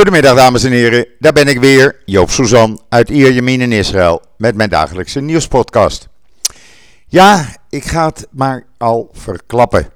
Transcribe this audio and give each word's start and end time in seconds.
Goedemiddag 0.00 0.36
dames 0.36 0.64
en 0.64 0.72
heren, 0.72 1.06
daar 1.18 1.32
ben 1.32 1.48
ik 1.48 1.58
weer, 1.58 2.02
Joop 2.04 2.30
Suzan 2.30 2.80
uit 2.88 3.08
Ierjemien 3.08 3.60
in 3.60 3.72
Israël 3.72 4.22
met 4.36 4.54
mijn 4.54 4.68
dagelijkse 4.68 5.20
nieuwspodcast. 5.20 6.08
Ja, 7.06 7.46
ik 7.68 7.84
ga 7.84 8.06
het 8.06 8.26
maar 8.30 8.66
al 8.78 9.08
verklappen. 9.12 9.88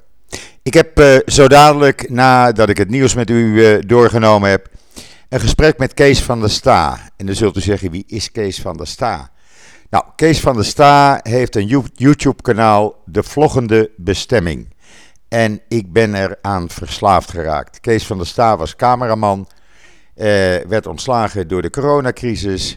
Ik 0.63 0.75
heb 0.75 1.01
uh, 1.01 1.17
zo 1.27 1.49
dadelijk, 1.49 2.11
nadat 2.11 2.69
ik 2.69 2.77
het 2.77 2.89
nieuws 2.89 3.15
met 3.15 3.31
u 3.31 3.35
uh, 3.35 3.79
doorgenomen 3.87 4.51
heb, 4.51 4.69
een 5.29 5.41
gesprek 5.41 5.79
met 5.79 5.95
Kees 5.95 6.23
van 6.23 6.41
der 6.41 6.51
Sta. 6.51 6.99
En 7.17 7.27
dan 7.27 7.35
zult 7.35 7.57
u 7.57 7.61
zeggen, 7.61 7.91
wie 7.91 8.05
is 8.07 8.31
Kees 8.31 8.61
van 8.61 8.77
der 8.77 8.87
Sta? 8.87 9.31
Nou, 9.91 10.05
Kees 10.17 10.41
van 10.41 10.55
der 10.55 10.65
Sta 10.65 11.21
heeft 11.23 11.57
een 11.57 11.67
YouTube-kanaal, 11.95 13.03
De 13.05 13.23
Vloggende 13.23 13.91
Bestemming. 13.97 14.75
En 15.29 15.61
ik 15.69 15.93
ben 15.93 16.15
eraan 16.15 16.71
verslaafd 16.71 17.31
geraakt. 17.31 17.81
Kees 17.81 18.07
van 18.07 18.17
der 18.17 18.27
Sta 18.27 18.57
was 18.57 18.77
cameraman 18.77 19.47
uh, 20.17 20.25
werd 20.69 20.87
ontslagen 20.87 21.49
door 21.49 21.63
de 21.63 21.71
coronacrisis, 21.71 22.77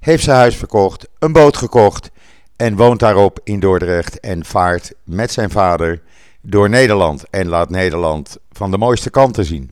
heeft 0.00 0.24
zijn 0.24 0.36
huis 0.36 0.56
verkocht, 0.56 1.08
een 1.18 1.32
boot 1.32 1.56
gekocht 1.56 2.10
en 2.56 2.76
woont 2.76 3.00
daarop 3.00 3.40
in 3.44 3.60
Dordrecht 3.60 4.20
en 4.20 4.44
vaart 4.44 4.92
met 5.04 5.32
zijn 5.32 5.50
vader 5.50 6.02
door 6.40 6.68
Nederland 6.68 7.24
en 7.30 7.48
laat 7.48 7.70
Nederland 7.70 8.36
van 8.52 8.70
de 8.70 8.78
mooiste 8.78 9.10
kanten 9.10 9.44
zien. 9.44 9.70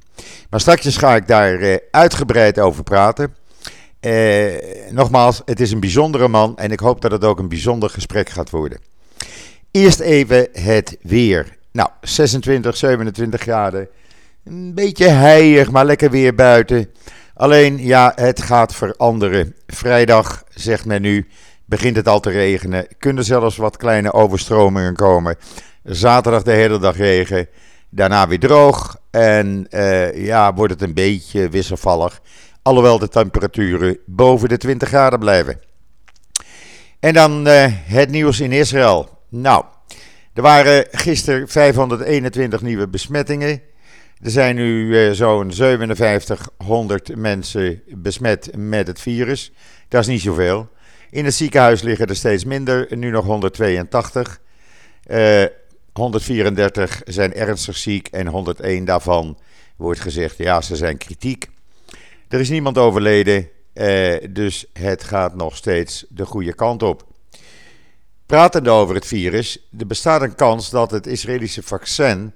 Maar 0.50 0.60
straks 0.60 0.96
ga 0.96 1.16
ik 1.16 1.26
daar 1.26 1.60
uh, 1.60 1.76
uitgebreid 1.90 2.58
over 2.58 2.82
praten. 2.82 3.34
Uh, 4.00 4.52
nogmaals, 4.90 5.42
het 5.44 5.60
is 5.60 5.70
een 5.70 5.80
bijzondere 5.80 6.28
man 6.28 6.56
en 6.56 6.70
ik 6.70 6.80
hoop 6.80 7.00
dat 7.00 7.10
het 7.10 7.24
ook 7.24 7.38
een 7.38 7.48
bijzonder 7.48 7.90
gesprek 7.90 8.28
gaat 8.28 8.50
worden. 8.50 8.78
Eerst 9.70 10.00
even 10.00 10.48
het 10.52 10.96
weer. 11.02 11.56
Nou, 11.72 11.88
26, 12.00 12.76
27 12.76 13.40
graden. 13.40 13.88
Een 14.44 14.74
beetje 14.74 15.08
heilig, 15.08 15.70
maar 15.70 15.84
lekker 15.84 16.10
weer 16.10 16.34
buiten. 16.34 16.90
Alleen, 17.34 17.78
ja, 17.78 18.12
het 18.14 18.42
gaat 18.42 18.74
veranderen. 18.74 19.54
Vrijdag, 19.66 20.44
zegt 20.48 20.84
men 20.84 21.02
nu, 21.02 21.26
begint 21.64 21.96
het 21.96 22.08
al 22.08 22.20
te 22.20 22.30
regenen. 22.30 22.86
Kunnen 22.98 23.24
zelfs 23.24 23.56
wat 23.56 23.76
kleine 23.76 24.12
overstromingen 24.12 24.94
komen. 24.94 25.36
Zaterdag 25.82 26.42
de 26.42 26.52
hele 26.52 26.78
dag 26.78 26.96
regen. 26.96 27.48
Daarna 27.90 28.28
weer 28.28 28.38
droog. 28.38 28.96
En 29.10 29.66
uh, 29.70 30.26
ja, 30.26 30.54
wordt 30.54 30.72
het 30.72 30.82
een 30.82 30.94
beetje 30.94 31.48
wisselvallig. 31.48 32.20
Alhoewel 32.62 32.98
de 32.98 33.08
temperaturen 33.08 33.98
boven 34.06 34.48
de 34.48 34.56
20 34.56 34.88
graden 34.88 35.18
blijven. 35.18 35.60
En 37.00 37.12
dan 37.12 37.48
uh, 37.48 37.66
het 37.70 38.10
nieuws 38.10 38.40
in 38.40 38.52
Israël. 38.52 39.08
Nou, 39.28 39.64
er 40.34 40.42
waren 40.42 40.86
gisteren 40.90 41.48
521 41.48 42.62
nieuwe 42.62 42.88
besmettingen. 42.88 43.62
Er 44.24 44.30
zijn 44.30 44.56
nu 44.56 44.98
eh, 45.06 45.12
zo'n 45.12 45.52
5700 45.52 47.16
mensen 47.16 47.82
besmet 47.88 48.50
met 48.56 48.86
het 48.86 49.00
virus. 49.00 49.52
Dat 49.88 50.00
is 50.00 50.06
niet 50.06 50.20
zoveel. 50.20 50.68
In 51.10 51.24
het 51.24 51.34
ziekenhuis 51.34 51.82
liggen 51.82 52.06
er 52.06 52.16
steeds 52.16 52.44
minder, 52.44 52.96
nu 52.96 53.10
nog 53.10 53.24
182. 53.24 54.40
Uh, 55.06 55.44
134 55.92 57.02
zijn 57.04 57.34
ernstig 57.34 57.76
ziek 57.76 58.08
en 58.08 58.26
101 58.26 58.84
daarvan 58.84 59.38
wordt 59.76 60.00
gezegd, 60.00 60.38
ja, 60.38 60.60
ze 60.60 60.76
zijn 60.76 60.98
kritiek. 60.98 61.46
Er 62.28 62.40
is 62.40 62.48
niemand 62.48 62.78
overleden, 62.78 63.48
uh, 63.74 64.14
dus 64.30 64.66
het 64.72 65.04
gaat 65.04 65.34
nog 65.34 65.56
steeds 65.56 66.04
de 66.08 66.26
goede 66.26 66.54
kant 66.54 66.82
op. 66.82 67.06
Pratende 68.26 68.70
over 68.70 68.94
het 68.94 69.06
virus, 69.06 69.68
er 69.78 69.86
bestaat 69.86 70.22
een 70.22 70.34
kans 70.34 70.70
dat 70.70 70.90
het 70.90 71.06
Israëlische 71.06 71.62
vaccin 71.62 72.32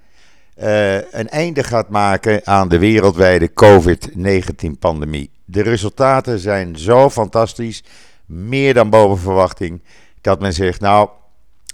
uh, 0.61 0.95
een 0.95 1.29
einde 1.29 1.65
gaat 1.65 1.89
maken 1.89 2.41
aan 2.47 2.69
de 2.69 2.79
wereldwijde 2.79 3.53
COVID-19-pandemie. 3.53 5.31
De 5.45 5.63
resultaten 5.63 6.39
zijn 6.39 6.79
zo 6.79 7.11
fantastisch, 7.11 7.83
meer 8.27 8.75
dan 8.75 8.91
boven 8.91 9.19
verwachting, 9.19 9.83
dat 10.21 10.41
men 10.41 10.53
zegt: 10.53 10.81
Nou, 10.81 11.09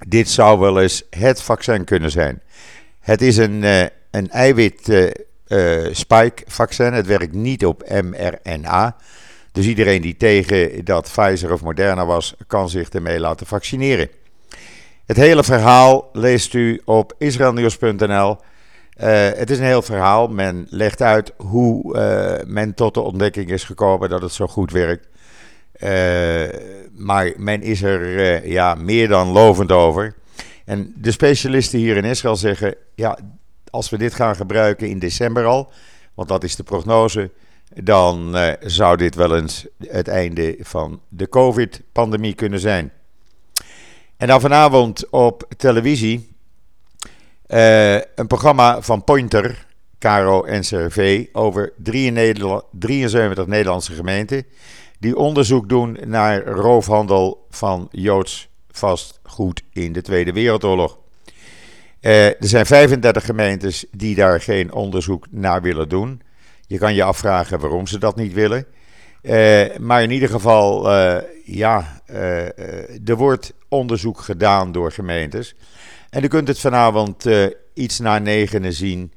dit 0.09 0.29
zou 0.29 0.59
wel 0.59 0.81
eens 0.81 1.03
het 1.11 1.43
vaccin 1.43 1.85
kunnen 1.85 2.11
zijn. 2.11 2.43
Het 3.01 3.23
is 3.23 3.37
een, 3.37 3.63
uh, 3.63 3.83
een 4.11 4.31
eiwit 4.31 4.89
uh, 4.89 5.89
spike-vaccin. 5.93 6.93
Het 6.93 7.07
werkt 7.07 7.33
niet 7.33 7.67
op 7.67 7.89
mRNA. 8.03 8.97
Dus 9.53 9.67
iedereen 9.67 10.03
die 10.03 10.17
tegen 10.17 10.85
dat 10.85 11.11
Pfizer 11.13 11.53
of 11.53 11.63
Moderna 11.63 12.07
was, 12.07 12.35
kan 12.47 12.69
zich 12.69 12.89
ermee 12.89 13.21
laten 13.21 13.47
vaccineren. 13.47 14.09
Het 15.07 15.17
hele 15.17 15.45
verhaal 15.45 16.09
leest 16.13 16.55
u 16.55 16.81
op 16.85 17.15
israelnieuws.nl. 17.19 18.37
Uh, 19.01 19.07
het 19.35 19.51
is 19.51 19.59
een 19.59 19.65
heel 19.65 19.83
verhaal. 19.83 20.29
Men 20.29 20.67
legt 20.71 21.03
uit 21.03 21.33
hoe 21.37 21.97
uh, 21.97 22.47
men 22.47 22.75
tot 22.75 22.95
de 22.95 23.01
ontdekking 23.01 23.51
is 23.51 23.65
gekomen 23.65 24.09
dat 24.09 24.23
het 24.23 24.33
zo 24.33 24.47
goed 24.47 24.71
werkt. 24.71 25.09
Uh, 25.83 26.61
maar 26.93 27.33
men 27.37 27.63
is 27.63 27.83
er 27.83 28.49
ja, 28.49 28.75
meer 28.75 29.09
dan 29.09 29.29
lovend 29.29 29.73
over. 29.73 30.15
En 30.65 30.95
de 30.97 31.13
specialisten 31.13 31.79
hier 31.79 31.97
in 31.97 32.05
Israël 32.05 32.37
zeggen: 32.37 32.75
ja, 32.95 33.19
als 33.71 33.91
we 33.91 33.99
dit 33.99 34.15
gaan 34.15 34.37
gebruiken 34.37 34.89
in 34.89 34.99
december 34.99 35.45
al, 35.45 35.73
want 36.15 36.29
dat 36.29 36.45
is 36.45 36.57
de 36.57 36.63
prognose, 36.63 37.31
dan 37.83 38.37
zou 38.61 38.97
dit 38.97 39.15
wel 39.15 39.37
eens 39.37 39.67
het 39.87 40.09
einde 40.09 40.57
van 40.61 41.01
de 41.09 41.29
COVID-pandemie 41.29 42.35
kunnen 42.35 42.61
zijn. 42.61 42.93
En 44.17 44.27
dan 44.29 44.41
vanavond 44.41 45.11
op 45.11 45.49
televisie 45.57 46.34
uh, 47.49 47.95
een 47.95 48.27
programma 48.27 48.83
van 48.83 49.05
Pointer, 49.05 49.67
Caro 49.99 50.45
NCRV, 50.47 51.27
over 51.33 51.73
73 51.77 53.47
Nederlandse 53.47 53.93
gemeenten 53.93 54.47
die 54.99 55.17
onderzoek 55.17 55.69
doen 55.69 55.99
naar 56.05 56.45
roofhandel 56.45 57.47
van 57.51 57.89
Joods 57.91 58.49
vastgoed 58.71 59.63
in 59.73 59.93
de 59.93 60.03
Tweede 60.03 60.33
Wereldoorlog. 60.33 60.99
Uh, 62.01 62.27
er 62.27 62.37
zijn 62.41 62.67
35 62.67 63.25
gemeentes 63.25 63.85
die 63.91 64.15
daar 64.15 64.41
geen 64.41 64.73
onderzoek 64.73 65.27
naar 65.31 65.63
willen 65.63 65.89
doen. 65.89 66.23
Je 66.67 66.79
kan 66.79 66.95
je 66.95 67.03
afvragen 67.03 67.61
waarom 67.61 67.87
ze 67.87 67.99
dat 67.99 68.17
niet 68.17 68.33
willen. 68.33 68.67
Uh, 69.23 69.77
maar 69.81 70.03
in 70.03 70.11
ieder 70.11 70.29
geval, 70.29 70.91
ja, 71.45 72.03
er 73.05 73.17
wordt 73.17 73.53
onderzoek 73.69 74.21
gedaan 74.21 74.73
door 74.73 74.93
gemeentes. 74.93 75.55
En 76.15 76.25
u 76.25 76.29
kunt 76.29 76.49
het 76.49 76.59
vanavond 76.59 77.27
uh, 77.27 77.47
iets 77.73 77.99
na 77.99 78.19
negenen 78.19 78.73
zien, 78.73 79.13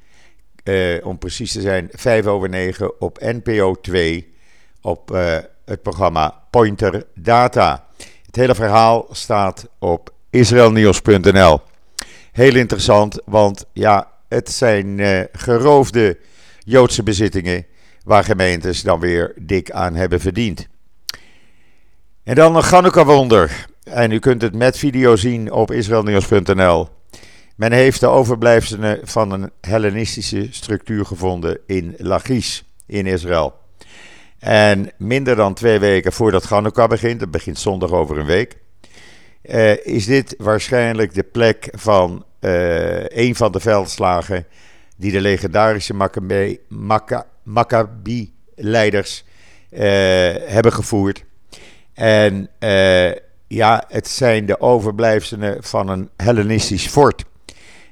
uh, 0.64 1.06
om 1.06 1.18
precies 1.18 1.52
te 1.52 1.62
zijn, 1.62 1.90
5 1.92 2.26
over 2.26 2.50
9 2.50 3.02
op 3.02 3.20
NPO 3.20 3.76
2 3.82 4.34
op 4.82 5.12
uh, 5.12 5.38
het 5.66 5.82
programma 5.82 6.44
Pointer 6.50 7.06
Data. 7.16 7.88
Het 8.26 8.36
hele 8.36 8.56
verhaal 8.56 9.08
staat 9.12 9.68
op 9.80 10.14
israelnieuws.nl. 10.30 11.62
Heel 12.32 12.56
interessant, 12.56 13.22
want 13.26 13.66
ja, 13.74 14.12
het 14.28 14.52
zijn 14.52 15.00
geroofde 15.32 16.18
Joodse 16.60 17.04
bezittingen 17.04 17.66
waar 18.04 18.24
gemeentes 18.24 18.82
dan 18.82 19.00
weer 19.00 19.34
dik 19.36 19.72
aan 19.72 19.96
hebben 19.96 20.20
verdiend. 20.20 20.68
En 22.24 22.36
dan 22.36 22.56
een 22.56 22.64
Chanukka-wonder. 22.64 23.68
En 23.90 24.12
u 24.12 24.20
kunt 24.20 24.42
het 24.42 24.56
met 24.56 24.78
video 24.78 25.16
zien 25.16 25.52
op 25.52 25.72
israelnieuws.nl. 25.72 26.88
Men 27.56 27.72
heeft 27.72 28.00
de 28.00 28.08
overblijfselen 28.08 29.00
van 29.04 29.32
een 29.32 29.52
Hellenistische 29.62 30.48
structuur 30.50 31.06
gevonden 31.06 31.60
in 31.66 31.96
Lachish 31.98 32.62
in 32.86 33.06
Israël. 33.06 33.54
En 34.40 34.92
minder 34.98 35.36
dan 35.36 35.54
twee 35.54 35.80
weken 35.80 36.14
voordat 36.14 36.44
Hanukkah 36.44 36.90
begint, 36.90 37.20
dat 37.20 37.32
begint 37.32 37.60
zondag 37.60 37.92
over 37.92 38.18
een 38.18 38.26
week, 38.26 38.58
uh, 39.44 39.86
is 39.86 40.06
dit 40.06 40.36
waarschijnlijk 40.38 41.14
de 41.14 41.24
plek 41.24 41.68
van 41.72 42.26
uh, 42.42 43.06
een 43.08 43.36
van 43.36 43.52
de 43.52 43.60
veldslagen 43.60 44.46
die 44.98 45.12
de 45.12 45.22
legendarische 45.22 46.10
Maccabi-leiders 47.44 49.24
uh, 49.72 49.80
hebben 50.46 50.74
gevoerd. 50.74 51.24
En 51.94 52.50
ja, 53.48 53.84
het 53.88 54.08
zijn 54.08 54.46
de 54.46 54.62
overblijfselen 54.62 55.64
van 55.64 55.88
een 55.90 56.10
Hellenistisch 56.18 56.88
fort. 56.88 57.26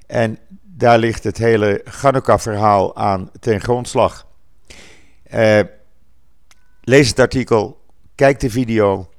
En 0.08 0.38
daar 0.62 0.98
ligt 0.98 1.24
het 1.24 1.38
hele 1.38 1.82
Chanukka-verhaal 1.86 2.96
aan 2.96 3.32
ten 3.40 3.62
grondslag. 3.62 4.28
Uh, 5.34 5.60
lees 6.82 7.10
het 7.10 7.20
artikel, 7.20 7.82
kijk 8.16 8.40
de 8.40 8.50
video. 8.50 9.10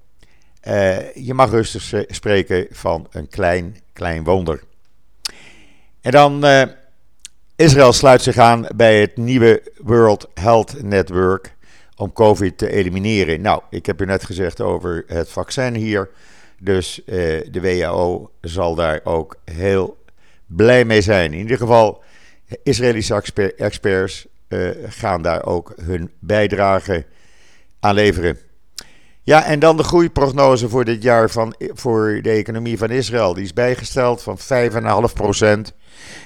Uh, 0.69 1.15
je 1.15 1.35
mag 1.35 1.51
rustig 1.51 2.07
spreken 2.09 2.67
van 2.71 3.07
een 3.11 3.29
klein, 3.29 3.77
klein 3.93 4.25
wonder. 4.25 4.63
En 6.01 6.11
dan, 6.11 6.45
uh, 6.45 6.63
Israël 7.57 7.93
sluit 7.93 8.23
zich 8.23 8.37
aan 8.37 8.67
bij 8.75 9.01
het 9.01 9.17
nieuwe 9.17 9.73
World 9.77 10.29
Health 10.35 10.83
Network 10.83 11.56
om 11.97 12.13
COVID 12.13 12.59
te 12.59 12.71
elimineren. 12.71 13.41
Nou, 13.41 13.63
ik 13.71 13.87
heb 13.87 14.01
u 14.01 14.05
net 14.05 14.25
gezegd 14.25 14.61
over 14.61 15.05
het 15.07 15.29
vaccin 15.29 15.75
hier. 15.75 16.11
Dus 16.59 16.99
uh, 16.99 17.07
de 17.51 17.61
WHO 17.61 18.31
zal 18.41 18.75
daar 18.75 19.01
ook 19.05 19.37
heel 19.45 19.97
blij 20.47 20.85
mee 20.85 21.01
zijn. 21.01 21.33
In 21.33 21.39
ieder 21.39 21.57
geval, 21.57 22.03
Israëlische 22.63 23.55
experts 23.57 24.27
gaan 24.87 25.23
daar 25.23 25.45
ook 25.45 25.73
hun 25.81 26.11
bijdrage 26.19 27.05
aan 27.81 27.95
leveren. 27.95 28.39
Ja, 29.27 29.45
en 29.45 29.59
dan 29.59 29.77
de 29.77 29.83
groeiprognose 29.83 30.69
voor 30.69 30.85
dit 30.85 31.03
jaar 31.03 31.31
van, 31.31 31.55
voor 31.59 32.19
de 32.23 32.31
economie 32.31 32.79
van 32.79 32.91
Israël. 32.91 33.35
Die 33.35 33.45
is 33.45 33.53
bijgesteld 33.53 34.23
van 34.23 34.39
5,5% 34.39 35.75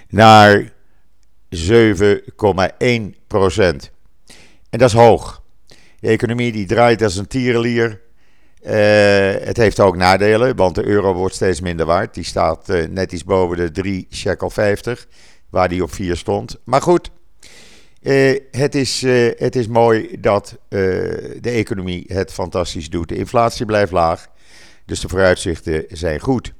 naar 0.08 0.72
7,1%. 1.56 1.60
En 4.70 4.78
dat 4.78 4.88
is 4.88 4.92
hoog. 4.92 5.39
De 6.00 6.08
economie 6.08 6.52
die 6.52 6.66
draait 6.66 7.02
als 7.02 7.16
een 7.16 7.26
tierenlier. 7.26 8.00
Uh, 8.62 8.70
het 9.46 9.56
heeft 9.56 9.80
ook 9.80 9.96
nadelen, 9.96 10.56
want 10.56 10.74
de 10.74 10.84
euro 10.84 11.14
wordt 11.14 11.34
steeds 11.34 11.60
minder 11.60 11.86
waard. 11.86 12.14
Die 12.14 12.24
staat 12.24 12.68
uh, 12.68 12.86
net 12.88 13.12
iets 13.12 13.24
boven 13.24 13.56
de 13.56 13.70
3 13.70 14.06
shekel 14.10 14.50
50, 14.50 15.06
waar 15.50 15.68
die 15.68 15.82
op 15.82 15.92
4 15.92 16.16
stond. 16.16 16.58
Maar 16.64 16.82
goed, 16.82 17.10
uh, 18.02 18.38
het, 18.50 18.74
is, 18.74 19.02
het 19.36 19.56
is 19.56 19.66
mooi 19.66 20.16
dat 20.20 20.58
de 20.68 21.40
economie 21.42 22.04
het 22.08 22.32
fantastisch 22.32 22.90
doet. 22.90 23.08
De 23.08 23.16
inflatie 23.16 23.66
blijft 23.66 23.92
laag, 23.92 24.28
dus 24.84 25.00
de 25.00 25.08
vooruitzichten 25.08 25.84
zijn 25.88 26.20
goed. 26.20 26.52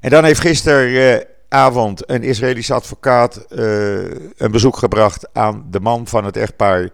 En 0.00 0.10
dan 0.10 0.24
heeft 0.24 0.40
gisteravond 0.40 2.10
een 2.10 2.22
Israëlische 2.22 2.74
advocaat 2.74 3.46
een 3.48 4.50
bezoek 4.50 4.76
gebracht 4.76 5.28
aan 5.32 5.66
de 5.70 5.80
man 5.80 6.06
van 6.06 6.24
het 6.24 6.36
echtpaar 6.36 6.90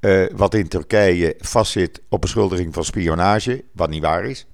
uh, 0.00 0.26
wat 0.34 0.54
in 0.54 0.68
Turkije 0.68 1.34
vastzit 1.38 2.00
op 2.08 2.20
beschuldiging 2.20 2.74
van 2.74 2.84
spionage, 2.84 3.64
wat 3.72 3.90
niet 3.90 4.02
waar 4.02 4.24
is. 4.24 4.46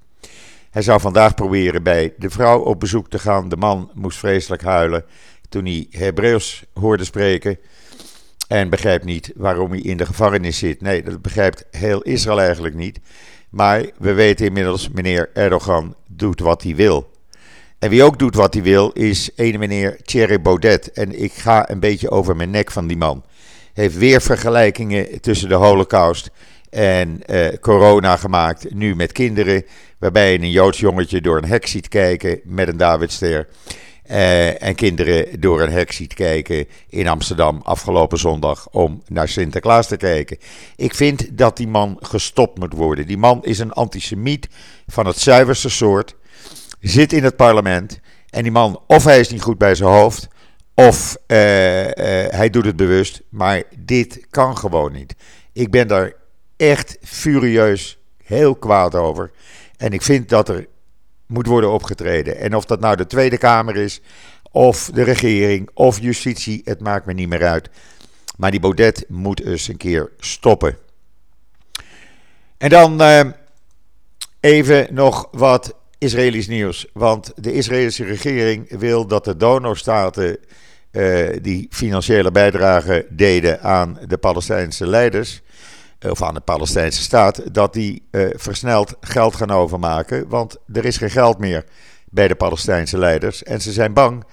Hij 0.70 0.82
zou 0.82 1.00
vandaag 1.00 1.34
proberen 1.34 1.82
bij 1.82 2.14
de 2.18 2.30
vrouw 2.30 2.60
op 2.60 2.80
bezoek 2.80 3.08
te 3.08 3.18
gaan. 3.18 3.48
De 3.48 3.56
man 3.56 3.90
moest 3.94 4.18
vreselijk 4.18 4.62
huilen 4.62 5.04
toen 5.48 5.64
hij 5.64 5.86
Hebreeuws 5.90 6.64
hoorde 6.74 7.04
spreken. 7.04 7.58
En 8.48 8.70
begrijpt 8.70 9.04
niet 9.04 9.32
waarom 9.36 9.70
hij 9.70 9.80
in 9.80 9.96
de 9.96 10.06
gevangenis 10.06 10.58
zit. 10.58 10.80
Nee, 10.80 11.02
dat 11.02 11.22
begrijpt 11.22 11.64
heel 11.70 12.02
Israël 12.02 12.40
eigenlijk 12.40 12.74
niet. 12.74 13.00
Maar 13.50 13.90
we 13.98 14.12
weten 14.12 14.46
inmiddels, 14.46 14.88
meneer 14.88 15.30
Erdogan 15.32 15.94
doet 16.06 16.40
wat 16.40 16.62
hij 16.62 16.76
wil. 16.76 17.10
En 17.78 17.90
wie 17.90 18.02
ook 18.02 18.18
doet 18.18 18.34
wat 18.34 18.54
hij 18.54 18.62
wil, 18.62 18.90
is 18.90 19.30
ene 19.36 19.58
meneer 19.58 19.96
Thierry 20.02 20.40
Baudet. 20.40 20.92
En 20.92 21.22
ik 21.22 21.32
ga 21.32 21.70
een 21.70 21.80
beetje 21.80 22.10
over 22.10 22.36
mijn 22.36 22.50
nek 22.50 22.70
van 22.70 22.86
die 22.86 22.96
man 22.96 23.24
heeft 23.72 23.96
weer 23.96 24.22
vergelijkingen 24.22 25.20
tussen 25.20 25.48
de 25.48 25.54
Holocaust 25.54 26.30
en 26.70 27.20
uh, 27.26 27.46
corona 27.60 28.16
gemaakt. 28.16 28.74
Nu 28.74 28.94
met 28.94 29.12
kinderen, 29.12 29.64
waarbij 29.98 30.32
je 30.32 30.38
een 30.38 30.50
Joods 30.50 30.80
jongetje 30.80 31.20
door 31.20 31.36
een 31.36 31.48
hek 31.48 31.66
ziet 31.66 31.88
kijken 31.88 32.40
met 32.44 32.68
een 32.68 32.76
Davidster. 32.76 33.48
Uh, 34.10 34.62
en 34.62 34.74
kinderen 34.74 35.40
door 35.40 35.60
een 35.60 35.72
hek 35.72 35.92
ziet 35.92 36.14
kijken 36.14 36.66
in 36.88 37.08
Amsterdam 37.08 37.60
afgelopen 37.62 38.18
zondag 38.18 38.68
om 38.70 39.02
naar 39.06 39.28
Sinterklaas 39.28 39.86
te 39.86 39.96
kijken. 39.96 40.38
Ik 40.76 40.94
vind 40.94 41.38
dat 41.38 41.56
die 41.56 41.68
man 41.68 41.96
gestopt 42.00 42.58
moet 42.58 42.72
worden. 42.72 43.06
Die 43.06 43.18
man 43.18 43.44
is 43.44 43.58
een 43.58 43.72
antisemiet 43.72 44.48
van 44.86 45.06
het 45.06 45.18
zuiverste 45.18 45.68
soort. 45.68 46.14
Zit 46.80 47.12
in 47.12 47.24
het 47.24 47.36
parlement. 47.36 48.00
En 48.30 48.42
die 48.42 48.52
man, 48.52 48.80
of 48.86 49.04
hij 49.04 49.20
is 49.20 49.28
niet 49.28 49.42
goed 49.42 49.58
bij 49.58 49.74
zijn 49.74 49.90
hoofd, 49.90 50.28
of 50.74 51.16
uh, 51.16 51.36
hij 52.28 52.50
doet 52.50 52.64
het 52.64 52.76
bewust, 52.76 53.22
maar 53.28 53.62
dit 53.78 54.26
kan 54.30 54.56
gewoon 54.56 54.92
niet. 54.92 55.14
Ik 55.52 55.70
ben 55.70 55.88
daar 55.88 56.12
echt 56.56 56.98
furieus, 57.02 57.98
heel 58.24 58.54
kwaad 58.54 58.94
over. 58.94 59.30
En 59.76 59.92
ik 59.92 60.02
vind 60.02 60.28
dat 60.28 60.48
er 60.48 60.66
moet 61.26 61.46
worden 61.46 61.72
opgetreden. 61.72 62.36
En 62.36 62.56
of 62.56 62.64
dat 62.64 62.80
nou 62.80 62.96
de 62.96 63.06
Tweede 63.06 63.38
Kamer 63.38 63.76
is, 63.76 64.00
of 64.50 64.90
de 64.94 65.02
regering, 65.02 65.70
of 65.74 66.00
justitie, 66.00 66.60
het 66.64 66.80
maakt 66.80 67.06
me 67.06 67.12
niet 67.12 67.28
meer 67.28 67.46
uit. 67.46 67.68
Maar 68.36 68.50
die 68.50 68.60
Baudet 68.60 69.04
moet 69.08 69.44
eens 69.44 69.68
een 69.68 69.76
keer 69.76 70.10
stoppen. 70.18 70.78
En 72.58 72.68
dan 72.68 73.02
uh, 73.02 73.20
even 74.40 74.94
nog 74.94 75.28
wat 75.30 75.74
Israëlisch 76.02 76.48
nieuws. 76.48 76.86
Want 76.92 77.32
de 77.36 77.52
Israëlische 77.52 78.04
regering 78.04 78.78
wil 78.78 79.06
dat 79.06 79.24
de 79.24 79.36
donorstaten 79.36 80.36
uh, 80.92 81.28
die 81.42 81.66
financiële 81.70 82.30
bijdrage 82.30 83.06
deden 83.10 83.60
aan 83.60 83.98
de 84.06 84.16
Palestijnse 84.16 84.86
leiders, 84.86 85.40
eh, 85.98 86.10
of 86.10 86.22
aan 86.22 86.34
de 86.34 86.40
Palestijnse 86.40 87.02
staat, 87.02 87.54
dat 87.54 87.72
die 87.72 88.02
uh, 88.10 88.26
versneld 88.34 88.94
geld 89.00 89.34
gaan 89.34 89.50
overmaken. 89.50 90.28
Want 90.28 90.56
er 90.72 90.84
is 90.84 90.96
geen 90.96 91.10
geld 91.10 91.38
meer 91.38 91.64
bij 92.04 92.28
de 92.28 92.34
Palestijnse 92.34 92.98
leiders. 92.98 93.42
En 93.42 93.60
ze 93.60 93.72
zijn 93.72 93.92
bang 93.92 94.24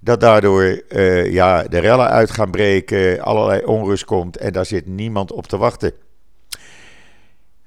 dat 0.00 0.20
daardoor 0.20 0.82
ja, 1.30 1.62
de 1.62 1.78
rellen 1.78 2.08
uit 2.08 2.30
gaan 2.30 2.50
breken, 2.50 3.20
allerlei 3.20 3.64
onrust 3.64 4.04
komt 4.04 4.36
en 4.36 4.52
daar 4.52 4.66
zit 4.66 4.86
niemand 4.86 5.32
op 5.32 5.46
te 5.46 5.56
wachten. 5.56 5.92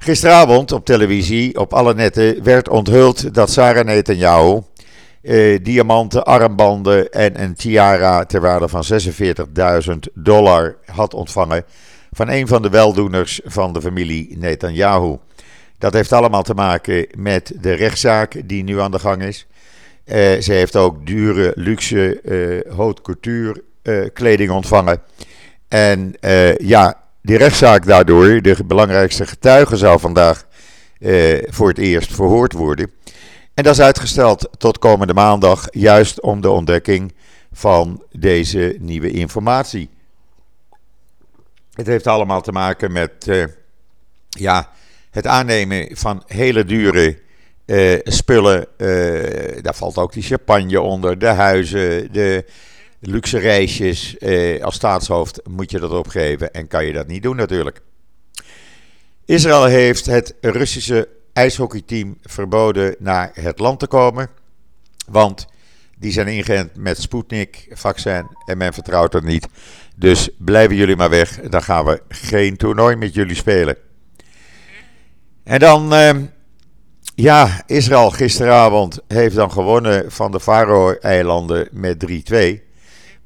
Gisteravond 0.01 0.71
op 0.71 0.85
televisie, 0.85 1.59
op 1.59 1.73
alle 1.73 1.93
netten, 1.93 2.43
werd 2.43 2.69
onthuld 2.69 3.33
dat 3.33 3.51
Sarah 3.51 3.85
Netanyahu, 3.85 4.61
eh, 5.21 5.59
diamanten, 5.63 6.25
armbanden 6.25 7.11
en 7.11 7.41
een 7.41 7.55
tiara 7.55 8.25
ter 8.25 8.41
waarde 8.41 8.67
van 8.67 8.83
46.000 8.83 10.09
dollar 10.13 10.75
had 10.85 11.13
ontvangen 11.13 11.63
van 12.11 12.29
een 12.29 12.47
van 12.47 12.61
de 12.61 12.69
weldoeners 12.69 13.41
van 13.43 13.73
de 13.73 13.81
familie 13.81 14.37
Netanyahu. 14.37 15.17
Dat 15.77 15.93
heeft 15.93 16.13
allemaal 16.13 16.43
te 16.43 16.53
maken 16.53 17.07
met 17.17 17.53
de 17.61 17.73
rechtszaak 17.73 18.41
die 18.45 18.63
nu 18.63 18.79
aan 18.79 18.91
de 18.91 18.99
gang 18.99 19.23
is. 19.23 19.47
Uh, 20.05 20.15
ze 20.15 20.53
heeft 20.53 20.75
ook 20.75 21.05
dure, 21.05 21.51
luxe, 21.55 22.19
uh, 22.23 22.75
haute 22.77 23.01
couture 23.01 23.63
uh, 23.83 24.05
kleding 24.13 24.51
ontvangen. 24.51 25.01
En 25.67 26.13
ja, 26.57 27.08
die 27.21 27.37
rechtszaak 27.37 27.85
daardoor, 27.85 28.41
de 28.41 28.63
belangrijkste 28.65 29.25
getuige 29.27 29.77
zou 29.77 29.99
vandaag 29.99 30.47
voor 31.49 31.67
het 31.67 31.77
eerst 31.77 32.15
verhoord 32.15 32.53
worden. 32.53 32.91
En 33.53 33.63
dat 33.63 33.73
is 33.73 33.81
uitgesteld 33.81 34.49
tot 34.57 34.77
komende 34.77 35.13
maandag, 35.13 35.67
juist 35.71 36.21
om 36.21 36.41
de 36.41 36.49
ontdekking 36.49 37.13
van 37.51 38.03
deze 38.11 38.75
nieuwe 38.79 39.11
informatie. 39.11 39.89
Het 41.73 41.87
heeft 41.87 42.07
allemaal 42.07 42.41
te 42.41 42.51
maken 42.51 42.91
met 42.91 43.27
uh, 43.27 43.45
ja, 44.29 44.69
het 45.11 45.27
aannemen 45.27 45.97
van 45.97 46.23
hele 46.27 46.65
dure 46.65 47.19
uh, 47.65 47.99
spullen. 48.03 48.67
Uh, 48.77 49.61
daar 49.61 49.75
valt 49.75 49.97
ook 49.97 50.13
die 50.13 50.23
champagne 50.23 50.81
onder, 50.81 51.19
de 51.19 51.25
huizen, 51.25 52.13
de 52.13 52.45
luxe 52.99 53.37
reisjes. 53.37 54.15
als 54.61 54.75
staatshoofd 54.75 55.41
moet 55.49 55.71
je 55.71 55.79
dat 55.79 55.91
opgeven 55.91 56.53
en 56.53 56.67
kan 56.67 56.85
je 56.85 56.93
dat 56.93 57.07
niet 57.07 57.23
doen 57.23 57.35
natuurlijk. 57.35 57.81
Israël 59.25 59.65
heeft 59.65 60.05
het 60.05 60.35
Russische 60.41 61.07
ijshockeyteam 61.33 62.17
verboden 62.21 62.95
naar 62.99 63.31
het 63.33 63.59
land 63.59 63.79
te 63.79 63.87
komen. 63.87 64.29
Want 65.07 65.47
die 65.97 66.11
zijn 66.11 66.27
ingeënt 66.27 66.75
met 66.75 67.01
Sputnik-vaccin 67.01 68.27
en 68.45 68.57
men 68.57 68.73
vertrouwt 68.73 69.13
er 69.13 69.23
niet. 69.23 69.47
Dus 69.95 70.29
blijven 70.37 70.75
jullie 70.75 70.95
maar 70.95 71.09
weg. 71.09 71.39
Dan 71.41 71.63
gaan 71.63 71.85
we 71.85 72.01
geen 72.07 72.57
toernooi 72.57 72.95
met 72.95 73.13
jullie 73.13 73.35
spelen. 73.35 73.75
En 75.43 75.59
dan, 75.59 75.93
uh, 75.93 76.11
ja, 77.15 77.63
Israël 77.65 78.11
gisteravond 78.11 78.99
heeft 79.07 79.35
dan 79.35 79.51
gewonnen 79.51 80.11
van 80.11 80.31
de 80.31 80.39
Faroe-eilanden 80.39 81.67
met 81.71 81.99
3-2. 81.99 82.68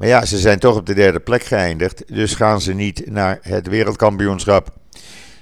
Maar 0.03 0.11
ja, 0.11 0.25
ze 0.25 0.37
zijn 0.37 0.59
toch 0.59 0.75
op 0.75 0.85
de 0.85 0.93
derde 0.93 1.19
plek 1.19 1.43
geëindigd. 1.43 2.03
Dus 2.13 2.35
gaan 2.35 2.61
ze 2.61 2.73
niet 2.73 3.09
naar 3.11 3.39
het 3.41 3.67
wereldkampioenschap. 3.67 4.69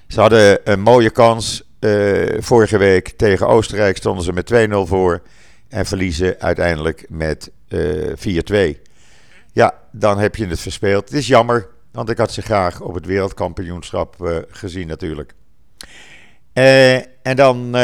Ze 0.08 0.20
hadden 0.20 0.60
een 0.64 0.82
mooie 0.82 1.10
kans 1.10 1.64
uh, 1.80 2.28
vorige 2.40 2.78
week 2.78 3.08
tegen 3.18 3.48
Oostenrijk 3.48 3.98
stonden 3.98 4.24
ze 4.24 4.34
met 4.34 4.70
2-0 4.70 4.76
voor. 4.88 5.22
En 5.70 5.86
verliezen 5.86 6.40
uiteindelijk 6.40 7.06
met 7.10 7.52
uh, 7.70 8.74
4-2. 8.76 8.78
Ja, 9.52 9.74
dan 9.92 10.18
heb 10.20 10.36
je 10.36 10.48
het 10.48 10.60
verspeeld. 10.60 11.10
Het 11.10 11.18
is 11.18 11.28
jammer, 11.28 11.68
want 11.92 12.10
ik 12.10 12.18
had 12.18 12.32
ze 12.32 12.42
graag 12.42 12.82
op 12.82 12.94
het 12.94 13.06
wereldkampioenschap 13.06 14.16
uh, 14.22 14.38
gezien 14.50 14.88
natuurlijk. 14.88 15.34
En 16.54 17.36
dan 17.36 17.78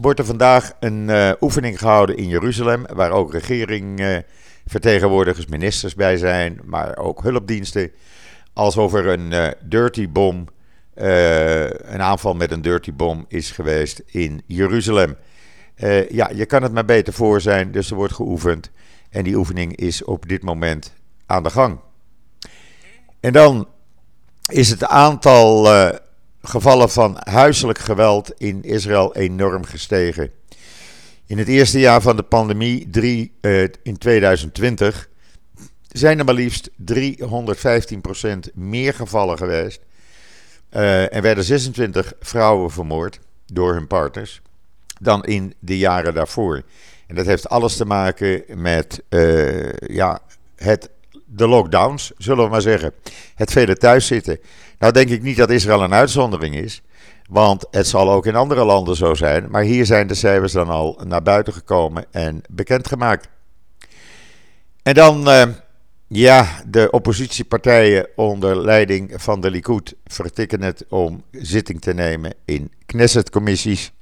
wordt 0.00 0.18
er 0.18 0.24
vandaag 0.24 0.72
een 0.80 1.10
oefening 1.40 1.78
gehouden 1.78 2.16
in 2.16 2.28
Jeruzalem. 2.28 2.84
Waar 2.94 3.10
ook 3.10 3.32
regeringvertegenwoordigers, 4.68 5.46
ministers 5.46 5.94
bij 5.94 6.16
zijn. 6.16 6.60
Maar 6.64 6.96
ook 6.96 7.22
hulpdiensten. 7.22 7.90
Alsof 8.52 8.94
er 8.94 9.06
een 9.06 9.54
dirty 9.64 10.08
bom 10.08 10.46
uh, 10.94 11.64
een 11.64 12.02
aanval 12.02 12.34
met 12.34 12.50
een 12.50 12.62
dirty 12.62 12.92
bom 12.92 13.24
is 13.28 13.50
geweest 13.50 14.02
in 14.06 14.42
Jeruzalem. 14.46 15.16
Uh, 15.76 16.10
ja, 16.10 16.30
je 16.34 16.46
kan 16.46 16.62
het 16.62 16.72
maar 16.72 16.84
beter 16.84 17.12
voor 17.12 17.40
zijn, 17.40 17.72
dus 17.72 17.90
er 17.90 17.96
wordt 17.96 18.14
geoefend. 18.14 18.70
En 19.10 19.24
die 19.24 19.36
oefening 19.36 19.76
is 19.76 20.04
op 20.04 20.28
dit 20.28 20.42
moment 20.42 20.92
aan 21.26 21.42
de 21.42 21.50
gang. 21.50 21.78
En 23.20 23.32
dan 23.32 23.68
is 24.46 24.70
het 24.70 24.84
aantal 24.84 25.66
gevallen 26.42 26.90
van 26.90 27.16
huiselijk 27.18 27.78
geweld 27.78 28.32
in 28.36 28.62
Israël 28.62 29.14
enorm 29.14 29.64
gestegen. 29.64 30.30
In 31.28 31.38
het 31.38 31.48
eerste 31.48 31.78
jaar 31.78 32.00
van 32.00 32.16
de 32.16 32.22
pandemie, 32.22 32.90
drie, 32.90 33.32
in 33.82 33.98
2020, 33.98 35.08
zijn 35.88 36.18
er 36.18 36.24
maar 36.24 36.34
liefst 36.34 36.70
315% 36.70 36.74
meer 38.54 38.94
gevallen 38.94 39.38
geweest. 39.38 39.80
Uh, 40.70 41.14
en 41.14 41.22
werden 41.22 41.44
26 41.44 42.12
vrouwen 42.20 42.70
vermoord 42.70 43.20
door 43.46 43.74
hun 43.74 43.86
partners 43.86 44.40
dan 45.00 45.24
in 45.24 45.54
de 45.58 45.78
jaren 45.78 46.14
daarvoor. 46.14 46.62
En 47.06 47.14
dat 47.14 47.26
heeft 47.26 47.48
alles 47.48 47.76
te 47.76 47.84
maken 47.84 48.44
met 48.54 49.02
uh, 49.08 49.72
ja, 49.72 50.20
het, 50.56 50.90
de 51.24 51.46
lockdowns, 51.46 52.12
zullen 52.18 52.44
we 52.44 52.50
maar 52.50 52.62
zeggen. 52.62 52.92
Het 53.34 53.52
vele 53.52 53.76
thuiszitten. 53.76 54.38
Nou 54.78 54.92
denk 54.92 55.08
ik 55.08 55.22
niet 55.22 55.36
dat 55.36 55.50
Israël 55.50 55.82
een 55.82 55.94
uitzondering 55.94 56.54
is. 56.54 56.82
Want 57.28 57.66
het 57.70 57.86
zal 57.86 58.10
ook 58.10 58.26
in 58.26 58.34
andere 58.34 58.64
landen 58.64 58.96
zo 58.96 59.14
zijn. 59.14 59.50
Maar 59.50 59.62
hier 59.62 59.86
zijn 59.86 60.06
de 60.06 60.14
cijfers 60.14 60.52
dan 60.52 60.68
al 60.68 61.00
naar 61.04 61.22
buiten 61.22 61.52
gekomen 61.52 62.04
en 62.10 62.42
bekendgemaakt. 62.50 63.28
En 64.82 64.94
dan, 64.94 65.28
uh, 65.28 65.42
ja, 66.06 66.62
de 66.66 66.90
oppositiepartijen 66.90 68.08
onder 68.16 68.64
leiding 68.64 69.12
van 69.16 69.40
de 69.40 69.50
Likud 69.50 69.94
vertikken 70.04 70.62
het 70.62 70.84
om 70.88 71.22
zitting 71.30 71.80
te 71.80 71.94
nemen 71.94 72.34
in 72.44 72.72
Knesset-commissies. 72.86 73.92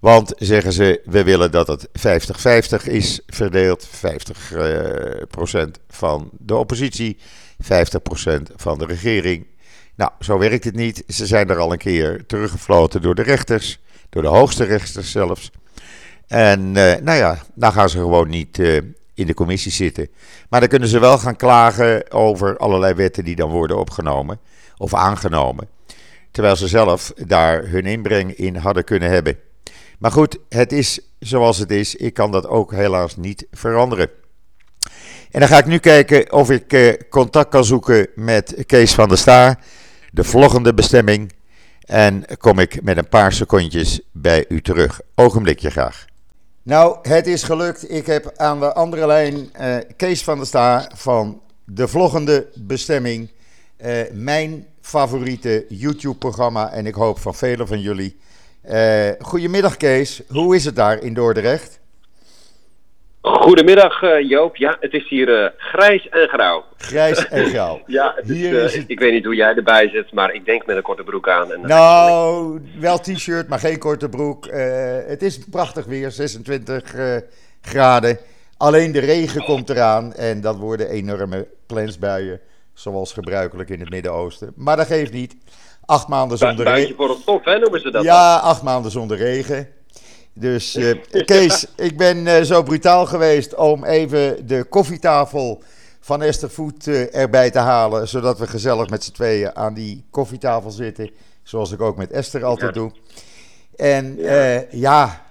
Want 0.00 0.32
zeggen 0.38 0.72
ze, 0.72 1.00
we 1.04 1.24
willen 1.24 1.50
dat 1.50 1.66
het 1.66 1.88
50-50 1.88 2.84
is 2.84 3.20
verdeeld. 3.26 3.86
50% 3.86 3.90
uh, 4.54 5.62
van 5.88 6.30
de 6.38 6.56
oppositie, 6.56 7.16
50% 7.62 7.66
van 8.56 8.78
de 8.78 8.86
regering. 8.86 9.46
Nou, 9.96 10.10
zo 10.20 10.38
werkt 10.38 10.64
het 10.64 10.74
niet. 10.74 11.02
Ze 11.08 11.26
zijn 11.26 11.50
er 11.50 11.58
al 11.58 11.72
een 11.72 11.78
keer 11.78 12.26
teruggefloten 12.26 13.02
door 13.02 13.14
de 13.14 13.22
rechters, 13.22 13.80
door 14.08 14.22
de 14.22 14.28
hoogste 14.28 14.64
rechters 14.64 15.10
zelfs. 15.10 15.50
En 16.26 16.60
uh, 16.60 16.74
nou 16.74 17.18
ja, 17.18 17.38
dan 17.54 17.72
gaan 17.72 17.88
ze 17.88 17.98
gewoon 17.98 18.28
niet 18.28 18.58
uh, 18.58 18.80
in 19.14 19.26
de 19.26 19.34
commissie 19.34 19.72
zitten. 19.72 20.08
Maar 20.48 20.60
dan 20.60 20.68
kunnen 20.68 20.88
ze 20.88 20.98
wel 20.98 21.18
gaan 21.18 21.36
klagen 21.36 22.10
over 22.10 22.56
allerlei 22.56 22.94
wetten 22.94 23.24
die 23.24 23.36
dan 23.36 23.50
worden 23.50 23.78
opgenomen 23.78 24.40
of 24.76 24.94
aangenomen. 24.94 25.68
Terwijl 26.30 26.56
ze 26.56 26.68
zelf 26.68 27.12
daar 27.26 27.68
hun 27.68 27.86
inbreng 27.86 28.32
in 28.36 28.56
hadden 28.56 28.84
kunnen 28.84 29.10
hebben. 29.10 29.38
Maar 29.98 30.12
goed, 30.12 30.38
het 30.48 30.72
is 30.72 31.00
zoals 31.18 31.58
het 31.58 31.70
is. 31.70 31.94
Ik 31.94 32.14
kan 32.14 32.32
dat 32.32 32.46
ook 32.46 32.72
helaas 32.72 33.16
niet 33.16 33.46
veranderen. 33.50 34.10
En 35.30 35.40
dan 35.40 35.48
ga 35.48 35.58
ik 35.58 35.66
nu 35.66 35.78
kijken 35.78 36.32
of 36.32 36.50
ik 36.50 36.72
uh, 36.72 36.92
contact 37.10 37.50
kan 37.50 37.64
zoeken 37.64 38.08
met 38.14 38.54
Kees 38.66 38.94
van 38.94 39.08
der 39.08 39.18
Staar, 39.18 39.58
de 40.10 40.24
vloggende 40.24 40.74
bestemming. 40.74 41.32
En 41.80 42.24
kom 42.38 42.58
ik 42.58 42.82
met 42.82 42.96
een 42.96 43.08
paar 43.08 43.32
secondjes 43.32 44.00
bij 44.12 44.44
u 44.48 44.60
terug. 44.60 45.00
Ogenblikje 45.14 45.70
graag. 45.70 46.04
Nou, 46.62 46.96
het 47.02 47.26
is 47.26 47.42
gelukt. 47.42 47.92
Ik 47.92 48.06
heb 48.06 48.32
aan 48.36 48.60
de 48.60 48.72
andere 48.72 49.06
lijn 49.06 49.50
uh, 49.60 49.76
Kees 49.96 50.24
van 50.24 50.36
der 50.36 50.46
Staar 50.46 50.90
van 50.94 51.40
de 51.64 51.88
vloggende 51.88 52.46
bestemming. 52.54 53.30
Uh, 53.86 54.00
mijn 54.12 54.66
favoriete 54.80 55.64
YouTube-programma 55.68 56.70
en 56.70 56.86
ik 56.86 56.94
hoop 56.94 57.18
van 57.18 57.34
velen 57.34 57.66
van 57.66 57.80
jullie. 57.80 58.16
Uh, 58.70 59.08
goedemiddag 59.20 59.76
Kees, 59.76 60.22
hoe 60.28 60.56
is 60.56 60.64
het 60.64 60.76
daar 60.76 61.02
in 61.02 61.14
Dordrecht? 61.14 61.79
Goedemiddag 63.22 64.02
uh, 64.02 64.28
Joop, 64.28 64.56
ja 64.56 64.76
het 64.80 64.92
is 64.92 65.08
hier 65.08 65.28
uh, 65.28 65.48
grijs 65.56 66.08
en 66.08 66.28
grauw. 66.28 66.64
Grijs 66.76 67.28
en 67.28 67.46
grauw. 67.46 67.80
ja, 67.86 68.12
het 68.16 68.28
hier 68.28 68.52
is, 68.52 68.72
is 68.72 68.76
het... 68.76 68.90
ik 68.90 68.98
weet 68.98 69.12
niet 69.12 69.24
hoe 69.24 69.34
jij 69.34 69.54
erbij 69.54 69.88
zit, 69.88 70.12
maar 70.12 70.34
ik 70.34 70.44
denk 70.44 70.66
met 70.66 70.76
een 70.76 70.82
korte 70.82 71.02
broek 71.02 71.28
aan. 71.28 71.52
En 71.52 71.60
nou, 71.60 72.60
wel 72.78 72.98
t-shirt, 72.98 73.48
maar 73.48 73.58
geen 73.58 73.78
korte 73.78 74.08
broek. 74.08 74.46
het 75.06 75.22
is 75.22 75.38
prachtig 75.50 75.84
weer, 75.84 76.10
26 76.10 76.94
graden. 77.60 78.18
Alleen 78.56 78.92
de 78.92 79.00
regen 79.00 79.44
komt 79.44 79.70
eraan 79.70 80.12
en 80.14 80.40
dat 80.40 80.56
worden 80.56 80.88
enorme 80.88 81.48
plensbuien, 81.66 82.40
zoals 82.74 83.12
gebruikelijk 83.12 83.70
in 83.70 83.80
het 83.80 83.90
Midden-Oosten. 83.90 84.52
Maar 84.56 84.76
dat 84.76 84.86
geeft 84.86 85.12
niet. 85.12 85.36
Acht 85.84 86.08
maanden 86.08 86.38
zonder 86.38 86.66
regen. 86.66 86.94
voor 86.96 87.08
het 87.08 87.18
stof, 87.18 87.44
hè, 87.44 87.58
noemen 87.58 87.80
ze 87.80 87.90
dat. 87.90 88.02
Ja, 88.02 88.34
dan. 88.34 88.48
acht 88.48 88.62
maanden 88.62 88.90
zonder 88.90 89.16
regen. 89.16 89.68
Dus 90.32 90.76
uh, 90.76 90.94
Kees, 91.24 91.66
ik 91.76 91.96
ben 91.96 92.26
uh, 92.26 92.40
zo 92.40 92.62
brutaal 92.62 93.06
geweest 93.06 93.54
om 93.54 93.84
even 93.84 94.46
de 94.46 94.64
koffietafel 94.64 95.62
van 96.00 96.22
Esther 96.22 96.50
Voet 96.50 96.86
uh, 96.86 97.14
erbij 97.14 97.50
te 97.50 97.58
halen. 97.58 98.08
Zodat 98.08 98.38
we 98.38 98.46
gezellig 98.46 98.88
met 98.88 99.04
z'n 99.04 99.12
tweeën 99.12 99.56
aan 99.56 99.74
die 99.74 100.04
koffietafel 100.10 100.70
zitten. 100.70 101.10
Zoals 101.42 101.72
ik 101.72 101.80
ook 101.80 101.96
met 101.96 102.10
Esther 102.10 102.44
altijd 102.44 102.74
ja. 102.74 102.80
doe. 102.80 102.92
En 103.76 104.18
ja, 104.70 105.26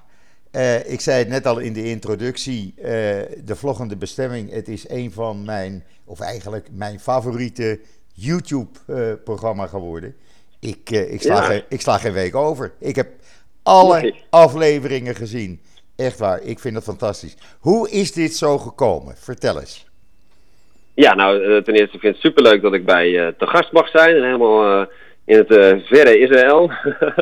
ik 0.86 1.02
zei 1.02 1.20
het 1.20 1.28
net 1.28 1.48
al 1.48 1.60
in 1.60 1.74
de 1.74 1.84
introductie. 1.84 2.74
de 3.44 3.56
vloggende 3.56 3.96
bestemming. 3.96 4.52
Het 4.52 4.68
is 4.68 4.90
een 4.90 5.12
van 5.12 5.46
mijn, 5.46 5.84
of 6.06 6.20
eigenlijk 6.20 6.68
mijn 6.72 7.00
favoriete 7.00 7.80
YouTube-programma 8.14 9.68
geworden. 9.68 10.16
Ik, 10.60 10.90
ik, 10.90 11.22
sla 11.22 11.36
ja. 11.36 11.42
geen, 11.42 11.64
ik 11.70 11.82
sla 11.82 11.98
geen 11.98 12.14
week 12.14 12.36
over. 12.36 12.72
Ik 12.80 12.96
heb 12.96 13.10
alle 13.64 14.02
nee. 14.02 14.24
afleveringen 14.30 15.16
gezien. 15.16 15.62
Echt 15.96 16.20
waar, 16.20 16.42
ik 16.42 16.60
vind 16.60 16.76
het 16.76 16.84
fantastisch. 16.84 17.36
Hoe 17.60 17.90
is 17.90 18.12
dit 18.12 18.36
zo 18.36 18.58
gekomen? 18.58 19.16
Vertel 19.18 19.60
eens. 19.60 19.86
Ja, 20.94 21.16
nou, 21.16 21.40
uh, 21.40 21.62
ten 21.62 21.74
eerste 21.74 22.00
vind 22.00 22.04
ik 22.04 22.10
het 22.12 22.20
superleuk 22.20 22.62
dat 22.62 22.74
ik 22.74 22.86
bij 22.86 23.10
uh, 23.10 23.28
te 23.38 23.48
gast 23.48 23.72
mag 23.72 23.90
zijn. 23.90 24.16
En 24.16 24.24
helemaal 24.24 24.88
in 25.26 25.38
het 25.38 25.48
verre 25.86 26.20
Israël. 26.20 26.72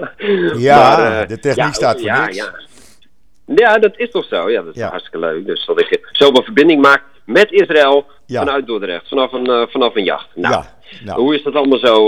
ja, 0.70 0.98
maar, 0.98 1.28
de 1.28 1.40
techniek 1.40 1.66
ja, 1.66 1.72
staat 1.72 1.98
voor 1.98 2.06
ja, 2.06 2.26
niks. 2.26 2.38
Ja. 2.38 2.54
ja, 3.56 3.78
dat 3.78 3.98
is 3.98 4.12
toch 4.12 4.26
zo. 4.26 4.50
Ja, 4.50 4.62
dat 4.62 4.76
is 4.76 4.82
hartstikke 4.82 5.20
leuk. 5.20 5.46
Dus 5.46 5.66
dat 5.66 5.80
ik 5.80 6.10
zoveel 6.12 6.44
verbinding 6.44 6.82
maak 6.82 7.04
met 7.26 7.52
Israël 7.52 8.06
vanuit 8.28 8.68
Dordrecht. 8.68 9.08
Vanaf 9.08 9.32
een, 9.32 9.68
vanaf 9.70 9.96
een 9.96 10.04
jacht. 10.04 10.28
Nou, 10.36 10.54
ja. 10.54 10.66
Nou. 11.04 11.22
Hoe 11.22 11.36
is 11.36 11.44
dat 11.44 11.56
allemaal 11.56 11.80
zo 11.80 12.08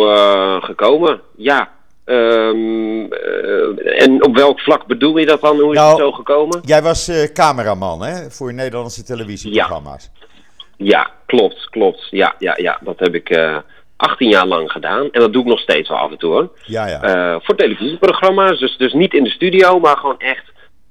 gekomen? 0.60 1.22
Ja. 1.36 1.78
Um, 2.10 3.14
uh, 3.14 4.02
en 4.02 4.26
op 4.26 4.36
welk 4.36 4.60
vlak 4.60 4.86
bedoel 4.86 5.18
je 5.18 5.26
dat 5.26 5.42
dan? 5.42 5.60
Hoe 5.60 5.72
is 5.72 5.78
nou, 5.78 5.90
het 5.90 6.00
zo 6.00 6.12
gekomen? 6.12 6.62
Jij 6.66 6.82
was 6.82 7.10
uh, 7.10 7.24
cameraman 7.24 8.04
hè, 8.04 8.32
voor 8.32 8.54
Nederlandse 8.54 9.04
televisieprogramma's. 9.04 10.12
Ja. 10.18 10.28
ja, 10.78 11.12
klopt, 11.26 11.70
klopt. 11.70 12.08
Ja, 12.12 12.36
ja, 12.40 12.54
ja. 12.58 12.80
dat 12.84 13.00
heb 13.00 13.16
ik 13.16 13.40
18 13.98 14.30
jaar 14.30 14.48
lang 14.48 14.72
gedaan. 14.72 15.12
En 15.12 15.20
dat 15.20 15.34
doe 15.34 15.42
ik 15.42 15.48
nog 15.48 15.60
steeds 15.60 15.90
wel 15.90 15.98
af 15.98 16.12
en 16.12 16.18
toe 16.18 16.32
hoor. 16.32 16.50
Ja, 16.66 16.88
ja. 16.88 17.40
voor 17.40 17.56
televisieprogramma's. 17.56 18.60
Dus, 18.60 18.78
dus 18.78 18.94
niet 18.94 19.14
in 19.14 19.24
de 19.24 19.30
studio, 19.30 19.80
maar 19.80 19.98
gewoon 19.98 20.20
echt 20.20 20.44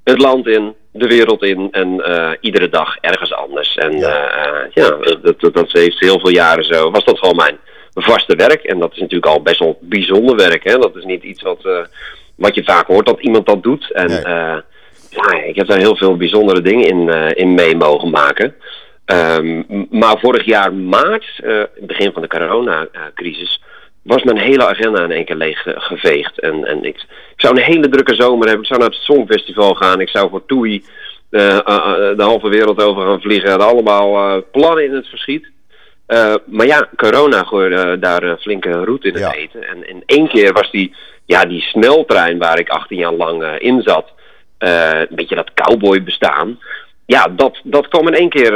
het 0.04 0.22
land 0.22 0.46
in, 0.46 0.75
de 0.92 1.06
wereld 1.06 1.42
in 1.42 1.68
en 1.70 1.88
uh, 1.88 2.30
iedere 2.40 2.68
dag 2.68 2.96
ergens 3.00 3.32
anders. 3.32 3.75
En 3.76 3.98
ja, 3.98 4.46
uh, 4.46 4.70
ja 4.72 4.90
dat, 4.90 5.40
dat, 5.40 5.54
dat 5.54 5.72
heeft 5.72 6.00
heel 6.00 6.20
veel 6.20 6.30
jaren 6.30 6.64
zo. 6.64 6.90
Was 6.90 7.04
dat 7.04 7.18
gewoon 7.18 7.37
mijn 7.37 7.58
vaste 8.02 8.36
werk. 8.36 8.62
En 8.62 8.78
dat 8.78 8.92
is 8.92 8.98
natuurlijk 8.98 9.32
al 9.32 9.42
best 9.42 9.58
wel 9.58 9.78
bijzonder 9.80 10.36
werk. 10.36 10.64
Hè? 10.64 10.78
Dat 10.78 10.96
is 10.96 11.04
niet 11.04 11.22
iets 11.22 11.42
wat, 11.42 11.64
uh, 11.64 11.78
wat 12.34 12.54
je 12.54 12.64
vaak 12.64 12.86
hoort 12.86 13.06
dat 13.06 13.20
iemand 13.20 13.46
dat 13.46 13.62
doet. 13.62 13.92
En 13.92 14.06
nee. 14.06 14.22
ja, 15.10 15.42
ik 15.44 15.56
heb 15.56 15.66
daar 15.66 15.78
heel 15.78 15.96
veel 15.96 16.16
bijzondere 16.16 16.60
dingen 16.60 16.86
in, 16.86 17.08
in 17.34 17.54
mee 17.54 17.76
mogen 17.76 18.10
maken. 18.10 18.54
Um, 19.06 19.86
maar 19.90 20.18
vorig 20.18 20.44
jaar 20.44 20.72
maart, 20.72 21.42
begin 21.80 22.12
van 22.12 22.22
de 22.22 22.28
coronacrisis 22.28 23.60
was 24.08 24.22
mijn 24.22 24.38
hele 24.38 24.66
agenda 24.66 25.04
in 25.04 25.10
één 25.10 25.24
keer 25.24 25.36
leeg 25.36 25.62
geveegd. 25.64 26.40
En, 26.40 26.64
en 26.64 26.84
ik, 26.84 26.96
ik 26.96 27.40
zou 27.40 27.56
een 27.56 27.62
hele 27.62 27.88
drukke 27.88 28.14
zomer 28.14 28.46
hebben. 28.46 28.62
Ik 28.62 28.68
zou 28.68 28.80
naar 28.80 28.88
het 28.88 28.98
Songfestival 28.98 29.74
gaan. 29.74 30.00
Ik 30.00 30.08
zou 30.08 30.30
voor 30.30 30.42
uh, 31.30 31.58
de 31.60 32.14
halve 32.16 32.48
wereld 32.48 32.82
over 32.82 33.06
gaan 33.06 33.20
vliegen. 33.20 33.60
Allemaal 33.60 34.36
uh, 34.36 34.42
plannen 34.52 34.84
in 34.84 34.94
het 34.94 35.06
verschiet. 35.06 35.50
Maar 36.46 36.66
ja, 36.66 36.88
corona 36.96 37.42
gooide 37.42 37.98
daar 37.98 38.22
een 38.22 38.38
flinke 38.38 38.70
route 38.84 39.06
in 39.08 39.12
het 39.14 39.22
Ja. 39.22 39.32
eten. 39.32 39.68
En 39.68 39.88
in 39.88 40.02
één 40.06 40.28
keer 40.28 40.52
was 40.52 40.70
die, 40.70 40.94
ja, 41.26 41.44
die 41.44 41.60
sneltrein 41.60 42.38
waar 42.38 42.58
ik 42.58 42.68
18 42.68 42.98
jaar 42.98 43.12
lang 43.12 43.44
in 43.58 43.82
zat. 43.82 44.06
een 44.58 45.06
beetje 45.10 45.34
dat 45.34 45.54
cowboy 45.54 46.02
bestaan 46.02 46.58
ja, 47.06 47.28
dat, 47.36 47.60
dat 47.64 47.88
kwam 47.88 48.06
in 48.06 48.14
één 48.14 48.28
keer 48.28 48.52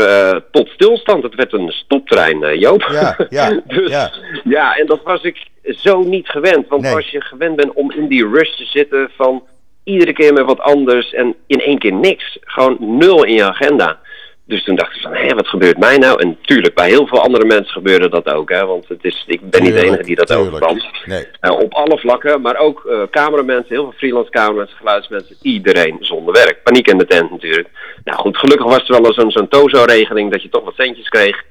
tot 0.50 0.68
stilstand. 0.68 1.22
Het 1.22 1.34
werd 1.34 1.52
een 1.52 1.70
stoptrein, 1.70 2.58
Joop. 2.58 2.82
Ja, 2.90 3.16
ja, 3.28 3.60
dus, 3.66 3.90
ja. 3.90 4.10
ja, 4.44 4.74
en 4.76 4.86
dat 4.86 5.00
was 5.04 5.22
ik 5.22 5.46
zo 5.64 6.02
niet 6.02 6.28
gewend. 6.28 6.68
Want 6.68 6.82
Nee. 6.82 6.94
als 6.94 7.10
je 7.10 7.20
gewend 7.20 7.56
bent 7.56 7.72
om 7.72 7.90
in 7.92 8.08
die 8.08 8.28
rush 8.28 8.56
te 8.56 8.64
zitten 8.64 9.10
van 9.16 9.42
iedere 9.84 10.12
keer 10.12 10.32
met 10.32 10.44
wat 10.44 10.60
anders 10.60 11.12
en 11.12 11.34
in 11.46 11.60
één 11.60 11.78
keer 11.78 11.92
niks. 11.92 12.38
Gewoon 12.40 12.76
nul 12.80 13.24
in 13.24 13.34
je 13.34 13.44
agenda. 13.44 13.98
Dus 14.44 14.64
toen 14.64 14.76
dacht 14.76 14.96
ik 14.96 15.02
van, 15.02 15.14
hé, 15.14 15.34
wat 15.34 15.48
gebeurt 15.48 15.78
mij 15.78 15.98
nou? 15.98 16.20
En 16.20 16.38
tuurlijk, 16.42 16.74
bij 16.74 16.88
heel 16.88 17.06
veel 17.06 17.20
andere 17.20 17.44
mensen 17.44 17.72
gebeurde 17.72 18.08
dat 18.08 18.32
ook. 18.32 18.50
Hè, 18.50 18.66
want 18.66 18.88
het 18.88 19.04
is, 19.04 19.24
ik 19.26 19.50
ben 19.50 19.62
niet 19.62 19.72
de 19.72 19.84
enige 19.84 20.02
die 20.02 20.16
dat 20.16 20.32
overkwam. 20.32 20.80
Nee. 21.04 21.26
Uh, 21.40 21.50
op 21.50 21.72
alle 21.72 21.98
vlakken, 21.98 22.40
maar 22.40 22.56
ook 22.56 22.84
uh, 22.86 23.02
cameramensen, 23.10 23.74
heel 23.74 23.82
veel 23.82 23.92
freelance 23.96 24.30
cameramensen, 24.30 24.76
geluidsmensen, 24.76 25.36
iedereen 25.42 25.96
zonder 26.00 26.34
werk. 26.34 26.62
Paniek 26.62 26.88
in 26.88 26.98
de 26.98 27.06
tent 27.06 27.30
natuurlijk. 27.30 27.68
Nou 28.04 28.18
goed, 28.18 28.36
gelukkig 28.36 28.66
was 28.66 28.88
er 28.88 29.02
wel 29.02 29.12
zo'n 29.12 29.30
zo'n 29.30 29.48
TOZO-regeling 29.48 30.30
dat 30.30 30.42
je 30.42 30.48
toch 30.48 30.64
wat 30.64 30.74
centjes 30.74 31.08
kreeg. 31.08 31.44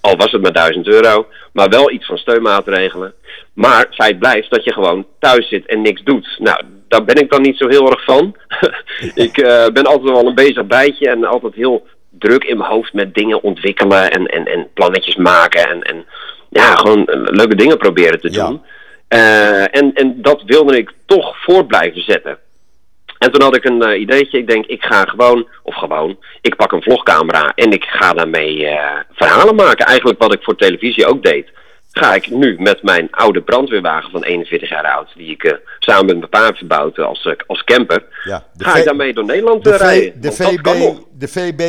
Al 0.00 0.16
was 0.16 0.32
het 0.32 0.42
maar 0.42 0.52
1000 0.52 0.86
euro, 0.86 1.26
maar 1.52 1.68
wel 1.68 1.90
iets 1.90 2.06
van 2.06 2.18
steunmaatregelen. 2.18 3.14
Maar 3.54 3.86
feit 3.90 4.18
blijft 4.18 4.50
dat 4.50 4.64
je 4.64 4.72
gewoon 4.72 5.06
thuis 5.18 5.48
zit 5.48 5.66
en 5.66 5.82
niks 5.82 6.02
doet. 6.02 6.36
Nou, 6.38 6.62
daar 6.88 7.04
ben 7.04 7.16
ik 7.16 7.30
dan 7.30 7.42
niet 7.42 7.56
zo 7.56 7.68
heel 7.68 7.90
erg 7.90 8.04
van. 8.04 8.36
ik 9.26 9.36
uh, 9.38 9.66
ben 9.66 9.86
altijd 9.86 10.12
wel 10.12 10.26
een 10.26 10.34
bezig 10.34 10.66
bijtje 10.66 11.08
en 11.08 11.24
altijd 11.24 11.54
heel 11.54 11.86
druk 12.18 12.44
in 12.44 12.56
mijn 12.58 12.70
hoofd 12.70 12.92
met 12.92 13.14
dingen 13.14 13.42
ontwikkelen 13.42 14.10
en, 14.10 14.26
en, 14.26 14.44
en 14.44 14.68
plannetjes 14.74 15.16
maken. 15.16 15.68
En, 15.68 15.82
en 15.82 16.04
ja, 16.50 16.74
gewoon 16.76 17.06
eh, 17.06 17.20
leuke 17.22 17.54
dingen 17.54 17.78
proberen 17.78 18.20
te 18.20 18.32
Ja. 18.32 18.46
doen. 18.46 18.62
Eh, 19.08 19.76
en, 19.76 19.90
en 19.94 20.22
dat 20.22 20.42
wilde 20.46 20.76
ik 20.76 20.92
toch 21.06 21.36
voort 21.42 21.66
blijven 21.66 22.02
zetten. 22.02 22.38
En 23.18 23.30
toen 23.32 23.42
had 23.42 23.56
ik 23.56 23.64
een 23.64 23.82
eh, 23.82 24.00
ideetje. 24.00 24.38
Ik 24.38 24.48
denk, 24.48 24.66
ik 24.66 24.84
ga 24.84 25.04
gewoon, 25.04 25.48
of 25.62 25.74
gewoon, 25.74 26.18
ik 26.40 26.56
pak 26.56 26.72
een 26.72 26.82
vlogcamera 26.82 27.52
en 27.54 27.72
ik 27.72 27.84
ga 27.84 28.12
daarmee 28.12 28.66
verhalen 29.12 29.54
maken. 29.54 29.86
Eigenlijk 29.86 30.18
wat 30.22 30.34
ik 30.34 30.42
voor 30.42 30.56
televisie 30.56 31.06
ook 31.06 31.22
deed. 31.22 31.48
Ga 31.96 32.14
ik 32.14 32.30
nu 32.30 32.56
met 32.58 32.82
mijn 32.82 33.08
oude 33.10 33.40
brandweerwagen 33.42 34.10
van 34.10 34.24
41 34.24 34.68
jaar 34.68 34.84
oud, 34.94 35.08
die 35.16 35.30
ik 35.30 35.44
eh, 35.44 35.52
samen 35.78 36.06
met 36.06 36.16
mijn 36.16 36.28
pa 36.28 36.44
heb 36.44 36.56
verbouwd 36.56 36.98
eh, 36.98 37.04
als, 37.04 37.24
eh, 37.24 37.32
als 37.46 37.64
camper, 37.64 38.04
Ja, 38.24 38.44
ga 38.56 38.72
V- 38.72 38.78
ik 38.78 38.84
daarmee 38.84 39.12
door 39.14 39.24
Nederland 39.24 39.64
de, 39.64 39.76
rijden. 39.76 40.20
de, 40.20 40.28
dat 40.28 40.36
VB, 40.36 40.94
de 41.18 41.28
VB 41.28 41.60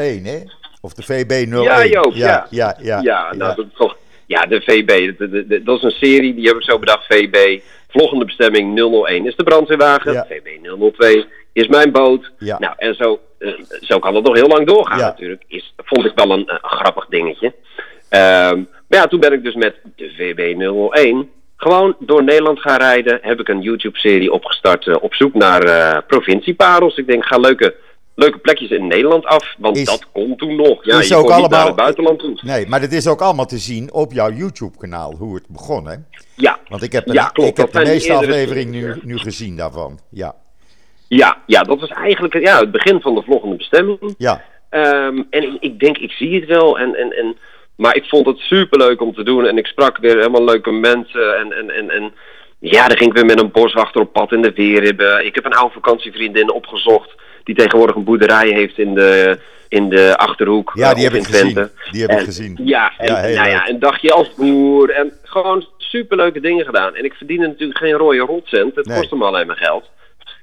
001, 0.00 0.24
hè? 0.24 0.38
Of 0.80 0.92
de 0.94 1.02
VB 1.02 1.30
01. 1.30 1.62
Ja, 1.62 1.84
Joop, 1.84 2.12
ja. 2.14 2.26
ja. 2.26 2.46
Ja, 2.50 2.76
ja, 2.82 3.00
Ja, 3.02 3.34
nou, 3.34 3.66
Dat, 3.76 3.96
ja 4.26 4.46
de 4.46 4.60
VB, 4.60 5.12
dat 5.64 5.76
is 5.76 5.82
een 5.82 5.90
serie, 5.90 6.34
die 6.34 6.46
heb 6.46 6.56
ik 6.56 6.62
zo 6.62 6.78
bedacht, 6.78 7.06
VB. 7.06 7.60
Volgende 7.88 8.24
bestemming 8.24 8.80
001 9.06 9.26
is 9.26 9.36
de 9.36 9.42
brandweerwagen. 9.44 10.26
VB 10.28 10.48
002 10.96 11.26
is 11.52 11.66
mijn 11.66 11.92
boot. 11.92 12.30
Nou, 12.38 12.72
en 12.76 12.94
zo, 12.94 13.20
zo 13.80 13.98
kan 13.98 14.14
het 14.14 14.24
nog 14.24 14.34
heel 14.34 14.48
lang 14.48 14.66
doorgaan 14.66 14.98
natuurlijk. 14.98 15.42
Is, 15.48 15.74
vond 15.76 16.04
ik 16.04 16.12
wel 16.14 16.30
een, 16.30 16.50
grappig 16.62 17.06
dingetje. 17.06 17.54
Ehm, 18.08 18.62
maar 18.94 19.02
ja, 19.02 19.08
toen 19.08 19.20
ben 19.20 19.32
ik 19.32 19.44
dus 19.44 19.54
met 19.54 19.74
de 19.96 20.12
VB 20.16 20.54
001 20.94 21.30
gewoon 21.56 21.96
door 21.98 22.24
Nederland 22.24 22.60
gaan 22.60 22.78
rijden. 22.78 23.18
Heb 23.22 23.40
ik 23.40 23.48
een 23.48 23.60
YouTube-serie 23.60 24.32
opgestart 24.32 24.86
eh, 24.86 24.96
op 25.00 25.14
zoek 25.14 25.34
naar 25.34 25.62
eh 25.62 25.98
provincieparels. 26.06 26.96
Ik 26.96 27.06
denk, 27.06 27.24
ga 27.24 27.36
leuke, 27.38 27.74
leuke 28.14 28.38
plekjes 28.38 28.70
in 28.70 28.86
Nederland 28.86 29.24
af, 29.24 29.54
want 29.58 29.76
Is- 29.76 29.84
dat 29.84 30.10
kon 30.12 30.36
toen 30.36 30.56
nog. 30.56 30.84
Ja, 30.84 30.98
is 30.98 31.08
je 31.08 31.14
ook 31.14 31.26
kon 31.26 31.30
niet 31.40 31.50
naar 31.50 31.60
allemaal- 31.60 31.66
het 31.66 31.76
buitenland 31.76 32.18
toe. 32.18 32.38
Nee, 32.42 32.66
maar 32.66 32.80
dit 32.80 32.92
is 32.92 33.06
ook 33.08 33.20
allemaal 33.20 33.46
te 33.46 33.58
zien 33.58 33.92
op 33.92 34.12
jouw 34.12 34.30
YouTube-kanaal, 34.30 35.14
hoe 35.18 35.34
het 35.34 35.44
begon, 35.48 35.86
hè? 35.86 35.94
Ja, 36.36 36.58
Want 36.68 36.82
ik 36.82 36.92
heb, 36.92 37.06
de- 37.06 37.12
Ja, 37.12 37.24
klopt, 37.28 37.50
ik 37.50 37.56
heb 37.56 37.72
dat 37.72 37.84
de 37.84 37.90
meeste 37.90 38.12
aflevering 38.12 38.70
nu, 38.70 38.94
nu 39.02 39.18
gezien 39.18 39.56
daarvan. 39.56 39.98
Ja, 40.10 40.34
Ja, 41.08 41.38
ja, 41.46 41.62
dat 41.62 41.80
was 41.80 41.88
eigenlijk 41.90 42.34
ja, 42.38 42.58
het 42.60 42.70
begin 42.70 43.00
van 43.00 43.14
de 43.14 43.22
vloggende 43.22 43.56
bestemming. 43.56 44.14
ja, 44.18 44.42
Ehm, 44.70 45.22
en 45.30 45.42
ik, 45.42 45.56
ik 45.60 45.78
denk, 45.78 45.98
ik 45.98 46.10
zie 46.10 46.34
het 46.40 46.44
wel. 46.48 46.78
En, 46.78 46.94
en, 46.94 47.12
en, 47.12 47.36
maar 47.76 47.96
ik 47.96 48.04
vond 48.04 48.26
het 48.26 48.38
superleuk 48.38 49.00
om 49.00 49.14
te 49.14 49.22
doen. 49.22 49.46
En 49.46 49.58
ik 49.58 49.66
sprak 49.66 49.98
weer 49.98 50.16
helemaal 50.16 50.44
leuke 50.44 50.70
mensen. 50.70 51.38
En, 51.38 51.52
en, 51.52 51.70
en, 51.70 51.90
en 51.90 52.12
ja, 52.58 52.88
dan 52.88 52.96
ging 52.96 53.10
ik 53.10 53.16
weer 53.16 53.26
met 53.26 53.40
een 53.40 53.50
boswachter 53.50 54.00
op 54.00 54.12
pad 54.12 54.32
in 54.32 54.42
de 54.42 54.52
Weerhibben. 54.52 55.26
Ik 55.26 55.34
heb 55.34 55.44
een 55.44 55.54
oude 55.54 55.74
vakantievriendin 55.74 56.52
opgezocht. 56.52 57.10
Die 57.44 57.54
tegenwoordig 57.54 57.96
een 57.96 58.04
boerderij 58.04 58.48
heeft 58.48 58.78
in 58.78 58.94
de, 58.94 59.38
in 59.68 59.88
de 59.88 60.16
Achterhoek. 60.16 60.72
ja 60.74 60.88
eh, 60.90 60.94
die 60.96 61.06
of 61.06 61.12
heb 61.12 61.20
ik 61.22 61.26
Twente. 61.28 61.70
gezien. 61.74 61.92
Die 61.92 62.02
heb 62.02 62.10
ik 62.10 62.24
gezien. 62.24 62.58
Ja, 62.64 62.92
en, 62.98 63.06
Ja, 63.06 63.12
nou 63.20 63.26
leuk. 63.26 63.36
ja, 63.36 63.68
een 63.68 63.78
dagje 63.78 64.12
als 64.12 64.34
boer. 64.34 64.90
En 64.90 65.12
gewoon 65.22 65.66
superleuke 65.78 66.40
dingen 66.40 66.64
gedaan. 66.64 66.94
En 66.94 67.04
ik 67.04 67.12
verdiende 67.14 67.46
natuurlijk 67.46 67.78
geen 67.78 67.92
rode 67.92 68.18
rotcent. 68.18 68.74
Het 68.74 68.86
Nee. 68.86 68.98
kostte 68.98 69.16
me 69.16 69.24
alleen 69.24 69.46
maar 69.46 69.56
geld. 69.56 69.90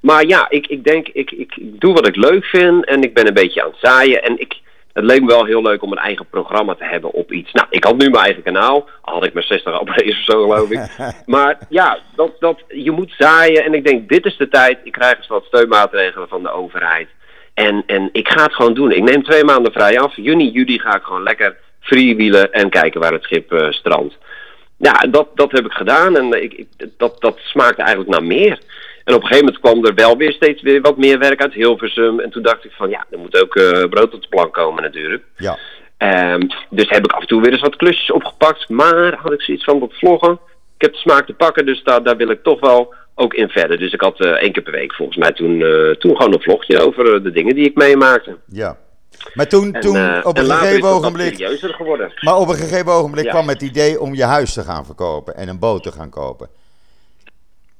Maar 0.00 0.26
ja, 0.26 0.46
ik, 0.50 0.66
ik 0.66 0.84
denk, 0.84 1.08
ik, 1.08 1.30
ik, 1.30 1.52
ik 1.56 1.80
doe 1.80 1.92
wat 1.94 2.06
ik 2.08 2.16
leuk 2.16 2.44
vind. 2.44 2.84
En 2.86 3.02
ik 3.02 3.14
ben 3.14 3.26
een 3.26 3.34
beetje 3.34 3.62
aan 3.62 3.70
het 3.70 3.78
zaaien. 3.80 4.22
En 4.22 4.40
ik, 4.40 4.60
het 4.92 5.04
leek 5.04 5.20
me 5.20 5.26
wel 5.26 5.44
heel 5.44 5.62
leuk 5.62 5.82
om 5.82 5.92
een 5.92 5.98
eigen 5.98 6.26
programma 6.30 6.74
te 6.74 6.84
hebben 6.84 7.12
op 7.12 7.32
iets. 7.32 7.52
Nou, 7.52 7.66
ik 7.70 7.84
had 7.84 7.96
nu 7.96 8.10
mijn 8.10 8.24
eigen 8.24 8.42
kanaal. 8.42 8.88
Al 9.00 9.14
had 9.14 9.24
ik 9.24 9.32
maar 9.32 9.42
60 9.42 9.72
abonnees 9.72 10.18
of 10.18 10.24
zo, 10.24 10.42
geloof 10.42 10.70
ik. 10.70 10.80
maar 11.26 11.58
ja, 11.68 11.98
dat, 12.14 12.30
dat, 12.38 12.62
je 12.68 12.90
moet 12.90 13.14
zaaien. 13.18 13.64
En 13.64 13.74
ik 13.74 13.86
denk, 13.86 14.08
dit 14.08 14.24
is 14.24 14.36
de 14.36 14.48
tijd. 14.48 14.78
Ik 14.84 14.92
krijg 14.92 15.16
eens 15.16 15.26
wat 15.26 15.44
steunmaatregelen 15.44 16.28
van 16.28 16.42
de 16.42 16.50
overheid. 16.50 17.08
En, 17.54 17.82
en 17.86 18.08
ik 18.12 18.28
ga 18.28 18.42
het 18.42 18.54
gewoon 18.54 18.74
doen. 18.74 18.92
Ik 18.92 19.02
neem 19.02 19.22
twee 19.22 19.44
maanden 19.44 19.72
vrij 19.72 20.00
af. 20.00 20.16
Juni, 20.16 20.50
juli 20.50 20.78
ga 20.78 20.96
ik 20.96 21.02
gewoon 21.02 21.22
lekker 21.22 21.56
freewheelen 21.80 22.52
en 22.52 22.70
kijken 22.70 23.00
waar 23.00 23.12
het 23.12 23.22
schip 23.22 23.52
eh, 23.52 23.70
strandt. 23.70 24.16
Ja, 24.76 24.92
dat, 24.92 25.28
dat 25.34 25.52
heb 25.52 25.64
ik 25.64 25.72
gedaan 25.72 26.16
en 26.16 26.42
ik, 26.42 26.52
ik, 26.52 26.68
dat, 26.96 27.20
dat 27.20 27.38
smaakte 27.38 27.82
eigenlijk 27.82 28.10
naar 28.10 28.24
meer. 28.24 28.58
En 29.04 29.14
op 29.14 29.20
een 29.22 29.26
gegeven 29.26 29.44
moment 29.44 29.62
kwam 29.62 29.84
er 29.84 29.94
wel 29.94 30.16
weer 30.16 30.32
steeds 30.32 30.62
weer 30.62 30.80
wat 30.80 30.96
meer 30.96 31.18
werk 31.18 31.42
uit 31.42 31.52
Hilversum. 31.54 32.20
En 32.20 32.30
toen 32.30 32.42
dacht 32.42 32.64
ik 32.64 32.72
van 32.72 32.90
ja, 32.90 33.04
er 33.10 33.18
moet 33.18 33.42
ook 33.42 33.56
eh, 33.56 33.88
brood 33.88 34.14
op 34.14 34.22
de 34.22 34.28
plank 34.28 34.54
komen 34.54 34.82
natuurlijk. 34.82 35.22
Ja, 35.36 35.58
Ehm, 36.02 36.40
dus 36.70 36.88
heb 36.88 37.04
ik 37.04 37.12
af 37.12 37.20
en 37.20 37.26
toe 37.26 37.42
weer 37.42 37.52
eens 37.52 37.60
wat 37.60 37.76
klusjes 37.76 38.12
opgepakt. 38.12 38.68
Maar 38.68 39.14
had 39.22 39.32
ik 39.32 39.42
zoiets 39.42 39.64
van 39.64 39.80
dat 39.80 39.92
vloggen. 39.92 40.32
Ik 40.76 40.82
heb 40.82 40.92
de 40.92 40.98
smaak 40.98 41.26
te 41.26 41.32
pakken, 41.32 41.66
dus 41.66 41.82
daar, 41.82 42.02
daar 42.02 42.16
wil 42.16 42.30
ik 42.30 42.42
toch 42.42 42.60
wel 42.60 42.94
ook 43.14 43.34
in 43.34 43.48
verder. 43.48 43.78
Dus 43.78 43.92
ik 43.92 44.00
had 44.00 44.20
eh, 44.20 44.30
één 44.30 44.52
keer 44.52 44.62
per 44.62 44.72
week 44.72 44.94
volgens 44.94 45.18
mij 45.18 45.32
toen, 45.32 45.62
eh, 45.62 45.90
toen 45.90 46.16
gewoon 46.16 46.32
een 46.32 46.42
vlogje 46.42 46.80
over 46.80 47.22
de 47.22 47.30
dingen 47.32 47.54
die 47.54 47.64
ik 47.64 47.74
meemaakte. 47.74 48.36
ja. 48.48 48.76
Maar 49.34 49.48
toen, 49.48 49.74
En, 49.74 49.80
toen 49.80 50.24
op 50.24 50.36
en 50.36 50.44
een 50.44 50.50
gegeven 50.50 50.88
ogenblik... 50.88 51.34
serieuzer 51.34 51.74
geworden. 51.74 52.12
Maar 52.20 52.36
op 52.36 52.48
een 52.48 52.54
gegeven 52.54 52.92
ogenblik 52.92 53.24
Ja. 53.24 53.30
kwam 53.30 53.48
het 53.48 53.62
idee 53.62 54.00
om 54.00 54.14
je 54.14 54.24
huis 54.24 54.52
te 54.52 54.62
gaan 54.62 54.84
verkopen 54.84 55.36
en 55.36 55.48
een 55.48 55.58
boot 55.58 55.82
te 55.82 55.92
gaan 55.92 56.10
kopen. 56.10 56.48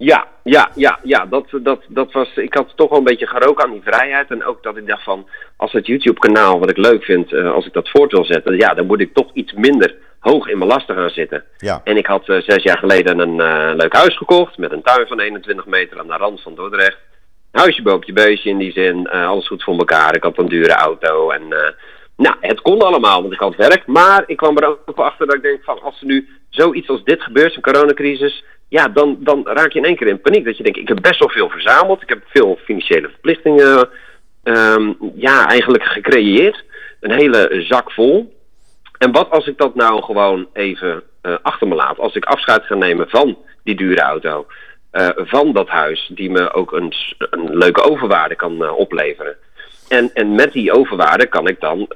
Ja, 0.02 0.26
ja, 0.42 0.70
ja, 0.74 0.98
ja. 1.02 1.26
Dat, 1.26 1.46
dat, 1.62 1.80
dat 1.88 2.12
was, 2.12 2.36
ik 2.36 2.54
had 2.54 2.72
toch 2.76 2.88
wel 2.88 2.98
een 2.98 3.04
beetje 3.04 3.26
geroken 3.26 3.64
aan 3.64 3.70
die 3.70 3.82
vrijheid. 3.82 4.30
En 4.30 4.44
ook 4.44 4.62
dat 4.62 4.76
ik 4.76 4.86
dacht 4.86 5.02
van, 5.02 5.28
als 5.56 5.72
het 5.72 5.86
YouTube-kanaal 5.86 6.58
wat 6.58 6.70
ik 6.70 6.76
leuk 6.76 7.04
vind, 7.04 7.32
eh, 7.32 7.52
als 7.52 7.66
ik 7.66 7.72
dat 7.72 7.90
voort 7.90 8.12
wil 8.12 8.24
zetten, 8.24 8.56
ja, 8.56 8.74
dan 8.74 8.86
moet 8.86 9.00
ik 9.00 9.14
toch 9.14 9.30
iets 9.32 9.52
minder 9.52 9.94
hoog 10.18 10.48
in 10.48 10.58
mijn 10.58 10.70
lasten 10.70 10.96
gaan 10.96 11.10
zitten. 11.10 11.44
Ja, 11.56 11.80
En 11.84 11.96
ik 11.96 12.06
had 12.06 12.28
eh, 12.28 12.40
zes 12.40 12.62
jaar 12.62 12.78
geleden 12.78 13.18
een 13.18 13.40
eh, 13.40 13.74
leuk 13.76 13.92
huis 13.92 14.16
gekocht 14.16 14.58
met 14.58 14.72
een 14.72 14.82
tuin 14.82 15.06
van 15.06 15.20
21 15.20 15.66
meter 15.66 15.98
aan 15.98 16.06
de 16.06 16.16
rand 16.16 16.42
van 16.42 16.54
Dordrecht. 16.54 16.98
Huisje, 17.50 17.82
boompje, 17.82 18.12
beestje 18.12 18.50
in 18.50 18.58
die 18.58 18.72
zin. 18.72 19.08
alles 19.08 19.46
goed 19.46 19.62
voor 19.62 19.78
elkaar. 19.78 20.16
Ik 20.16 20.22
had 20.22 20.38
een 20.38 20.48
dure 20.48 20.72
auto. 20.72 21.30
En 21.30 21.42
nou, 22.16 22.36
het 22.40 22.60
kon 22.60 22.80
allemaal, 22.80 23.20
want 23.20 23.32
ik 23.32 23.38
had 23.38 23.56
werk. 23.56 23.86
Maar 23.86 24.22
ik 24.26 24.36
kwam 24.36 24.56
er 24.56 24.66
ook 24.66 24.98
achter 24.98 25.26
dat 25.26 25.36
ik 25.36 25.42
denk 25.42 25.64
van 25.64 25.82
als 25.82 26.00
er 26.00 26.06
nu 26.06 26.28
zoiets 26.50 26.88
als 26.88 27.04
dit 27.04 27.22
gebeurt, 27.22 27.52
zo'n 27.52 27.62
coronacrisis. 27.62 28.44
Ja, 28.72 28.88
dan, 28.88 29.16
dan 29.20 29.40
raak 29.44 29.72
je 29.72 29.78
in 29.78 29.84
één 29.84 29.96
keer 29.96 30.06
in 30.06 30.20
paniek. 30.20 30.44
Dat 30.44 30.56
je 30.56 30.62
denkt, 30.62 30.78
ik 30.78 30.88
heb 30.88 30.98
best 31.02 31.18
wel 31.18 31.28
veel 31.28 31.48
verzameld. 31.48 32.02
Ik 32.02 32.08
heb 32.08 32.22
veel 32.26 32.58
financiële 32.64 33.08
verplichtingen 33.08 33.88
ehm, 34.42 34.92
ja, 35.14 35.48
eigenlijk 35.48 35.84
gecreëerd. 35.84 36.64
Een 37.00 37.12
hele 37.12 37.64
zak 37.68 37.90
vol. 37.90 38.36
En 38.98 39.12
wat 39.12 39.30
als 39.30 39.46
ik 39.46 39.58
dat 39.58 39.74
nou 39.74 40.02
gewoon 40.02 40.48
even 40.52 41.02
eh, 41.20 41.34
achter 41.42 41.68
me 41.68 41.74
laat? 41.74 41.98
Als 41.98 42.14
ik 42.14 42.24
afscheid 42.24 42.64
ga 42.64 42.74
nemen 42.74 43.08
van 43.08 43.38
die 43.64 43.74
dure 43.74 44.00
auto, 44.00 44.46
eh, 44.90 45.08
van 45.16 45.52
dat 45.52 45.68
huis, 45.68 46.10
die 46.14 46.30
me 46.30 46.52
ook 46.52 46.72
een, 46.72 46.92
een 47.18 47.56
leuke 47.56 47.82
overwaarde 47.82 48.34
kan 48.34 48.64
eh, 48.64 48.76
opleveren. 48.76 49.36
En, 49.88 50.10
en 50.14 50.34
met 50.34 50.52
die 50.52 50.72
overwaarde 50.72 51.26
kan 51.26 51.48
ik 51.48 51.60
dan 51.60 51.88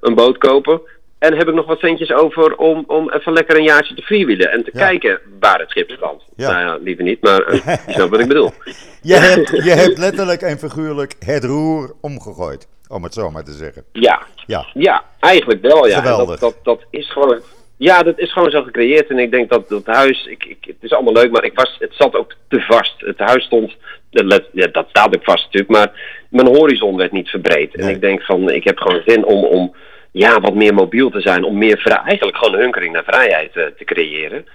een 0.00 0.14
boot 0.14 0.38
kopen. 0.38 0.80
En 1.20 1.36
heb 1.36 1.48
ik 1.48 1.54
nog 1.54 1.66
wat 1.66 1.78
centjes 1.78 2.12
over 2.12 2.56
om, 2.56 2.84
om 2.86 3.10
even 3.10 3.32
lekker 3.32 3.56
een 3.56 3.62
jaartje 3.62 3.94
te 3.94 4.02
freewheelen 4.02 4.50
en 4.50 4.64
te 4.64 4.70
Ja. 4.72 4.86
kijken 4.86 5.20
waar 5.40 5.58
het 5.58 5.70
schip 5.70 5.90
strandt. 5.90 6.24
Ja. 6.36 6.50
Nou 6.50 6.64
ja, 6.64 6.78
liever 6.84 7.04
niet, 7.04 7.22
maar 7.22 7.42
eh, 7.42 7.54
je 7.86 7.92
snapt 7.92 8.10
wat 8.10 8.20
ik 8.20 8.28
bedoel. 8.28 8.50
je 9.02 9.14
hebt, 9.14 9.48
je 9.64 9.70
hebt 9.70 9.98
letterlijk 9.98 10.42
en 10.42 10.58
figuurlijk 10.58 11.14
het 11.18 11.44
roer 11.44 11.94
omgegooid, 12.00 12.68
om 12.88 13.02
het 13.02 13.14
zo 13.14 13.30
maar 13.30 13.44
te 13.44 13.52
zeggen. 13.52 13.84
Ja, 13.92 14.22
Ja, 14.46 14.66
Ja, 14.74 15.04
eigenlijk 15.20 15.62
wel, 15.62 15.86
ja. 15.86 15.98
Geweldig. 15.98 16.38
Dat, 16.40 16.54
dat, 16.62 16.78
dat 16.78 16.86
is 16.90 17.10
gewoon... 17.12 17.40
Ja, 17.76 18.02
dat 18.02 18.18
is 18.18 18.32
gewoon 18.32 18.50
zo 18.50 18.62
gecreëerd. 18.62 19.08
En 19.10 19.18
ik 19.18 19.30
denk 19.30 19.50
dat 19.50 19.68
dat 19.68 19.86
huis... 19.86 20.26
Ik, 20.26 20.44
ik, 20.44 20.58
het 20.60 20.76
is 20.80 20.92
allemaal 20.92 21.12
leuk, 21.12 21.30
maar 21.30 21.44
ik 21.44 21.54
was, 21.54 21.76
het 21.78 21.94
zat 21.94 22.14
ook 22.16 22.34
te 22.48 22.60
vast. 22.60 22.94
Het 22.98 23.18
huis 23.18 23.44
stond... 23.44 23.76
Dat, 24.10 24.24
let- 24.24 24.48
ja, 24.52 24.66
dat 24.66 24.86
staat 24.88 25.16
ook 25.16 25.24
vast 25.24 25.44
natuurlijk, 25.44 25.70
maar 25.72 25.92
mijn 26.30 26.46
horizon 26.56 26.96
werd 26.96 27.12
niet 27.12 27.28
verbreed. 27.28 27.74
En 27.74 27.84
Nee. 27.84 27.94
ik 27.94 28.00
denk 28.00 28.22
van, 28.22 28.50
ik 28.50 28.64
heb 28.64 28.78
gewoon 28.78 29.02
zin 29.06 29.24
om, 29.24 29.44
om 29.44 29.74
ja, 30.12 30.40
wat 30.40 30.54
meer 30.54 30.74
mobiel 30.74 31.10
te 31.10 31.20
zijn. 31.20 31.44
Om 31.44 31.58
meer 31.58 31.78
vrij, 31.78 31.96
eigenlijk 32.04 32.36
gewoon 32.36 32.54
een 32.54 32.60
hunkering 32.60 32.92
naar 32.92 33.04
vrijheid 33.06 33.56
eh, 33.56 33.64
te 33.64 33.84
creëren. 33.84 34.46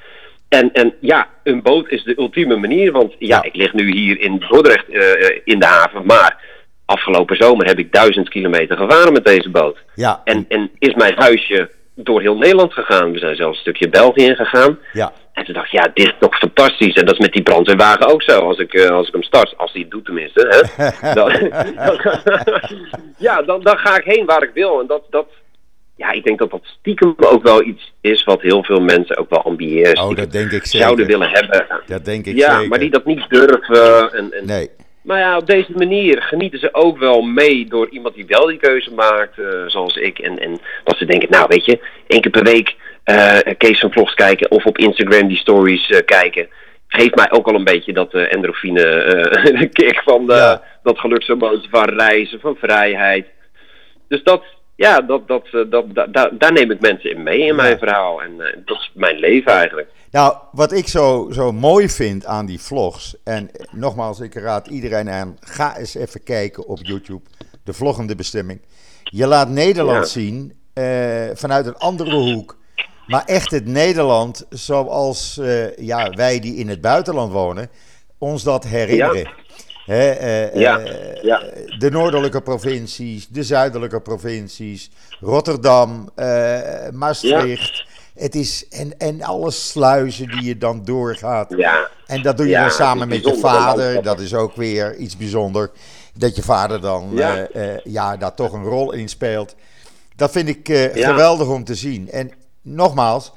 En, 0.50 0.72
en 0.74 0.94
ja, 1.00 1.28
een 1.44 1.62
boot 1.62 1.90
is 1.90 2.04
de 2.04 2.18
ultieme 2.18 2.56
manier. 2.56 2.92
Want 2.92 3.14
ja, 3.20 3.28
Ja. 3.36 3.44
ik 3.44 3.56
lig 3.56 3.74
nu 3.74 3.92
hier 3.92 4.20
in 4.20 4.44
Dordrecht 4.50 4.90
eh, 4.90 5.12
eh, 5.30 5.40
in 5.44 5.60
de 5.60 5.66
haven. 5.66 6.06
Maar 6.06 6.38
afgelopen 6.86 7.36
zomer 7.36 7.66
heb 7.66 7.80
ik 7.80 7.94
duizend 7.94 8.30
kilometer 8.30 8.78
gevaren 8.78 9.14
met 9.14 9.26
deze 9.26 9.50
boot. 9.50 9.78
ja, 9.96 10.22
En, 10.24 10.46
en 10.50 10.72
is 10.80 10.94
mijn 10.94 11.14
huisje 11.18 11.70
door 11.96 12.22
heel 12.22 12.38
Nederland 12.38 12.74
gegaan. 12.74 13.12
We 13.12 13.20
zijn 13.20 13.36
zelfs 13.36 13.56
een 13.56 13.62
stukje 13.62 13.90
België 13.90 14.24
ingegaan. 14.26 14.80
ja, 14.94 15.12
En 15.34 15.46
toen 15.46 15.54
dacht 15.54 15.66
ik, 15.66 15.72
ja, 15.72 15.92
dit 15.94 16.06
is 16.06 16.14
toch 16.20 16.38
fantastisch. 16.38 16.94
En 16.94 17.06
dat 17.06 17.14
is 17.14 17.20
met 17.20 17.34
die 17.34 17.44
brandweerwagen 17.44 18.08
ook 18.08 18.22
zo. 18.24 18.40
Als 18.40 18.58
ik, 18.58 18.80
als 18.90 19.08
ik 19.08 19.14
hem 19.14 19.24
start, 19.24 19.54
als 19.58 19.72
hij 19.72 19.82
het 19.82 19.92
doet 19.92 20.06
tenminste. 20.06 20.48
Hè? 20.76 21.14
dan, 21.20 21.32
ja, 23.28 23.42
dan, 23.42 23.62
dan 23.62 23.78
ga 23.78 23.98
ik 23.98 24.04
heen 24.16 24.26
waar 24.26 24.44
ik 24.44 24.52
wil. 24.54 24.80
En 24.80 24.88
dat, 24.88 25.04
dat, 25.10 25.28
ja, 25.96 26.12
ik 26.12 26.24
denk 26.24 26.40
dat 26.40 26.52
dat 26.52 26.62
stiekem 26.80 27.16
ook 27.18 27.44
wel 27.44 27.64
iets 27.64 27.94
is 28.02 28.24
wat 28.24 28.42
heel 28.42 28.64
veel 28.64 28.80
mensen 28.82 29.18
ook 29.18 29.30
wel 29.30 29.44
ambiëren. 29.44 30.04
Oh, 30.04 30.16
dat 30.16 30.32
denk 30.32 30.52
ik 30.52 30.66
zouden 30.66 31.06
zeker. 31.06 31.20
willen 31.20 31.34
hebben. 31.34 31.82
Dat 31.86 32.06
denk 32.06 32.26
ik 32.26 32.36
ja, 32.36 32.54
zeker. 32.54 32.70
maar 32.70 32.80
die 32.80 32.90
dat 32.90 33.06
niet 33.06 33.30
durven. 33.30 34.14
En, 34.14 34.34
en, 34.34 34.46
Nee, 34.46 34.70
maar 35.02 35.20
ja, 35.20 35.38
op 35.38 35.48
deze 35.48 35.72
manier 35.76 36.22
genieten 36.22 36.60
ze 36.60 36.74
ook 36.74 36.98
wel 36.98 37.22
mee 37.22 37.66
door 37.68 37.90
iemand 37.90 38.16
die 38.16 38.26
wel 38.28 38.46
die 38.46 38.58
keuze 38.58 38.92
maakt, 38.94 39.40
eh, 39.40 39.46
zoals 39.68 39.96
ik. 39.96 40.20
En, 40.20 40.40
en 40.40 40.60
dat 40.84 40.98
ze 40.98 41.06
denken, 41.06 41.30
nou 41.30 41.46
weet 41.50 41.66
je, 41.66 41.80
één 42.08 42.22
keer 42.22 42.32
per 42.32 42.44
week 42.44 42.76
eh 43.04 43.38
Kees 43.58 43.80
van 43.80 43.92
Vlogs 43.92 44.14
kijken 44.14 44.52
of 44.52 44.66
op 44.66 44.78
Instagram 44.78 45.28
die 45.28 45.38
stories 45.38 45.90
eh, 45.90 46.00
kijken. 46.06 46.48
Geeft 46.88 47.16
mij 47.16 47.32
ook 47.32 47.48
al 47.48 47.56
een 47.56 47.64
beetje 47.64 47.94
dat 47.94 48.14
eh 48.14 48.34
endorfine 48.34 49.70
kick 49.74 50.02
van 50.04 50.26
de, 50.28 50.34
Ja. 50.34 50.62
dat 50.84 51.00
geluk 51.00 51.24
zo'n 51.24 51.38
bootje 51.38 51.70
van 51.70 51.90
reizen, 51.90 52.40
van 52.40 52.56
vrijheid. 52.60 53.26
dus 54.08 54.24
dat, 54.24 54.44
ja, 54.76 55.02
dat, 55.02 55.28
dat, 55.28 55.46
eh, 55.52 55.62
dat, 55.70 55.96
da- 55.96 56.08
da- 56.08 56.32
daar 56.38 56.52
neem 56.54 56.72
ik 56.72 56.80
mensen 56.80 57.12
in 57.12 57.24
mee 57.24 57.40
in 57.40 57.56
mijn 57.56 57.78
verhaal. 57.78 58.22
En 58.22 58.42
eh, 58.42 58.58
dat 58.66 58.78
is 58.78 58.92
mijn 58.94 59.16
leven 59.18 59.52
eigenlijk. 59.52 59.90
Nou, 60.12 60.36
wat 60.52 60.72
ik 60.72 60.88
zo, 60.88 61.28
zo 61.32 61.52
mooi 61.52 61.90
vind 61.90 62.26
aan 62.26 62.46
die 62.46 62.60
vlogs, 62.62 63.16
en 63.24 63.50
eh, 63.52 63.66
nogmaals, 63.72 64.20
ik 64.20 64.34
raad 64.34 64.68
iedereen 64.68 65.10
aan, 65.10 65.38
ga 65.40 65.78
eens 65.78 65.96
even 65.96 66.24
kijken 66.24 66.68
op 66.68 66.80
YouTube, 66.82 67.24
de 67.64 67.74
vloggende 67.74 68.16
bestemming. 68.16 68.62
Je 69.04 69.28
laat 69.28 69.50
Nederland 69.50 69.98
Ja. 70.06 70.20
zien 70.22 70.54
vanuit 71.34 71.66
een 71.66 71.78
andere 71.78 72.16
hoek, 72.16 72.58
maar 73.08 73.24
echt 73.26 73.52
het 73.52 73.66
Nederland 73.66 74.46
zoals 74.50 75.40
ja, 75.76 76.10
wij 76.10 76.40
die 76.40 76.56
in 76.56 76.70
het 76.70 76.82
buitenland 76.82 77.32
wonen, 77.32 77.70
ons 78.18 78.44
dat 78.44 78.64
herinneren. 78.64 79.30
Eh, 79.86 80.56
Ja, 80.56 80.80
eh, 80.80 81.24
ja. 81.24 81.44
De 81.80 81.90
noordelijke 81.92 82.42
provincies, 82.42 83.28
de 83.28 83.44
zuidelijke 83.44 84.02
provincies, 84.02 84.90
Rotterdam, 85.20 86.10
eh, 86.16 86.60
Maastricht. 86.94 87.86
Het 88.16 88.36
is, 88.36 88.68
en, 88.70 88.98
en 88.98 89.22
alle 89.22 89.52
sluizen 89.52 90.28
die 90.28 90.44
je 90.44 90.58
dan 90.58 90.84
doorgaat. 90.86 91.54
Ja, 91.58 91.90
En 92.06 92.22
dat 92.22 92.38
doe 92.38 92.48
je 92.48 92.56
dan 92.56 92.72
samen 92.72 93.08
met 93.08 93.24
je 93.24 93.36
vader. 93.36 94.04
Dat 94.04 94.20
is 94.20 94.34
ook 94.34 94.56
weer 94.56 94.96
iets 94.96 95.18
bijzonders. 95.18 95.70
Dat 96.18 96.36
je 96.36 96.42
vader 96.42 96.82
dan 96.82 97.10
Ja. 97.14 97.48
ja, 97.84 98.18
daar 98.18 98.34
toch 98.34 98.54
een 98.54 98.64
rol 98.64 98.92
in 98.94 99.10
speelt. 99.10 99.56
Dat 100.16 100.32
vind 100.32 100.48
ik 100.50 100.68
geweldig 100.94 101.48
om 101.48 101.64
te 101.64 101.76
zien. 101.76 102.12
En 102.12 102.32
nogmaals, 102.62 103.32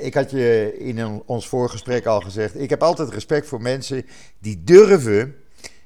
ik 0.00 0.14
had 0.14 0.30
je 0.30 0.74
in 0.78 0.98
een- 0.98 1.22
ons 1.26 1.48
voorgesprek 1.48 2.06
al 2.06 2.20
gezegd. 2.20 2.60
Ik 2.60 2.70
heb 2.70 2.82
altijd 2.82 3.10
respect 3.10 3.46
voor 3.46 3.60
mensen 3.62 4.06
die 4.38 4.62
durven 4.64 5.34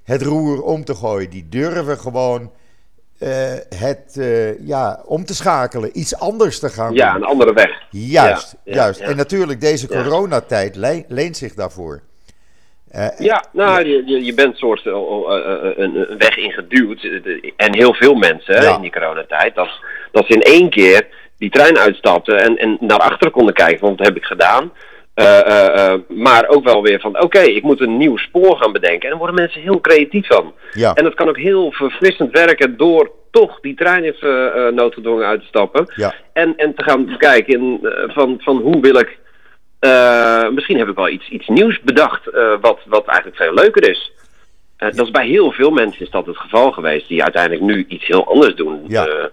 het 0.09 0.23
roer 0.23 0.63
om 0.63 0.85
te 0.85 0.95
gooien. 0.95 1.31
Die 1.31 1.47
durven 1.49 1.99
gewoon 1.99 2.51
eh, 3.19 3.31
het 3.77 4.17
eh, 4.19 4.67
ja, 4.67 5.03
om 5.05 5.25
te 5.25 5.35
schakelen. 5.35 5.91
Iets 5.99 6.19
anders 6.19 6.59
te 6.59 6.69
gaan 6.69 6.95
ja, 6.95 7.13
doen. 7.13 7.23
een 7.23 7.29
andere 7.29 7.53
weg. 7.53 7.71
Juist, 7.91 8.57
Ja, 8.65 8.75
juist. 8.75 9.01
ja. 9.01 9.07
En 9.07 9.17
natuurlijk, 9.17 9.61
deze 9.61 9.89
coronatijd 9.89 10.77
le- 10.77 11.05
leent 11.09 11.37
zich 11.37 11.55
daarvoor. 11.55 12.01
Eh, 12.91 13.07
Ja, 13.19 13.45
nou, 13.53 13.85
Je, 13.85 14.25
je, 14.25 14.35
bent 14.35 14.57
soort 14.57 14.87
eh, 14.87 14.93
een, 15.77 16.17
weg 16.19 16.37
ingeduwd. 16.37 17.03
En 17.57 17.75
heel 17.75 17.95
veel 17.95 18.15
mensen 18.15 18.75
in 18.75 18.81
die 18.81 18.93
coronatijd. 18.93 19.55
Dat, 19.55 19.69
dat 20.13 20.27
ze 20.27 20.33
in 20.33 20.43
één 20.43 20.71
keer 20.71 21.07
die 21.39 21.51
trein 21.51 21.79
uitstapten 21.79 22.39
en, 22.41 22.57
en 22.57 22.77
naar 22.81 22.99
achteren 22.99 23.33
konden 23.33 23.55
kijken. 23.55 23.81
Want 23.87 23.99
dat 23.99 24.07
heb 24.07 24.17
ik 24.17 24.25
gedaan. 24.25 24.73
Eh, 25.19 25.47
eh, 25.47 25.93
eh, 25.93 26.01
maar 26.09 26.49
ook 26.49 26.65
wel 26.65 26.83
weer 26.83 27.01
van, 27.01 27.23
oké, 27.23 27.39
ik 27.39 27.63
moet 27.63 27.81
een 27.81 27.97
nieuw 27.97 28.17
spoor 28.17 28.57
gaan 28.57 28.73
bedenken. 28.73 29.03
En 29.03 29.09
daar 29.09 29.19
worden 29.19 29.37
mensen 29.37 29.61
heel 29.61 29.81
creatief 29.81 30.27
van. 30.27 30.55
ja, 30.73 30.95
En 30.95 31.05
dat 31.05 31.15
kan 31.15 31.29
ook 31.29 31.39
heel 31.39 31.73
verfrissend 31.73 32.33
werken 32.33 32.77
door 32.77 33.11
toch 33.31 33.61
die 33.61 33.75
trein 33.75 34.05
even 34.05 34.75
noodgedwongen 34.75 35.27
uit 35.27 35.41
te 35.41 35.47
stappen. 35.47 35.93
ja, 35.95 36.15
En, 36.33 36.57
en 36.57 36.75
te 36.75 36.83
gaan 36.83 37.17
kijken 37.17 37.55
in, 37.55 37.79
van, 38.07 38.37
van 38.41 38.57
hoe 38.57 38.81
wil 38.81 38.97
ik. 38.99 39.19
misschien 40.55 40.79
heb 40.79 40.89
ik 40.89 40.97
wel 40.97 41.09
iets, 41.09 41.29
iets 41.29 41.49
nieuws 41.49 41.81
bedacht. 41.81 42.25
wat, 42.61 42.79
wat 42.85 43.07
eigenlijk 43.07 43.37
veel 43.37 43.55
leuker 43.55 43.91
is. 43.91 44.13
Dat 44.77 45.07
is 45.07 45.11
bij 45.11 45.27
heel 45.27 45.53
veel 45.53 45.71
mensen 45.71 46.01
is 46.01 46.11
dat 46.11 46.27
het 46.27 46.37
geval 46.37 46.73
geweest. 46.73 47.09
Die 47.09 47.23
uiteindelijk 47.23 47.63
nu 47.63 47.85
iets 47.89 48.07
heel 48.07 48.27
anders 48.27 48.55
doen. 48.55 48.85
Ja. 48.89 49.31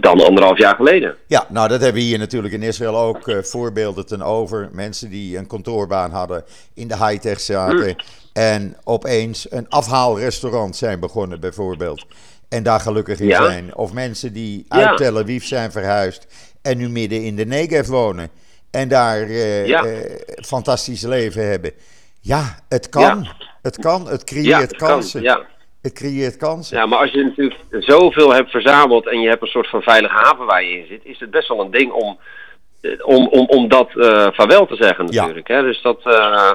Dan 0.00 0.20
anderhalf 0.24 0.58
jaar 0.58 0.74
geleden. 0.74 1.16
ja, 1.26 1.46
nou 1.48 1.68
dat 1.68 1.80
hebben 1.80 2.00
we 2.02 2.06
hier 2.08 2.18
natuurlijk 2.18 2.54
in 2.54 2.62
Israël 2.62 2.96
ook 2.98 3.28
eh, 3.28 3.42
voorbeelden 3.42 4.06
ten 4.06 4.22
over. 4.22 4.68
Mensen 4.72 5.10
die 5.10 5.38
een 5.38 5.46
kantoorbaan 5.46 6.10
hadden, 6.10 6.44
in 6.74 6.88
de 6.88 6.96
high-tech 6.96 7.40
zaten. 7.40 7.86
Mm. 7.88 7.96
En 8.32 8.76
opeens 8.84 9.46
een 9.50 9.68
afhaalrestaurant 9.68 10.76
zijn 10.76 11.00
begonnen 11.00 11.40
bijvoorbeeld. 11.40 12.06
En 12.48 12.62
daar 12.62 12.80
gelukkig 12.80 13.20
in 13.20 13.26
Ja. 13.26 13.44
zijn. 13.44 13.74
Of 13.76 13.92
mensen 13.92 14.32
die 14.32 14.64
Ja. 14.68 14.88
uit 14.88 14.96
Tel 14.96 15.18
Aviv 15.18 15.44
zijn 15.44 15.72
verhuisd 15.72 16.26
en 16.62 16.76
nu 16.78 16.88
midden 16.88 17.22
in 17.24 17.36
de 17.36 17.46
Negev 17.46 17.86
wonen. 17.88 18.28
En 18.70 18.88
daar 18.88 19.30
Ja. 19.30 19.84
eh, 19.84 20.10
fantastisch 20.44 21.02
leven 21.02 21.48
hebben. 21.48 21.72
Ja, 22.20 22.58
het 22.68 22.88
kan. 22.88 23.28
Het 23.62 23.76
kan. 23.78 24.08
Het 24.08 24.24
creëert 24.24 24.76
kansen. 24.76 25.22
ja. 25.22 25.46
Het 25.86 25.94
creëert 25.94 26.36
kansen. 26.36 26.76
ja, 26.76 26.86
maar 26.86 26.98
als 26.98 27.10
je 27.10 27.24
natuurlijk 27.24 27.60
zoveel 27.70 28.32
hebt 28.34 28.50
verzameld. 28.50 29.08
en 29.08 29.20
je 29.20 29.28
hebt 29.28 29.42
een 29.42 29.48
soort 29.48 29.68
van 29.68 29.82
veilige 29.82 30.14
haven 30.14 30.46
waar 30.46 30.64
je 30.64 30.78
in 30.78 30.86
zit. 30.86 31.00
is 31.04 31.20
het 31.20 31.30
best 31.30 31.48
wel 31.48 31.60
een 31.60 31.70
ding 31.70 31.92
om. 31.92 32.18
eh, 32.80 32.90
om, 33.06 33.28
om, 33.28 33.46
om 33.46 33.68
dat 33.68 33.88
eh 33.96 34.26
vaarwel 34.32 34.66
te 34.66 34.76
zeggen, 34.76 35.06
Ja. 35.10 35.20
natuurlijk. 35.20 35.48
Hè? 35.48 35.62
Dus 35.62 35.82
dat. 35.82 36.00
eh, 36.04 36.50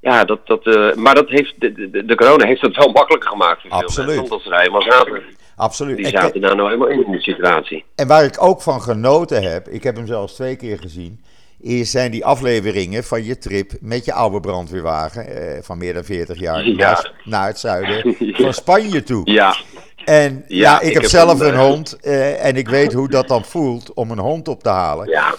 ja, 0.00 0.24
dat, 0.24 0.46
dat, 0.46 0.64
maar 0.96 1.14
dat 1.14 1.28
heeft, 1.28 1.54
de, 1.56 1.72
de, 1.90 2.04
de 2.04 2.14
corona 2.14 2.46
heeft 2.46 2.60
het 2.60 2.76
wel 2.76 2.88
makkelijker 2.92 3.30
gemaakt 3.30 3.60
voor 3.60 3.70
veel 3.70 3.78
Absoluut. 3.80 4.06
mensen. 4.06 4.24
Omdat 4.24 4.42
ze 4.42 4.48
daar 4.48 4.58
helemaal 4.60 4.82
zaten. 4.82 5.22
Absoluut. 5.56 5.96
Die 5.96 6.04
En 6.06 6.10
zaten 6.20 6.40
daar 6.40 6.56
nou 6.56 6.68
helemaal 6.68 6.88
in, 6.88 7.04
in 7.06 7.12
de 7.12 7.20
situatie. 7.20 7.84
En 7.96 8.06
waar 8.08 8.24
ik 8.24 8.42
ook 8.42 8.62
van 8.62 8.80
genoten 8.82 9.42
heb, 9.42 9.68
ik 9.68 9.82
heb 9.82 9.96
hem 9.96 10.06
zelfs 10.06 10.34
twee 10.34 10.56
keer 10.56 10.78
gezien, 10.78 11.24
is, 11.64 11.90
zijn 11.90 12.10
die 12.10 12.24
afleveringen 12.24 13.04
van 13.04 13.24
je 13.24 13.38
trip 13.38 13.72
met 13.80 14.04
je 14.04 14.12
oude 14.12 14.40
brandweerwagen 14.40 15.26
eh, 15.26 15.62
van 15.62 15.78
meer 15.78 15.94
dan 15.94 16.04
40 16.04 16.38
jaar 16.38 16.64
Ja. 16.68 16.74
naar, 16.76 17.12
naar 17.24 17.46
het 17.46 17.58
zuiden 17.58 18.16
Ja. 18.18 18.36
van 18.42 18.54
Spanje 18.54 19.02
toe. 19.02 19.30
Ja, 19.32 19.56
En 20.04 20.44
ja, 20.48 20.70
Ja, 20.70 20.80
ik, 20.80 20.86
ik 20.88 20.92
heb 20.92 21.02
heb 21.02 21.10
zelf 21.10 21.40
een, 21.40 21.46
een 21.48 21.54
eh, 21.54 21.60
hond 21.66 21.96
eh, 22.00 22.44
en 22.44 22.56
ik 22.56 22.68
weet 22.68 22.92
hoe 22.92 23.08
dat 23.08 23.28
dan 23.28 23.44
voelt 23.44 23.92
om 23.94 24.10
een 24.10 24.18
hond 24.18 24.48
op 24.48 24.62
te 24.62 24.68
halen. 24.68 25.08
ja. 25.08 25.34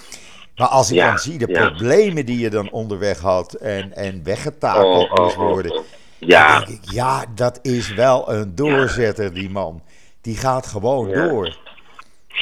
Maar 0.55 0.67
als 0.67 0.89
ik 0.89 0.95
Ja, 0.95 1.07
dan 1.07 1.17
zie 1.19 1.37
de 1.37 1.47
ja. 1.47 1.69
problemen 1.69 2.25
die 2.25 2.39
je 2.39 2.49
dan 2.49 2.71
onderweg 2.71 3.19
had 3.19 3.53
en, 3.53 3.95
en 3.95 4.21
weggetakeld 4.23 5.03
Oh, 5.03 5.11
oh, 5.11 5.23
moest 5.23 5.37
oh, 5.37 5.41
worden, 5.43 5.71
oh. 5.71 5.77
dan 5.77 5.85
Ja, 6.29 6.57
denk 6.59 6.69
ik, 6.83 6.91
ja, 6.91 7.25
dat 7.35 7.59
is 7.61 7.93
wel 7.93 8.31
een 8.33 8.55
doorzetter, 8.55 9.33
die 9.33 9.49
man. 9.49 9.81
Die 10.21 10.37
gaat 10.37 10.67
gewoon 10.67 11.09
Ja. 11.09 11.27
door. 11.27 11.57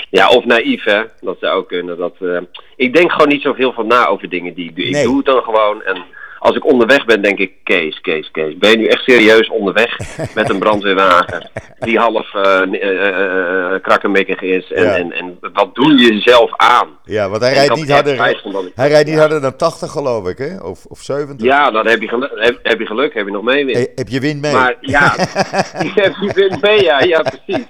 Ja, 0.10 0.30
of 0.30 0.46
naïef, 0.46 0.84
hè. 0.84 1.04
Dat 1.22 1.38
zou 1.40 1.58
ook 1.58 1.68
kunnen. 1.68 1.98
Dat, 1.98 2.16
eh, 2.20 2.38
ik 2.76 2.94
denk 2.94 3.12
gewoon 3.12 3.28
niet 3.28 3.42
zoveel 3.42 3.74
van 3.74 3.88
na 3.88 4.08
over 4.08 4.30
dingen 4.30 4.54
die 4.54 4.70
ik 4.70 4.76
doe. 4.76 4.86
Ik 4.86 5.04
doe 5.04 5.18
het 5.18 5.26
dan 5.26 5.44
gewoon. 5.44 5.84
En 5.84 6.06
als 6.44 6.56
ik 6.56 6.66
onderweg 6.66 7.06
ben, 7.06 7.22
denk 7.22 7.38
ik, 7.40 7.52
Kees, 7.64 8.02
Kees, 8.02 8.32
Kees. 8.32 8.58
Ben 8.58 8.72
je 8.72 8.78
nu 8.78 8.86
echt 8.86 9.04
serieus 9.04 9.50
onderweg 9.50 9.98
met 10.36 10.50
een 10.50 10.60
brandweerwagen 10.60 11.50
die 11.80 11.98
half 12.00 12.34
eh 12.34 12.62
eh, 12.62 13.08
eh, 13.74 13.82
krakkemikkig 13.82 14.42
is? 14.42 14.72
En, 14.72 14.84
Ja. 14.84 14.96
en, 14.96 15.12
en 15.12 15.38
wat 15.54 15.76
doe 15.76 15.98
je 15.98 16.20
zelf 16.22 16.52
aan? 16.58 16.88
Ja, 17.04 17.30
want 17.30 17.42
hij 17.42 17.54
rijdt 17.54 17.76
niet 17.76 17.92
harder. 17.92 18.14
ik- 18.14 18.72
Hij 18.76 18.88
rijdt 18.90 19.06
niet 19.06 19.14
Ja. 19.16 19.20
harder 19.20 19.42
dan 19.42 19.56
80, 19.56 19.92
geloof 19.92 20.28
ik, 20.28 20.38
hè? 20.38 20.58
Of, 20.64 20.86
of 20.86 21.00
70. 21.00 21.48
Ja, 21.48 21.72
dan 21.72 21.88
heb 21.88 22.02
je 22.02 22.08
geluk, 22.08 22.32
heb, 22.36 22.60
heb 22.64 22.80
je, 22.80 22.86
geluk, 22.86 23.14
heb 23.14 23.26
je 23.26 23.32
nog 23.32 23.44
mee. 23.44 23.66
Hey, 23.72 23.92
heb 23.96 24.08
je 24.08 24.20
wind 24.20 24.42
mee? 24.42 24.54
Maar 24.54 24.76
ja, 24.82 25.14
je 25.88 25.92
hebt 25.96 26.16
je 26.22 26.32
wind 26.36 26.62
mee, 26.62 26.82
ja, 26.84 27.00
ja, 27.02 27.22
precies. 27.22 27.66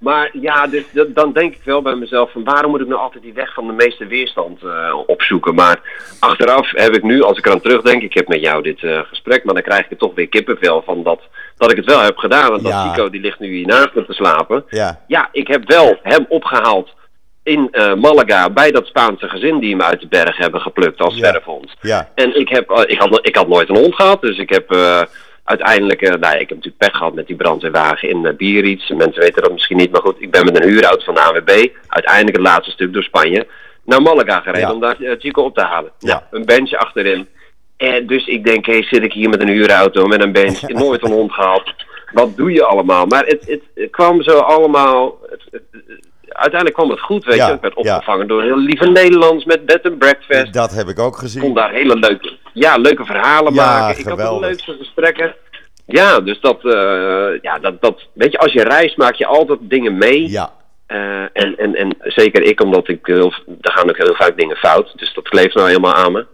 Maar 0.00 0.30
ja, 0.32 0.66
dus, 0.66 0.84
dat- 0.92 1.14
dan 1.14 1.32
denk 1.32 1.54
ik 1.54 1.60
wel 1.64 1.82
bij 1.82 1.94
mezelf 1.94 2.32
van 2.32 2.44
waarom 2.44 2.70
moet 2.70 2.80
ik 2.80 2.86
nou 2.88 3.00
altijd 3.00 3.22
die 3.22 3.32
weg 3.32 3.54
van 3.54 3.66
de 3.66 3.72
meeste 3.72 4.06
weerstand 4.06 4.60
opzoeken. 5.06 5.54
Maar 5.54 5.80
achteraf 6.20 6.70
heb 6.70 6.94
ik 6.96 7.02
nu, 7.02 7.22
als 7.22 7.38
ik 7.38 7.46
eraan 7.46 7.60
terugdenk, 7.60 8.02
ik 8.06 8.14
heb 8.14 8.28
met 8.28 8.40
jou 8.40 8.62
dit 8.62 8.82
eh, 8.82 9.00
gesprek, 9.08 9.44
maar 9.44 9.54
dan 9.54 9.62
krijg 9.62 9.90
ik 9.90 9.98
toch 9.98 10.14
weer 10.14 10.28
kippenvel 10.28 10.82
van 10.82 11.02
dat, 11.02 11.20
dat 11.56 11.70
ik 11.70 11.76
het 11.76 11.86
wel 11.86 12.00
heb 12.00 12.16
gedaan. 12.16 12.50
Dat 12.50 12.60
Ja. 12.62 12.88
Chico, 12.88 13.10
die 13.10 13.20
ligt 13.20 13.38
nu 13.38 13.48
hier 13.48 13.66
naast 13.66 13.94
me 13.94 14.04
te 14.06 14.12
slapen. 14.12 14.64
Ja, 14.68 15.00
Ja, 15.06 15.28
ik 15.32 15.48
heb 15.48 15.68
wel 15.70 15.98
hem 16.02 16.26
opgehaald 16.28 16.94
in 17.42 17.68
eh, 17.70 17.94
Malaga 17.94 18.50
bij 18.50 18.70
dat 18.70 18.86
Spaanse 18.86 19.28
gezin 19.28 19.58
die 19.58 19.70
hem 19.70 19.82
uit 19.82 20.00
de 20.00 20.06
berg 20.08 20.36
hebben 20.36 20.60
geplukt 20.60 21.00
als 21.00 21.14
Ja. 21.16 21.40
ja, 21.80 22.08
En 22.14 22.38
ik, 22.40 22.48
heb, 22.48 22.70
eh, 22.70 22.82
ik, 22.86 22.98
had, 22.98 23.26
ik 23.26 23.36
had 23.36 23.48
nooit 23.48 23.68
een 23.68 23.76
hond 23.76 23.94
gehad, 23.94 24.20
dus 24.20 24.38
ik 24.38 24.50
heb 24.50 24.76
uiteindelijk, 25.44 26.00
nou 26.00 26.18
ja, 26.20 26.32
ik 26.32 26.48
heb 26.48 26.56
natuurlijk 26.58 26.76
pech 26.78 26.96
gehad 26.96 27.14
met 27.14 27.26
die 27.26 27.36
brandweerwagen 27.36 28.08
in 28.08 28.34
Biarritz. 28.36 28.88
Mensen 28.88 29.22
weten 29.22 29.42
dat 29.42 29.52
misschien 29.52 29.76
niet, 29.76 29.90
maar 29.92 30.00
goed, 30.00 30.16
ik 30.18 30.30
ben 30.30 30.44
met 30.44 30.56
een 30.62 30.68
huurauto 30.68 31.04
van 31.04 31.14
de 31.14 31.20
AWB, 31.20 31.66
uiteindelijk 31.88 32.36
het 32.36 32.46
laatste 32.46 32.70
stuk 32.70 32.92
door 32.92 33.02
Spanje, 33.02 33.46
naar 33.84 34.02
Malaga 34.02 34.40
gereden 34.40 34.60
Ja. 34.68 34.72
om 34.74 34.80
daar 34.80 34.96
Chico 35.18 35.42
op 35.42 35.54
te 35.54 35.62
halen. 35.62 35.90
Ja. 35.98 36.08
Nou, 36.08 36.22
een 36.30 36.44
bench 36.44 36.72
achterin. 36.72 37.28
En 37.76 38.06
dus 38.06 38.26
ik 38.26 38.44
denk, 38.44 38.66
hé, 38.66 38.82
zit 38.82 39.02
ik 39.02 39.12
hier 39.12 39.28
met 39.28 39.40
een 39.40 39.48
huurauto, 39.48 40.06
met 40.06 40.22
een 40.22 40.32
bench, 40.32 40.60
nooit 40.68 41.02
een 41.04 41.12
hond 41.12 41.32
gehad. 41.32 41.74
Wat 42.12 42.36
doe 42.36 42.52
je 42.52 42.64
allemaal? 42.64 43.06
Maar 43.06 43.24
het, 43.24 43.46
het, 43.46 43.62
het 43.74 43.90
kwam 43.90 44.22
zo 44.22 44.38
allemaal. 44.38 45.18
het- 45.30 45.62
uiteindelijk 46.28 46.74
kwam 46.80 46.90
het 46.90 47.00
goed, 47.00 47.24
weet 47.24 47.36
Ja, 47.36 47.46
je. 47.48 47.54
Ik 47.54 47.60
werd 47.60 47.74
ja. 47.82 47.94
opgevangen 47.94 48.28
door 48.28 48.42
heel 48.42 48.58
lieve 48.58 48.86
Nederlands 48.90 49.44
met 49.44 49.66
bed 49.66 49.82
and 49.86 49.98
breakfast 49.98 50.52
dat 50.52 50.74
heb 50.74 50.88
ik 50.88 50.98
ook 50.98 51.12
kon 51.12 51.20
gezien. 51.20 51.54
daar 51.54 51.70
hele 51.72 51.96
leuke, 51.98 52.32
ja, 52.52 52.76
leuke 52.76 53.04
verhalen 53.04 53.54
Ja, 53.54 53.64
maken. 53.64 53.98
Ik 54.00 54.06
had 54.06 54.18
de 54.18 54.38
leukste 54.40 54.76
gesprekken. 54.78 55.34
Ja, 55.86 56.20
dus 56.20 56.40
dat, 56.40 56.64
eh, 56.64 57.40
ja, 57.42 57.58
dat, 57.58 57.80
dat, 57.82 58.02
weet 58.12 58.32
je, 58.32 58.38
als 58.38 58.52
je 58.52 58.62
reist 58.62 58.96
maak 58.96 59.14
je 59.14 59.26
altijd 59.26 59.58
dingen 59.62 59.98
mee. 59.98 60.30
Ja, 60.30 60.54
Eh, 60.86 61.20
en, 61.32 61.56
en, 61.58 61.74
en 61.74 61.96
zeker 62.00 62.42
ik, 62.42 62.60
omdat 62.62 62.88
ik, 62.88 63.06
heel, 63.06 63.32
er 63.60 63.72
gaan 63.72 63.88
ook 63.88 63.96
heel 63.96 64.14
vaak 64.14 64.38
dingen 64.38 64.56
fout. 64.56 64.92
Dus 64.98 65.14
dat 65.14 65.28
kleeft 65.28 65.54
nou 65.54 65.66
helemaal 65.68 65.94
aan 65.94 66.12
me. 66.12 66.26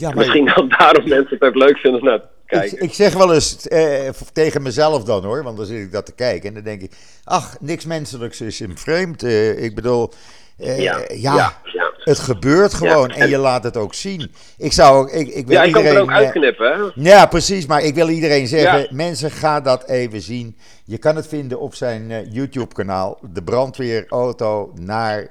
Ja 0.00 0.10
Misschien 0.14 0.44
dat 0.54 0.70
daarom 0.78 1.08
mensen 1.08 1.34
het 1.38 1.42
ook 1.42 1.54
leuk 1.54 1.76
vinden 1.78 2.04
naar 2.04 2.18
te 2.20 2.24
ik, 2.24 2.30
kijken. 2.46 2.80
ik 2.82 2.92
zeg 2.94 3.14
wel 3.14 3.34
eens 3.34 3.68
eh, 3.68 4.08
tegen 4.32 4.62
mezelf 4.62 5.04
dan 5.04 5.24
hoor, 5.24 5.42
want 5.42 5.56
dan 5.56 5.66
zit 5.66 5.78
ik 5.80 5.92
dat 5.92 6.06
te 6.06 6.14
kijken 6.14 6.48
en 6.48 6.54
dan 6.54 6.62
denk 6.62 6.82
ik, 6.82 6.92
ach, 7.24 7.56
niks 7.60 7.84
menselijks 7.84 8.40
is 8.40 8.60
in 8.60 8.78
vreemd. 8.78 9.22
Eh, 9.22 9.62
ik 9.62 9.74
bedoel, 9.74 10.10
eh, 10.58 10.78
ja, 10.80 10.98
ja, 11.08 11.34
ja. 11.64 11.88
Het 12.00 12.18
gebeurt 12.18 12.74
gewoon 12.74 13.08
Ja, 13.08 13.14
en, 13.14 13.20
en- 13.20 13.28
je 13.28 13.38
laat 13.38 13.64
het 13.64 13.76
ook 13.76 13.94
zien. 13.94 14.32
Ik 14.58 14.72
zou 14.72 14.98
ook, 14.98 15.10
ik, 15.10 15.28
ik 15.28 15.46
wil 15.46 15.56
Ja, 15.56 15.62
ik 15.62 15.72
kan 15.72 15.82
iedereen... 15.82 15.86
het 15.86 15.96
er 15.96 16.02
ook 16.02 16.08
eh, 16.10 16.16
uitknippen, 16.16 16.72
hè? 16.72 17.10
Ja, 17.10 17.26
precies. 17.26 17.66
Maar 17.66 17.82
ik 17.82 17.94
wil 17.94 18.08
iedereen 18.08 18.46
zeggen, 18.46 18.96
mensen, 18.96 19.30
ga 19.30 19.60
dat 19.60 19.88
even 19.88 20.20
zien. 20.20 20.56
Je 20.84 20.98
kan 20.98 21.16
het 21.16 21.26
vinden 21.28 21.60
op 21.60 21.74
zijn 21.74 22.10
eh, 22.10 22.18
YouTube-kanaal. 22.32 23.18
De 23.32 23.42
brandweerauto 23.42 24.72
naar 24.80 25.28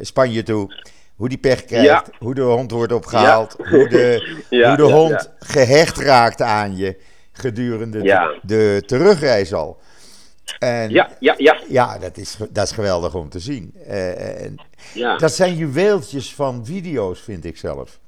Spanje 0.00 0.42
toe. 0.42 0.74
Hoe 1.16 1.28
die 1.28 1.38
pech 1.38 1.64
krijgt, 1.64 2.10
hoe 2.18 2.34
de 2.34 2.40
hond 2.40 2.70
wordt 2.70 2.92
opgehaald, 2.92 3.56
hoe 3.58 3.88
de, 3.88 4.36
hoe 4.66 4.76
de 4.76 4.82
hond 4.92 5.32
gehecht 5.38 5.96
raakt 5.98 6.42
aan 6.42 6.76
je 6.76 6.96
gedurende 7.32 8.02
de, 8.02 8.38
de 8.42 8.82
terugreis 8.86 9.54
al. 9.54 9.78
En 10.58 10.90
Ja, 10.90 11.10
ja, 11.20 11.34
ja. 11.38 11.60
ja, 11.68 11.98
dat, 11.98 12.16
is, 12.16 12.36
dat 12.50 12.64
is 12.66 12.72
geweldig 12.72 13.14
om 13.14 13.28
te 13.28 13.38
zien. 13.38 13.72
Eh, 13.86 14.44
en 14.44 14.56
ja. 14.94 15.16
dat 15.16 15.32
zijn 15.32 15.54
juweeltjes 15.56 16.34
van 16.34 16.66
video's, 16.66 17.20
vind 17.20 17.44
ik 17.44 17.56
zelf. 17.56 17.98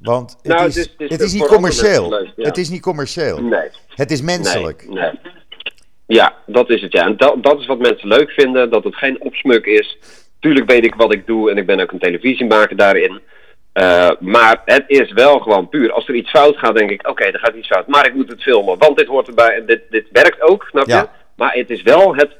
Want 0.00 0.36
het, 0.42 0.52
Nou, 0.52 0.66
is, 0.68 0.74
het 0.76 0.84
is- 0.86 0.92
het 0.98 1.00
is 1.00 1.10
het 1.10 1.20
is 1.20 1.32
niet 1.32 1.46
commercieel. 1.46 2.08
mensen 2.08 2.24
leuk, 2.24 2.32
ja. 2.36 2.44
Het 2.44 2.58
is 2.58 2.68
niet 2.68 2.80
commercieel. 2.82 3.40
Nee. 3.42 3.68
Het 3.88 4.10
is 4.10 4.20
menselijk. 4.22 4.84
Nee, 4.88 4.94
nee. 5.00 5.20
Ja, 6.06 6.34
dat 6.46 6.70
is 6.70 6.82
het 6.82 6.92
ja. 6.92 7.04
En 7.06 7.16
dat, 7.16 7.42
dat 7.42 7.60
is 7.60 7.66
wat 7.66 7.78
mensen 7.78 8.08
leuk 8.08 8.30
vinden, 8.30 8.70
dat 8.70 8.84
het 8.84 8.94
geen 8.96 9.20
opsmuk 9.20 9.64
is. 9.64 9.98
Tuurlijk 10.44 10.70
weet 10.70 10.84
ik 10.84 10.94
wat 10.94 11.12
ik 11.14 11.26
doe 11.26 11.50
en 11.50 11.56
ik 11.56 11.66
ben 11.66 11.80
ook 11.80 11.92
een 11.92 11.98
televisiemaker 11.98 12.76
daarin. 12.76 13.20
Eh, 13.72 14.10
maar 14.20 14.62
het 14.64 14.84
is 14.86 15.12
wel 15.12 15.38
gewoon 15.38 15.68
puur. 15.68 15.92
Als 15.92 16.08
er 16.08 16.14
iets 16.14 16.30
fout 16.30 16.56
gaat, 16.56 16.76
denk 16.76 16.90
ik, 16.90 17.08
oké, 17.08 17.24
er 17.24 17.38
gaat 17.38 17.54
iets 17.54 17.66
fout. 17.66 17.86
Maar 17.86 18.06
ik 18.06 18.14
moet 18.14 18.30
het 18.30 18.42
filmen, 18.42 18.78
want 18.78 18.96
dit 18.96 19.06
hoort 19.06 19.28
erbij 19.28 19.56
en 19.56 19.66
dit, 19.66 19.80
dit 19.90 20.06
werkt 20.12 20.42
ook, 20.42 20.66
snap 20.70 20.86
je? 20.86 20.92
Ja. 20.92 21.10
Maar 21.36 21.52
het 21.54 21.70
is 21.70 21.82
wel 21.82 22.16
het 22.16 22.36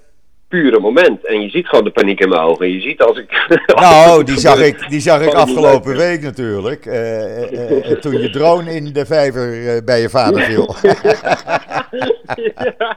pure 0.48 0.80
moment. 0.80 1.26
En 1.26 1.40
je 1.40 1.48
ziet 1.48 1.68
gewoon 1.68 1.84
de 1.84 1.90
paniek 1.90 2.20
in 2.20 2.28
mijn 2.28 2.40
ogen. 2.40 2.72
Je 2.72 2.80
ziet 2.80 3.02
als 3.02 3.18
ik... 3.18 3.46
Nou, 3.74 4.24
die 4.24 4.38
zag 4.38 4.60
ik, 4.62 4.88
die 4.88 5.00
zag 5.00 5.22
ik 5.22 5.34
afgelopen 5.34 5.96
week 5.96 6.22
natuurlijk. 6.22 6.86
eh, 6.86 7.42
eh, 7.42 7.90
eh, 7.90 7.98
toen 7.98 8.20
je 8.20 8.30
drone 8.30 8.74
in 8.74 8.92
de 8.92 9.06
vijver 9.06 9.84
bij 9.84 10.00
je 10.00 10.08
vader 10.10 10.42
viel. 10.50 10.74
ja, 10.82 10.94
ja, 12.74 12.96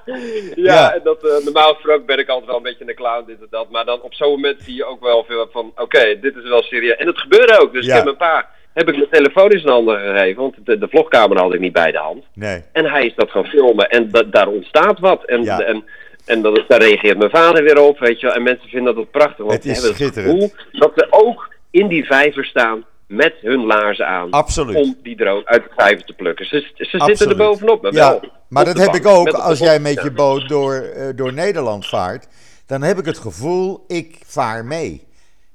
Ja. 0.55 0.93
en 0.93 1.01
dat, 1.03 1.41
normaal 1.43 1.73
gesproken 1.73 2.05
ben 2.05 2.17
ik 2.19 2.27
altijd 2.29 2.47
wel 2.47 2.57
een 2.57 2.63
beetje 2.63 2.83
een 2.87 2.95
clown, 2.95 3.23
dit 3.27 3.39
en 3.39 3.47
dat. 3.49 3.69
Maar 3.71 3.85
dan 3.85 4.01
op 4.01 4.13
zo'n 4.13 4.29
moment 4.31 4.61
zie 4.61 4.75
je 4.75 4.85
ook 4.85 5.01
wel 5.03 5.23
veel 5.27 5.47
van, 5.51 5.71
oké, 5.75 6.19
dit 6.21 6.35
is 6.35 6.49
wel 6.49 6.61
serieus. 6.63 6.95
En 6.97 7.07
het 7.07 7.17
gebeurde 7.19 7.59
ook. 7.61 7.73
Dus 7.73 7.85
Ja. 7.85 7.89
ik 7.89 7.95
heb 7.95 8.03
mijn 8.05 8.17
pa, 8.17 8.49
heb 8.73 8.89
ik 8.89 8.95
mijn 8.95 9.09
telefoon 9.11 9.51
in 9.51 9.59
zijn 9.59 9.73
handen 9.73 9.99
gegeven, 9.99 10.41
want 10.41 10.55
de, 10.63 10.77
de 10.77 10.87
vlogcamera 10.87 11.41
had 11.41 11.53
ik 11.53 11.59
niet 11.59 11.73
bij 11.73 11.91
de 11.91 11.97
hand. 11.97 12.23
Nee. 12.33 12.63
En 12.71 12.85
hij 12.85 13.05
is 13.05 13.15
dat 13.15 13.31
gaan 13.31 13.45
filmen 13.45 13.89
en 13.89 14.11
da- 14.11 14.23
daar 14.23 14.47
ontstaat 14.47 14.99
wat. 14.99 15.25
En, 15.25 15.43
Ja. 15.43 15.59
en, 15.59 15.83
en 16.27 16.41
dat, 16.41 16.63
daar 16.67 16.81
reageert 16.81 17.17
mijn 17.17 17.29
vader 17.29 17.63
weer 17.63 17.81
op, 17.81 17.99
weet 17.99 18.19
je 18.19 18.25
wel. 18.25 18.35
En 18.35 18.43
mensen 18.43 18.69
vinden 18.69 18.95
dat 18.95 19.11
prachtig, 19.11 19.37
want 19.37 19.51
Het 19.51 19.65
is 19.65 19.83
hebben 19.83 20.07
het 20.07 20.13
gevoel 20.13 20.51
dat 20.71 20.91
ze 20.95 21.07
ook 21.09 21.55
in 21.71 21.87
die 21.87 22.05
vijver 22.05 22.45
staan 22.45 22.85
met 23.07 23.33
hun 23.41 23.65
laarzen 23.65 24.07
aan. 24.07 24.31
Absoluut. 24.31 24.75
Om 24.75 24.97
die 25.03 25.15
drone 25.15 25.45
uit 25.45 25.63
de 25.63 25.69
vijver 25.75 26.05
te 26.05 26.13
plukken. 26.13 26.45
Ze, 26.45 26.71
ze 26.75 26.99
zitten 27.05 27.29
er 27.29 27.35
bovenop. 27.35 27.81
Maar 27.81 27.93
Ja, 27.93 28.09
wel 28.09 28.31
maar 28.49 28.65
dat 28.65 28.77
heb 28.77 28.85
bank, 28.85 28.97
ik 28.97 29.07
ook 29.07 29.29
als 29.29 29.59
jij 29.59 29.79
met 29.79 30.01
je 30.03 30.11
boot 30.11 30.49
door, 30.49 30.73
eh, 30.73 31.07
door 31.15 31.33
Nederland 31.33 31.87
vaart. 31.87 32.27
Dan 32.65 32.81
heb 32.81 32.97
ik 32.97 33.05
het 33.05 33.17
gevoel, 33.17 33.83
ik 33.87 34.17
vaar 34.25 34.65
mee. 34.65 35.05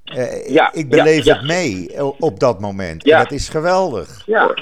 Eh, 0.03 0.49
Ja, 0.49 0.73
ik 0.73 0.89
beleef 0.89 1.23
ja, 1.23 1.33
het 1.35 1.47
mee 1.47 1.89
op 2.19 2.39
dat 2.39 2.59
moment. 2.59 3.05
Ja. 3.05 3.17
En 3.17 3.23
dat 3.23 3.31
is 3.31 3.49
geweldig. 3.49 4.23
Ja. 4.25 4.53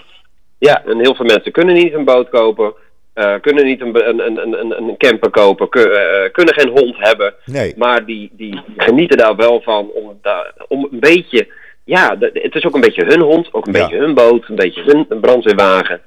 ja, 0.57 0.85
en 0.85 0.99
heel 0.99 1.15
veel 1.15 1.25
mensen 1.25 1.51
kunnen 1.51 1.75
niet 1.75 1.93
een 1.93 2.05
boot 2.05 2.29
kopen. 2.29 2.73
Eh, 3.21 3.41
kunnen 3.41 3.65
niet 3.65 3.81
een, 3.81 4.07
een, 4.09 4.19
een, 4.19 4.59
een, 4.59 4.71
een 4.77 4.97
camper 4.97 5.29
kopen. 5.29 5.69
ku- 5.69 5.91
eh, 5.91 6.31
kunnen 6.31 6.53
geen 6.53 6.69
hond 6.69 6.95
hebben. 6.97 7.33
Nee. 7.45 7.73
Maar 7.77 8.05
die, 8.05 8.29
die 8.33 8.61
genieten 8.77 9.17
daar 9.17 9.35
wel 9.35 9.61
van 9.61 9.89
om, 9.93 10.19
daar, 10.21 10.53
om 10.67 10.87
een 10.91 10.99
beetje... 10.99 11.47
Ja, 11.83 12.15
de- 12.15 12.29
het 12.33 12.55
is 12.55 12.65
ook 12.65 12.75
een 12.75 12.81
beetje 12.81 13.05
hun 13.05 13.21
hond. 13.21 13.53
Ook 13.53 13.67
een 13.67 13.73
Ja. 13.73 13.79
beetje 13.81 13.97
hun 13.97 14.13
boot. 14.13 14.49
Een 14.49 14.55
beetje 14.55 14.81
hun 14.83 15.19
brandweerwagen. 15.21 16.01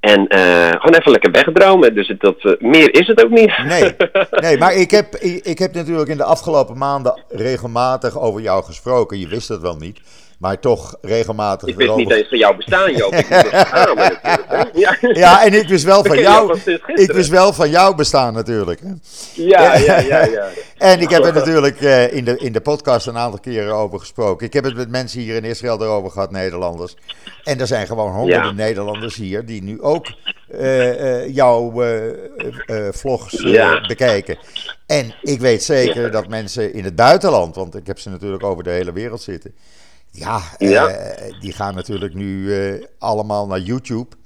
En 0.00 0.26
eh, 0.28 0.68
gewoon 0.70 0.94
even 0.98 1.10
lekker 1.10 1.30
wegdromen. 1.30 1.94
Dus 1.94 2.08
het, 2.08 2.20
dat, 2.20 2.36
eh, 2.44 2.52
meer 2.58 2.94
is 2.94 3.06
het 3.06 3.24
ook 3.24 3.30
niet. 3.30 3.52
Nee, 3.66 3.90
nee 4.46 4.58
maar 4.58 4.74
ik 4.74 4.90
heb, 4.90 5.14
ik, 5.14 5.44
ik 5.44 5.58
heb 5.58 5.74
natuurlijk 5.74 6.08
in 6.08 6.16
de 6.16 6.24
afgelopen 6.24 6.78
maanden 6.78 7.22
regelmatig 7.28 8.20
over 8.20 8.40
jou 8.40 8.64
gesproken. 8.64 9.18
Je 9.18 9.28
wist 9.28 9.48
dat 9.48 9.60
wel 9.60 9.76
niet, 9.76 10.00
maar 10.40 10.60
toch 10.60 10.96
regelmatig 11.00 11.68
Ik 11.68 11.76
wist 11.76 11.96
niet 11.96 12.10
eens 12.10 12.28
van 12.28 12.38
jouw 12.38 12.56
bestaan, 12.56 12.94
Joop. 12.94 13.12
Ik. 13.14 13.26
Ja. 14.74 14.96
Ja, 15.00 15.44
en 15.44 15.54
ik 15.54 15.68
wist 15.68 15.84
wel 15.84 16.04
van 16.04 16.18
jou 16.18 16.58
jou. 16.64 16.78
Ik 16.94 17.12
wist 17.12 17.30
wel 17.30 17.52
van 17.52 17.70
jou 17.70 17.96
bestaan 17.96 18.34
natuurlijk. 18.34 18.80
Ja, 19.34 19.76
ja, 19.76 19.98
ja, 19.98 20.24
ja. 20.24 20.48
En 20.76 21.00
ik 21.00 21.10
heb 21.10 21.24
er 21.24 21.32
natuurlijk 21.32 21.80
eh, 21.80 22.12
in, 22.12 22.24
de, 22.24 22.36
in 22.36 22.52
de 22.52 22.60
podcast 22.60 23.06
een 23.06 23.16
aantal 23.16 23.40
keren 23.40 23.74
over 23.74 23.98
gesproken. 23.98 24.46
Ik 24.46 24.52
heb 24.52 24.64
het 24.64 24.76
met 24.76 24.90
mensen 24.90 25.20
hier 25.20 25.34
in 25.34 25.44
Israël 25.44 25.82
erover 25.82 26.10
gehad, 26.10 26.30
Nederlanders. 26.30 26.96
En 27.44 27.60
er 27.60 27.66
zijn 27.66 27.86
gewoon 27.86 28.12
honderden 28.12 28.56
Ja. 28.56 28.64
Nederlanders 28.64 29.16
hier 29.16 29.46
die 29.46 29.62
nu 29.62 29.82
ook 29.82 30.06
eh, 30.50 31.34
jouw 31.34 31.72
vlogs 32.92 33.42
bekijken. 33.86 34.38
En 34.86 35.14
ik 35.22 35.40
weet 35.40 35.62
zeker 35.62 36.10
dat 36.10 36.28
mensen 36.28 36.72
in 36.74 36.84
het 36.84 36.96
buitenland, 36.96 37.54
want 37.54 37.76
ik 37.76 37.86
heb 37.86 37.98
ze 37.98 38.10
natuurlijk 38.10 38.44
over 38.44 38.64
de 38.64 38.70
hele 38.70 38.92
wereld 38.92 39.22
zitten. 39.22 39.54
Ja, 40.12 40.40
eh, 40.58 40.84
die 41.40 41.52
gaan 41.52 41.74
natuurlijk 41.74 42.14
nu 42.14 42.54
eh, 42.54 42.84
allemaal 42.98 43.46
naar 43.46 43.58
YouTube 43.58 44.16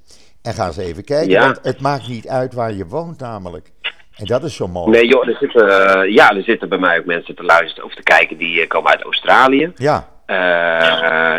en 0.42 0.52
gaan 0.52 0.72
ze 0.72 0.82
even 0.82 1.04
kijken. 1.04 1.30
Ja. 1.30 1.44
Want 1.44 1.60
het 1.62 1.80
maakt 1.80 2.08
niet 2.08 2.28
uit 2.28 2.54
waar 2.54 2.72
je 2.72 2.86
woont 2.86 3.20
namelijk. 3.20 3.70
En 4.16 4.26
dat 4.26 4.44
is 4.44 4.56
zo 4.56 4.68
mooi. 4.68 4.90
Nee 4.90 5.06
joh, 5.06 5.28
er 5.28 5.36
zitten, 5.40 5.68
eh, 5.68 6.14
ja, 6.14 6.30
er 6.30 6.42
zitten 6.42 6.68
bij 6.68 6.78
mij 6.78 6.98
ook 6.98 7.04
mensen 7.04 7.34
te 7.34 7.42
luisteren 7.42 7.84
of 7.84 7.94
te 7.94 8.02
kijken 8.02 8.36
die 8.36 8.66
komen 8.66 8.90
uit 8.90 9.02
Australië. 9.02 9.72
Ja, 9.74 10.08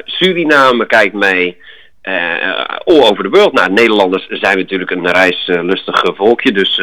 Suriname 0.05 0.85
kijkt 0.85 1.13
mee. 1.13 1.57
All 2.85 3.01
over 3.01 3.23
the 3.23 3.29
world. 3.29 3.53
Nou, 3.53 3.71
Nederlanders 3.71 4.27
zijn 4.27 4.57
natuurlijk 4.57 4.91
een 4.91 5.11
reislustig 5.11 6.01
volkje. 6.15 6.51
Dus 6.51 6.79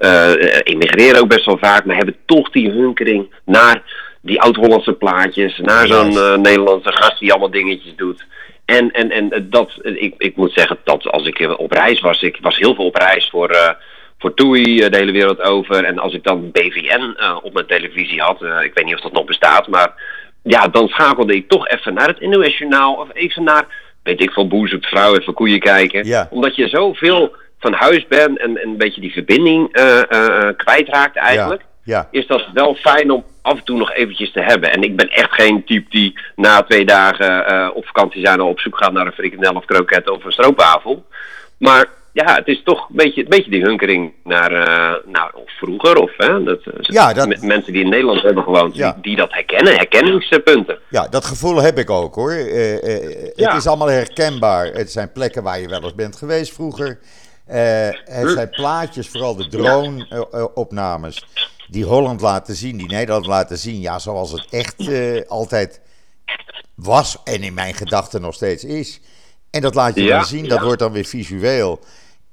eh, 0.00 0.58
emigreren 0.62 1.20
ook 1.20 1.28
best 1.28 1.44
wel 1.44 1.58
vaak. 1.58 1.84
Maar 1.84 1.96
hebben 1.96 2.16
toch 2.26 2.50
die 2.50 2.70
hunkering 2.70 3.34
naar 3.44 3.82
die 4.22 4.40
oud-Hollandse 4.40 4.92
plaatjes. 4.92 5.58
Naar 5.58 5.86
zo'n 5.86 6.18
eh, 6.18 6.36
Nederlandse 6.36 6.92
gast 6.92 7.18
die 7.18 7.30
allemaal 7.30 7.50
dingetjes 7.50 7.96
doet. 7.96 8.24
En, 8.64 8.90
en, 8.90 9.10
en 9.10 9.46
dat, 9.50 9.78
ik, 9.82 10.14
ik 10.18 10.36
moet 10.36 10.52
zeggen 10.52 10.78
dat 10.84 11.06
als 11.06 11.26
ik 11.26 11.38
eh, 11.38 11.58
op 11.58 11.72
reis 11.72 12.00
was, 12.00 12.22
ik 12.22 12.38
was 12.40 12.56
heel 12.56 12.74
veel 12.74 12.86
op 12.86 12.96
reis 12.96 13.28
voor, 13.30 13.48
eh 13.48 13.70
voor 14.20 14.34
TUI 14.34 14.80
eh, 14.80 14.90
de 14.90 14.96
hele 14.96 15.12
wereld 15.12 15.40
over. 15.40 15.84
En 15.84 15.98
als 15.98 16.14
ik 16.14 16.24
dan 16.24 16.50
BVN 16.50 17.14
eh, 17.16 17.36
op 17.42 17.52
mijn 17.52 17.66
televisie 17.66 18.20
had, 18.20 18.42
eh, 18.42 18.62
ik 18.62 18.74
weet 18.74 18.84
niet 18.84 18.94
of 18.94 19.00
dat 19.00 19.12
nog 19.12 19.24
bestaat, 19.24 19.68
maar 19.68 19.92
ja, 20.42 20.68
dan 20.68 20.88
schakelde 20.88 21.34
ik 21.34 21.48
toch 21.48 21.68
even 21.68 21.94
naar 21.94 22.08
het 22.08 22.20
NOS 22.20 22.58
Journaal 22.58 22.94
of 22.94 23.08
even 23.12 23.42
naar, 23.42 23.66
weet 24.02 24.22
ik 24.22 24.30
veel, 24.30 24.48
Boer 24.48 24.68
zoekt 24.68 24.86
vrouw, 24.86 25.16
even 25.16 25.34
koeien 25.34 25.60
kijken. 25.60 26.06
Ja. 26.06 26.28
Omdat 26.30 26.56
je 26.56 26.68
zoveel 26.68 27.36
van 27.58 27.72
huis 27.72 28.06
bent 28.06 28.38
en, 28.38 28.56
en 28.56 28.68
een 28.68 28.76
beetje 28.76 29.00
die 29.00 29.12
verbinding 29.12 29.72
eh, 29.72 29.98
eh, 29.98 30.48
eh, 30.48 30.56
kwijtraakt 30.56 31.16
eigenlijk 31.16 31.60
ja. 31.60 31.68
Is 32.10 32.26
dat 32.26 32.42
wel 32.54 32.74
fijn 32.74 33.10
om 33.10 33.24
af 33.42 33.58
en 33.58 33.64
toe 33.64 33.78
nog 33.78 33.92
eventjes 33.92 34.32
te 34.32 34.40
hebben. 34.40 34.72
En 34.72 34.82
ik 34.82 34.96
ben 34.96 35.08
echt 35.08 35.32
geen 35.32 35.64
type 35.64 35.86
die 35.90 36.18
na 36.36 36.62
twee 36.62 36.84
dagen 36.84 37.46
eh, 37.46 37.68
op 37.74 37.86
vakantie 37.86 38.24
zijn 38.26 38.40
al 38.40 38.48
op 38.48 38.60
zoek 38.60 38.76
gaat 38.76 38.92
naar 38.92 39.06
een 39.06 39.12
frikandel 39.12 39.54
of 39.54 39.64
kroket 39.64 40.10
of 40.10 40.24
een 40.24 40.32
stroopwafel. 40.32 41.04
Maar 41.58 41.86
ja, 42.12 42.34
het 42.34 42.46
is 42.46 42.62
toch 42.64 42.88
een 42.88 42.96
beetje, 42.96 43.22
een 43.22 43.28
beetje 43.28 43.50
die 43.50 43.62
hunkering 43.62 44.12
naar, 44.24 44.52
eh, 44.52 44.94
nou, 45.12 45.30
of 45.34 45.50
vroeger. 45.58 45.96
Of 45.96 46.10
hè, 46.16 46.42
dat, 46.42 46.60
eh, 46.64 46.72
Ja, 46.80 47.12
dat- 47.12 47.26
m- 47.40 47.46
mensen 47.46 47.72
die 47.72 47.82
in 47.82 47.88
Nederland 47.88 48.22
hebben 48.22 48.42
gewoond, 48.44 48.74
Ja. 48.76 48.92
die, 48.92 49.02
die 49.02 49.16
dat 49.16 49.32
herkennen, 49.32 49.74
herkenningspunten. 49.76 50.78
Ja, 50.90 51.08
dat 51.08 51.24
gevoel 51.24 51.62
heb 51.62 51.78
ik 51.78 51.90
ook 51.90 52.14
hoor. 52.14 52.30
Eh, 52.32 52.82
eh, 52.96 53.32
Ja. 53.36 53.48
Het 53.48 53.56
is 53.56 53.66
allemaal 53.66 53.88
herkenbaar. 53.90 54.66
Het 54.66 54.90
zijn 54.92 55.12
plekken 55.12 55.42
waar 55.42 55.60
je 55.60 55.68
wel 55.68 55.82
eens 55.82 55.94
bent 55.94 56.16
geweest 56.16 56.52
vroeger. 56.54 56.98
Eh, 57.46 57.88
het 58.04 58.30
zijn 58.30 58.50
plaatjes, 58.50 59.08
vooral 59.08 59.36
de 59.36 59.48
drone-opnames, 59.48 61.26
die 61.70 61.84
Holland 61.84 62.20
laten 62.20 62.54
zien, 62.56 62.76
die 62.76 62.86
Nederland 62.86 63.26
laten 63.26 63.58
zien. 63.58 63.80
Ja, 63.80 63.98
zoals 63.98 64.32
het 64.32 64.46
echt 64.50 64.88
eh, 64.88 65.28
altijd 65.28 65.80
was 66.74 67.18
en 67.24 67.42
in 67.42 67.54
mijn 67.54 67.74
gedachten 67.74 68.20
nog 68.20 68.34
steeds 68.34 68.64
is. 68.64 69.00
En 69.50 69.60
dat 69.60 69.74
laat 69.74 69.94
je 69.94 70.02
Ja, 70.02 70.16
dan 70.16 70.26
zien, 70.26 70.48
dat 70.48 70.58
ja. 70.58 70.64
wordt 70.64 70.78
dan 70.78 70.92
weer 70.92 71.04
visueel. 71.04 71.80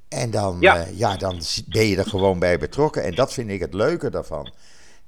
En 0.10 0.32
dan, 0.32 0.58
Ja. 0.60 0.76
ja. 0.76 0.86
ja, 0.94 1.18
dan 1.18 1.42
ben 1.68 1.86
je 1.86 1.98
er 1.98 2.06
gewoon 2.10 2.40
bij 2.40 2.58
betrokken. 2.58 3.04
En 3.04 3.16
dat 3.16 3.34
vind 3.34 3.50
ik 3.50 3.60
het 3.60 3.74
leuke 3.74 4.10
daarvan. 4.10 4.54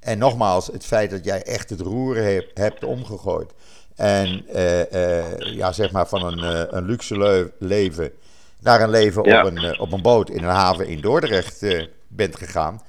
En 0.00 0.18
nogmaals, 0.18 0.66
het 0.66 0.84
feit 0.84 1.10
dat 1.10 1.24
jij 1.24 1.42
echt 1.42 1.70
het 1.70 1.80
roer 1.80 2.16
hebt, 2.16 2.58
hebt 2.58 2.84
omgegooid. 2.84 3.52
En 3.96 4.46
eh, 4.48 5.18
eh, 5.18 5.54
ja, 5.54 5.72
zeg 5.72 5.90
maar 5.90 6.08
van 6.08 6.22
een, 6.24 6.38
eh, 6.38 6.62
een 6.70 6.84
luxe 6.84 7.50
leven 7.58 8.12
naar 8.60 8.80
een 8.80 8.90
leven 8.90 9.22
op, 9.22 9.44
een, 9.44 9.58
eh, 9.58 9.80
op 9.80 9.92
een 9.92 10.02
boot 10.02 10.30
in 10.30 10.42
een 10.42 10.54
haven 10.54 10.86
in 10.86 11.00
Dordrecht 11.00 11.62
eh, 11.62 11.86
bent 12.08 12.36
gegaan. 12.36 12.82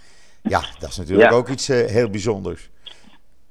Ja, 0.43 0.61
dat 0.79 0.89
is 0.89 0.97
natuurlijk 0.97 1.29
Ja. 1.29 1.35
ook 1.35 1.49
iets 1.49 1.69
eh, 1.69 1.85
heel 1.85 2.09
bijzonders. 2.09 2.69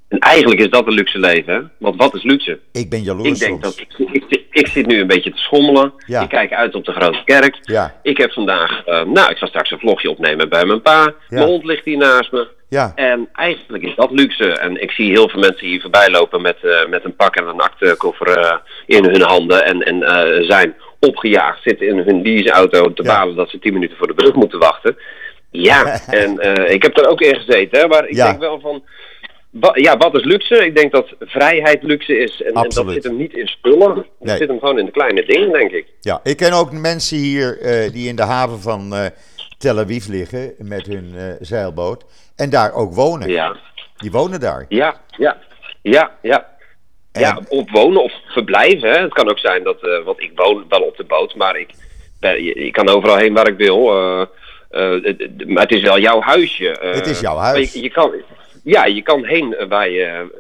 En 0.08 0.18
eigenlijk 0.18 0.60
is 0.60 0.70
dat 0.70 0.86
een 0.86 0.92
luxe 0.92 1.18
leven, 1.18 1.54
hè? 1.54 1.60
Want 1.78 1.96
wat 1.96 2.14
is 2.14 2.22
luxe? 2.22 2.58
Ik 2.72 2.90
ben 2.90 3.02
jaloers 3.02 3.28
Ik 3.28 3.38
denk 3.38 3.50
soms. 3.64 3.76
dat 3.76 3.80
ik, 3.98 4.08
ik, 4.12 4.24
zit- 4.28 4.44
ik 4.50 4.66
zit 4.66 4.86
nu 4.86 5.00
een 5.00 5.06
beetje 5.06 5.30
te 5.30 5.38
schommelen. 5.38 5.92
Ja. 6.06 6.22
Ik 6.22 6.28
kijk 6.28 6.52
uit 6.52 6.74
op 6.74 6.84
de 6.84 6.92
grote 6.92 7.22
kerk. 7.24 7.58
Ja, 7.62 7.94
Ik 8.02 8.16
heb 8.16 8.32
vandaag, 8.32 8.84
eh, 8.84 9.02
nou, 9.04 9.30
ik 9.30 9.36
zal 9.36 9.48
straks 9.48 9.70
een 9.70 9.78
vlogje 9.78 10.10
opnemen 10.10 10.48
bij 10.48 10.64
mijn 10.64 10.82
pa. 10.82 11.14
Mijn 11.28 11.46
hond 11.46 11.64
ligt 11.64 11.84
hier 11.84 11.96
naast 11.96 12.32
me. 12.32 12.48
Ja. 12.68 12.92
En 12.94 13.28
eigenlijk 13.32 13.82
is 13.82 13.94
dat 13.96 14.10
luxe. 14.10 14.48
En 14.52 14.82
ik 14.82 14.90
zie 14.90 15.10
heel 15.10 15.28
veel 15.28 15.40
mensen 15.40 15.66
hier 15.66 15.80
voorbij 15.80 16.10
lopen 16.10 16.42
met, 16.42 16.56
eh, 16.64 16.86
met 16.88 17.04
een 17.04 17.16
pak 17.16 17.36
en 17.36 17.46
een 17.46 17.60
aktekoffer 17.60 18.38
uh, 18.38 18.54
in 18.86 19.04
hun 19.04 19.22
handen. 19.22 19.64
En, 19.64 19.82
en 19.82 20.44
zijn 20.44 20.74
opgejaagd, 21.00 21.62
zitten 21.62 21.88
in 21.88 21.98
hun 21.98 22.22
leaseauto 22.22 22.92
te 22.92 23.02
Ja. 23.02 23.14
balen 23.14 23.36
dat 23.36 23.50
ze 23.50 23.58
10 23.58 23.72
minuten 23.72 23.96
voor 23.96 24.06
de 24.06 24.14
brug 24.14 24.34
moeten 24.34 24.58
wachten. 24.58 24.96
Ja, 25.50 26.00
en 26.10 26.38
eh, 26.38 26.72
ik 26.74 26.82
heb 26.82 26.96
er 26.98 27.08
ook 27.08 27.20
in 27.20 27.34
gezeten, 27.36 27.80
hè, 27.80 27.86
maar 27.86 28.08
ik 28.08 28.14
Ja. 28.16 28.26
denk 28.26 28.40
wel 28.40 28.60
van. 28.60 28.82
ja, 29.74 29.96
wat 29.96 30.14
is 30.14 30.24
luxe? 30.24 30.64
Ik 30.66 30.76
denk 30.76 30.92
dat 30.92 31.14
vrijheid 31.20 31.82
luxe 31.82 32.18
is. 32.18 32.42
En, 32.42 32.52
en 32.52 32.68
dat 32.68 32.84
zit 32.92 33.04
hem 33.04 33.16
niet 33.16 33.32
in 33.34 33.46
spullen. 33.46 33.94
Dat 33.94 34.04
Nee. 34.18 34.36
zit 34.36 34.48
hem 34.48 34.58
gewoon 34.58 34.78
in 34.78 34.84
de 34.84 34.90
kleine 34.90 35.24
dingen, 35.24 35.52
denk 35.52 35.70
ik. 35.70 35.86
Ja, 36.00 36.20
ik 36.22 36.36
ken 36.36 36.52
ook 36.52 36.72
mensen 36.72 37.16
hier 37.16 37.60
eh, 37.60 37.92
die 37.92 38.08
in 38.08 38.16
de 38.16 38.22
haven 38.22 38.60
van 38.60 38.94
eh, 38.94 39.06
Tel 39.58 39.78
Aviv 39.78 40.06
liggen 40.06 40.54
met 40.58 40.86
hun 40.86 41.14
zeilboot. 41.40 42.04
En 42.36 42.50
daar 42.50 42.72
ook 42.74 42.94
wonen. 42.94 43.28
Ja, 43.28 43.56
Die 43.96 44.10
wonen 44.10 44.40
daar. 44.40 44.66
ja, 44.68 45.00
ja, 45.18 45.36
ja, 45.82 46.10
ja. 46.22 46.48
Ja, 47.12 47.40
op 47.48 47.70
wonen 47.70 48.02
of 48.02 48.12
verblijven. 48.26 48.90
Hè. 48.90 48.98
Het 49.00 49.12
kan 49.12 49.30
ook 49.30 49.38
zijn 49.38 49.62
dat, 49.64 49.76
want 50.04 50.20
ik 50.22 50.30
woon 50.34 50.64
wel 50.68 50.80
op 50.82 50.96
de 50.96 51.04
boot, 51.04 51.34
maar 51.34 51.56
ik, 51.56 51.70
ben, 52.20 52.56
ik 52.66 52.72
kan 52.72 52.88
overal 52.88 53.16
heen 53.16 53.34
waar 53.34 53.48
ik 53.48 53.56
wil. 53.56 53.92
Eh, 54.70 55.46
maar 55.46 55.62
het 55.62 55.72
is 55.72 55.82
wel 55.82 55.98
jouw 55.98 56.20
huisje. 56.20 56.68
eh. 56.68 56.94
Het 56.94 57.06
is 57.06 57.20
jouw 57.20 57.36
huis. 57.36 57.72
Je, 57.72 57.82
je 57.82 57.90
kan, 57.90 58.14
ja, 58.64 58.84
je 58.84 59.02
kan 59.02 59.24
heen 59.24 59.56
waar 59.68 59.88
je, 59.88 60.30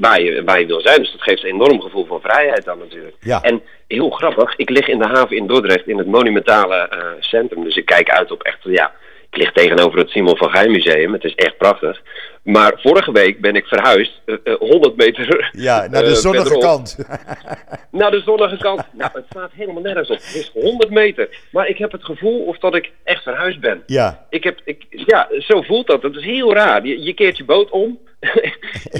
waar, 0.00 0.20
je, 0.20 0.44
waar 0.44 0.60
je 0.60 0.66
wil 0.66 0.80
zijn. 0.80 0.98
Dus 0.98 1.12
dat 1.12 1.22
geeft 1.22 1.42
een 1.44 1.50
enorm 1.50 1.80
gevoel 1.80 2.06
van 2.06 2.20
vrijheid 2.20 2.64
dan 2.64 2.78
natuurlijk. 2.78 3.16
Ja. 3.20 3.42
En 3.42 3.62
heel 3.86 4.10
grappig, 4.10 4.56
ik 4.56 4.70
lig 4.70 4.88
in 4.88 4.98
de 4.98 5.06
haven 5.06 5.36
in 5.36 5.46
Dordrecht 5.46 5.88
in 5.88 5.98
het 5.98 6.06
monumentale 6.06 6.76
eh, 6.76 6.98
centrum. 7.20 7.64
Dus 7.64 7.76
ik 7.76 7.86
kijk 7.86 8.10
uit 8.10 8.30
op 8.30 8.42
echt, 8.42 8.58
ja, 8.62 8.92
ik 9.36 9.42
lig 9.42 9.52
tegenover 9.52 9.98
het 9.98 10.10
Simon 10.10 10.36
van 10.36 10.50
Gijn 10.50 10.70
Museum. 10.70 11.12
Het 11.12 11.24
is 11.24 11.34
echt 11.34 11.56
prachtig. 11.56 12.02
Maar 12.42 12.72
vorige 12.76 13.12
week 13.12 13.40
ben 13.40 13.54
ik 13.54 13.66
verhuisd, 13.66 14.20
eh, 14.26 14.34
eh, 14.44 14.54
100 14.58 14.96
meter 14.96 15.50
Ja, 15.52 15.86
naar 15.90 16.02
de 16.02 16.08
eh, 16.08 16.14
zonnige 16.14 16.46
verderop. 16.46 16.62
kant. 16.74 16.96
Naar 17.90 18.10
de 18.10 18.20
zonnige 18.24 18.56
kant. 18.56 18.82
Nou, 18.92 19.10
het 19.14 19.24
staat 19.28 19.50
helemaal 19.54 19.82
nergens 19.82 20.10
op. 20.10 20.16
Het 20.16 20.34
is 20.34 20.50
100 20.54 20.90
meter. 20.90 21.28
Maar 21.50 21.68
ik 21.68 21.78
heb 21.78 21.92
het 21.92 22.04
gevoel 22.04 22.44
of 22.44 22.58
dat 22.58 22.74
ik 22.74 22.90
echt 23.04 23.22
verhuisd 23.22 23.60
ben. 23.60 23.82
ja, 23.86 24.26
Ik 24.30 24.44
heb, 24.44 24.60
ik, 24.64 24.84
ja, 24.90 25.28
zo 25.38 25.62
voelt 25.62 25.86
dat. 25.86 26.02
Dat 26.02 26.16
is 26.16 26.24
heel 26.24 26.54
raar. 26.54 26.86
Je, 26.86 27.02
je 27.02 27.14
keert 27.14 27.36
je 27.36 27.44
boot 27.44 27.70
om. 27.70 27.98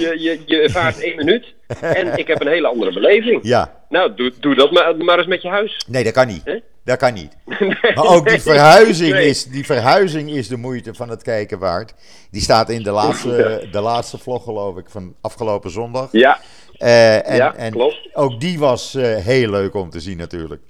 je, 0.00 0.16
je, 0.18 0.40
je 0.46 0.70
vaart 0.70 1.02
één 1.02 1.16
minuut. 1.16 1.54
En 1.80 2.18
ik 2.18 2.26
heb 2.26 2.40
een 2.40 2.48
hele 2.48 2.66
andere 2.68 2.92
beleving. 2.92 3.40
ja. 3.42 3.74
Nou, 3.88 4.14
doe, 4.14 4.32
doe 4.40 4.54
dat 4.54 4.70
maar, 4.70 4.96
maar 4.96 5.18
eens 5.18 5.26
met 5.26 5.42
je 5.42 5.48
huis. 5.48 5.84
Nee, 5.88 6.04
dat 6.04 6.12
kan 6.12 6.26
niet. 6.26 6.44
Hè? 6.44 6.56
Dat 6.86 6.98
kan 6.98 7.14
niet. 7.14 7.36
Nee, 7.58 7.94
Maar 7.94 8.04
ook 8.06 8.28
die 8.28 8.40
verhuizing, 8.40 9.12
nee. 9.12 9.28
is, 9.28 9.44
die 9.44 9.64
verhuizing 9.64 10.30
is 10.30 10.48
de 10.48 10.56
moeite 10.56 10.94
van 10.94 11.08
het 11.08 11.22
kijken 11.22 11.58
waard. 11.58 11.94
Die 12.30 12.42
staat 12.42 12.68
in 12.70 12.82
de 12.82 12.90
laatste, 12.90 13.68
de 13.72 13.80
laatste 13.80 14.18
vlog, 14.18 14.44
geloof 14.44 14.76
ik, 14.76 14.84
van 14.90 15.14
afgelopen 15.20 15.70
zondag. 15.70 16.08
Ja, 16.12 16.38
Eh, 16.78 17.28
en, 17.30 17.36
Ja, 17.36 17.54
en 17.54 17.72
klopt. 17.72 18.08
ook 18.12 18.40
die 18.40 18.58
was 18.58 18.94
eh, 18.94 19.16
heel 19.16 19.50
leuk 19.50 19.74
om 19.74 19.90
te 19.90 20.00
zien 20.00 20.16
natuurlijk. 20.16 20.62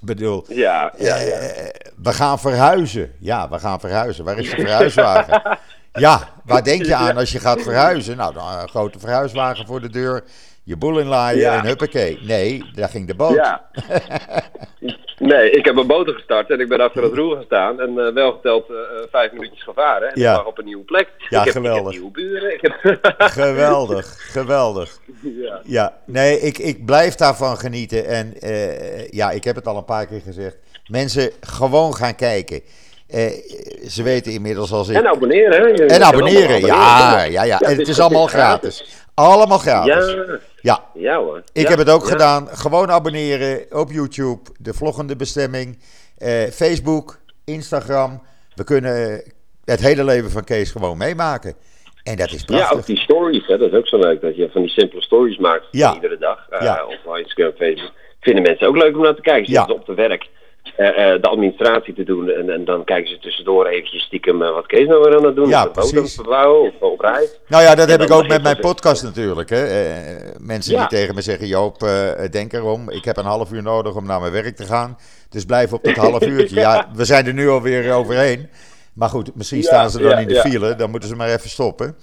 Ik 0.00 0.06
bedoel, 0.06 0.44
ja, 0.48 0.92
ja, 0.98 1.16
ja. 1.16 1.22
eh, 1.36 1.68
we 2.02 2.12
gaan 2.12 2.38
verhuizen. 2.38 3.12
Ja, 3.18 3.48
we 3.48 3.58
gaan 3.58 3.80
verhuizen. 3.80 4.24
Waar 4.24 4.38
is 4.38 4.50
de 4.50 4.56
verhuiswagen? 4.56 5.42
Ja, 5.92 6.28
waar 6.44 6.64
denk 6.64 6.84
je 6.84 6.94
aan 6.94 7.16
als 7.16 7.32
je 7.32 7.38
gaat 7.38 7.62
verhuizen? 7.62 8.16
Nou, 8.16 8.34
dan 8.34 8.52
een 8.58 8.68
grote 8.68 8.98
verhuiswagen 8.98 9.66
voor 9.66 9.80
de 9.80 9.90
deur, 9.90 10.24
je 10.62 10.76
boel 10.76 10.98
inlaaien 10.98 11.40
Ja. 11.40 11.58
en 11.58 11.66
huppakee. 11.66 12.18
Nee, 12.22 12.64
daar 12.74 12.88
ging 12.88 13.06
de 13.06 13.14
boot. 13.14 13.34
Ja. 13.34 13.64
Nee, 15.18 15.50
ik 15.50 15.64
heb 15.64 15.76
een 15.76 15.86
motor 15.86 16.14
gestart 16.14 16.50
en 16.50 16.60
ik 16.60 16.68
ben 16.68 16.80
achter 16.80 17.02
het 17.02 17.14
roer 17.14 17.36
gestaan 17.36 17.80
en 17.80 17.98
eh, 17.98 18.12
wel 18.12 18.32
geteld 18.32 18.68
eh, 18.68 18.74
eh, 18.76 19.06
vijf 19.10 19.32
minuutjes 19.32 19.62
gevaren. 19.62 20.08
En 20.12 20.20
Ja. 20.20 20.30
ik 20.30 20.36
lag 20.36 20.46
op 20.46 20.58
een 20.58 20.64
nieuwe 20.64 20.84
plek. 20.84 21.08
Ja, 21.28 21.38
ik 21.44 21.44
heb, 21.44 21.54
geweldig. 21.54 21.94
Ik 21.94 22.02
heb 22.02 22.14
nieuwe 22.14 22.30
buren. 22.30 22.54
Ik 22.54 22.60
heb... 22.60 22.98
Geweldig, 23.18 24.16
geweldig. 24.32 24.98
ja. 25.22 25.60
Ja, 25.64 25.96
nee, 26.06 26.40
ik, 26.40 26.58
ik 26.58 26.84
blijf 26.84 27.14
daarvan 27.14 27.56
genieten. 27.58 28.06
En 28.06 28.34
ja, 29.10 29.30
ik 29.30 29.44
heb 29.44 29.56
het 29.56 29.66
al 29.66 29.76
een 29.76 29.84
paar 29.84 30.06
keer 30.06 30.20
gezegd. 30.20 30.56
Mensen 30.86 31.30
gewoon 31.40 31.94
gaan 31.94 32.14
kijken. 32.14 32.60
Eh, 33.10 33.26
ze 33.88 34.02
weten 34.02 34.32
inmiddels 34.32 34.72
als 34.72 34.88
ik. 34.88 34.96
En 34.96 35.06
abonneren, 35.08 35.62
hè? 35.76 35.84
En 35.86 36.02
abonneren, 36.02 36.60
ja, 36.60 37.22
ja, 37.24 37.42
ja. 37.42 37.60
En 37.60 37.76
het 37.76 37.88
is 37.88 38.00
allemaal 38.00 38.26
gratis. 38.26 38.84
Allemaal 39.24 39.58
gratis. 39.58 40.14
Ja, 40.14 40.38
Ja, 40.60 40.84
ja 40.94 41.16
hoor. 41.18 41.42
ik 41.52 41.62
Ja, 41.62 41.68
heb 41.68 41.78
het 41.78 41.90
ook 41.90 42.02
ja. 42.04 42.10
gedaan. 42.10 42.48
Gewoon 42.48 42.90
abonneren 42.90 43.66
op 43.70 43.90
YouTube, 43.90 44.40
de 44.58 44.74
vloggende 44.74 45.16
bestemming, 45.16 45.78
eh, 46.18 46.42
Facebook, 46.42 47.18
Instagram. 47.44 48.22
We 48.54 48.64
kunnen 48.64 49.22
het 49.64 49.80
hele 49.80 50.04
leven 50.04 50.30
van 50.30 50.44
Kees 50.44 50.70
gewoon 50.70 50.98
meemaken. 50.98 51.54
En 52.02 52.16
dat 52.16 52.32
is 52.32 52.40
Ja, 52.40 52.44
prachtig. 52.56 52.78
ook 52.78 52.86
die 52.86 52.96
stories, 52.98 53.46
hè? 53.46 53.58
dat 53.58 53.72
is 53.72 53.78
ook 53.78 53.86
zo 53.86 53.98
leuk. 53.98 54.20
Dat 54.20 54.36
je 54.36 54.48
van 54.52 54.60
die 54.62 54.70
simpele 54.70 55.02
stories 55.02 55.38
maakt 55.38 55.64
Ja. 55.70 55.94
iedere 55.94 56.18
dag. 56.18 56.46
Ja. 56.60 56.84
Of 56.86 56.96
op 57.04 57.16
Instagram, 57.16 57.52
Facebook. 57.56 57.92
Vinden 58.20 58.42
mensen 58.42 58.66
ook 58.68 58.76
leuk 58.76 58.96
om 58.96 59.02
naar 59.02 59.14
te 59.14 59.20
kijken. 59.20 59.46
Ze 59.46 59.52
Ja. 59.52 59.64
op 59.64 59.86
de 59.86 59.94
werk 59.94 60.28
de 61.20 61.28
administratie 61.28 61.94
te 61.94 62.04
doen. 62.04 62.28
En, 62.30 62.50
en 62.50 62.64
dan 62.64 62.84
kijken 62.84 63.10
ze 63.10 63.18
tussendoor 63.18 63.66
eventjes 63.66 64.02
stiekem 64.02 64.42
eh, 64.42 64.52
wat 64.54 64.66
Kees 64.66 64.86
nou 64.86 65.02
weer 65.02 65.16
aan 65.16 65.24
het 65.24 65.36
doen. 65.36 65.48
Ja, 65.48 65.66
precies. 65.66 66.20
of 66.20 66.70
op 66.80 67.00
reis. 67.00 67.38
Nou 67.48 67.62
ja, 67.62 67.74
dat 67.74 67.88
heb 67.90 68.00
ik 68.02 68.10
ook 68.10 68.28
met 68.28 68.42
mijn 68.42 68.56
podcast 68.58 69.02
natuurlijk. 69.02 69.50
Hè. 69.50 69.64
Eh, 69.64 70.36
mensen 70.38 70.72
Ja. 70.72 70.78
die 70.86 70.98
tegen 70.98 71.14
me 71.14 71.20
zeggen: 71.22 71.46
Joop, 71.46 71.82
eh, 71.82 72.08
denk 72.30 72.52
erom. 72.52 72.90
Ik 72.90 73.04
heb 73.04 73.16
een 73.16 73.24
half 73.24 73.52
uur 73.52 73.62
nodig 73.62 73.94
om 73.96 74.06
naar 74.06 74.20
mijn 74.20 74.32
werk 74.32 74.56
te 74.56 74.64
gaan. 74.64 74.98
Dus 75.28 75.44
blijf 75.44 75.72
op 75.72 75.84
dat 75.84 75.96
half 75.96 76.22
uurtje. 76.34 76.60
Ja, 76.60 76.88
we 76.94 77.04
zijn 77.04 77.26
er 77.26 77.34
nu 77.34 77.48
alweer 77.48 77.92
overheen. 77.92 78.48
Maar 78.94 79.08
goed, 79.08 79.34
misschien 79.34 79.60
Ja, 79.60 79.64
staan 79.66 79.90
ze 79.90 79.98
dan 79.98 80.18
in 80.18 80.28
de 80.28 80.40
file. 80.40 80.74
Dan 80.74 80.90
moeten 80.90 81.08
ze 81.08 81.16
maar 81.16 81.28
even 81.28 81.50
stoppen. 81.50 81.96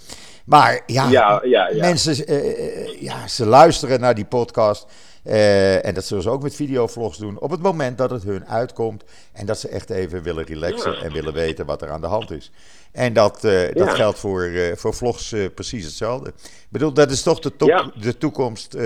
Maar 0.45 0.81
ja, 0.85 1.41
mensen, 1.79 2.25
eh, 2.27 3.01
ja, 3.01 3.27
ze 3.27 3.45
luisteren 3.45 3.99
naar 3.99 4.15
die 4.15 4.25
podcast. 4.25 4.87
Eh, 5.27 5.85
en 5.85 5.93
dat 5.93 6.05
zullen 6.05 6.23
ze 6.23 6.29
ook 6.29 6.41
met 6.43 6.55
videovlogs 6.55 7.17
doen. 7.17 7.39
Op 7.39 7.51
het 7.51 7.61
moment 7.61 7.97
dat 7.97 8.09
het 8.09 8.23
hun 8.23 8.47
uitkomt. 8.47 9.03
En 9.33 9.45
dat 9.45 9.59
ze 9.59 9.69
echt 9.69 9.89
even 9.89 10.23
willen 10.23 10.45
relaxen. 10.45 10.91
Ja. 10.91 11.01
En 11.01 11.11
willen 11.13 11.33
weten 11.33 11.65
wat 11.65 11.81
er 11.81 11.89
aan 11.89 12.01
de 12.01 12.07
hand 12.07 12.31
is. 12.31 12.51
En 12.91 13.13
dat, 13.13 13.43
eh, 13.43 13.51
dat 13.73 13.87
Ja. 13.87 13.93
geldt 13.93 14.19
voor, 14.19 14.43
eh, 14.43 14.75
voor 14.75 14.93
vlogs 14.93 15.35
precies 15.55 15.83
hetzelfde. 15.85 16.29
Ik 16.29 16.67
bedoel, 16.69 16.93
dat 16.93 17.11
is 17.11 17.23
toch 17.23 17.39
de, 17.39 17.55
to- 17.55 17.65
Ja. 17.65 17.91
de 17.99 18.17
toekomst 18.17 18.77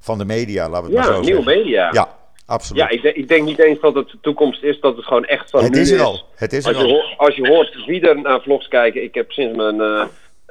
van 0.00 0.18
de 0.18 0.24
media, 0.24 0.68
laten 0.68 0.90
we 0.90 0.96
het 0.96 1.04
maar 1.06 1.08
Ja, 1.08 1.20
zo 1.20 1.24
nieuwe 1.26 1.42
zeggen. 1.42 1.62
media. 1.62 1.88
Ja, 1.92 2.16
absoluut. 2.46 2.82
Ja, 2.82 2.88
ik, 2.88 3.02
denk- 3.02 3.16
ik 3.16 3.28
denk 3.28 3.44
niet 3.44 3.58
eens 3.58 3.80
dat 3.80 3.94
het 3.94 4.08
de 4.08 4.18
toekomst 4.20 4.62
is, 4.62 4.80
dat 4.80 4.96
het 4.96 5.04
gewoon 5.04 5.24
echt 5.24 5.50
van 5.50 5.62
het 5.62 5.72
nu 5.72 5.80
is 5.80 5.90
er 5.90 6.00
al. 6.02 6.24
Het 6.34 6.52
is 6.52 6.64
Als 6.66 6.76
er 6.76 6.82
je, 6.82 6.88
al. 6.88 6.92
hoort, 7.00 7.18
als 7.18 7.36
je 7.36 7.48
hoort 7.48 7.84
wie 7.86 8.00
er 8.08 8.20
naar 8.20 8.40
vlogs 8.42 8.68
kijken, 8.68 9.02
ik 9.02 9.14
heb 9.14 9.30
sinds 9.32 9.56
mijn, 9.56 9.80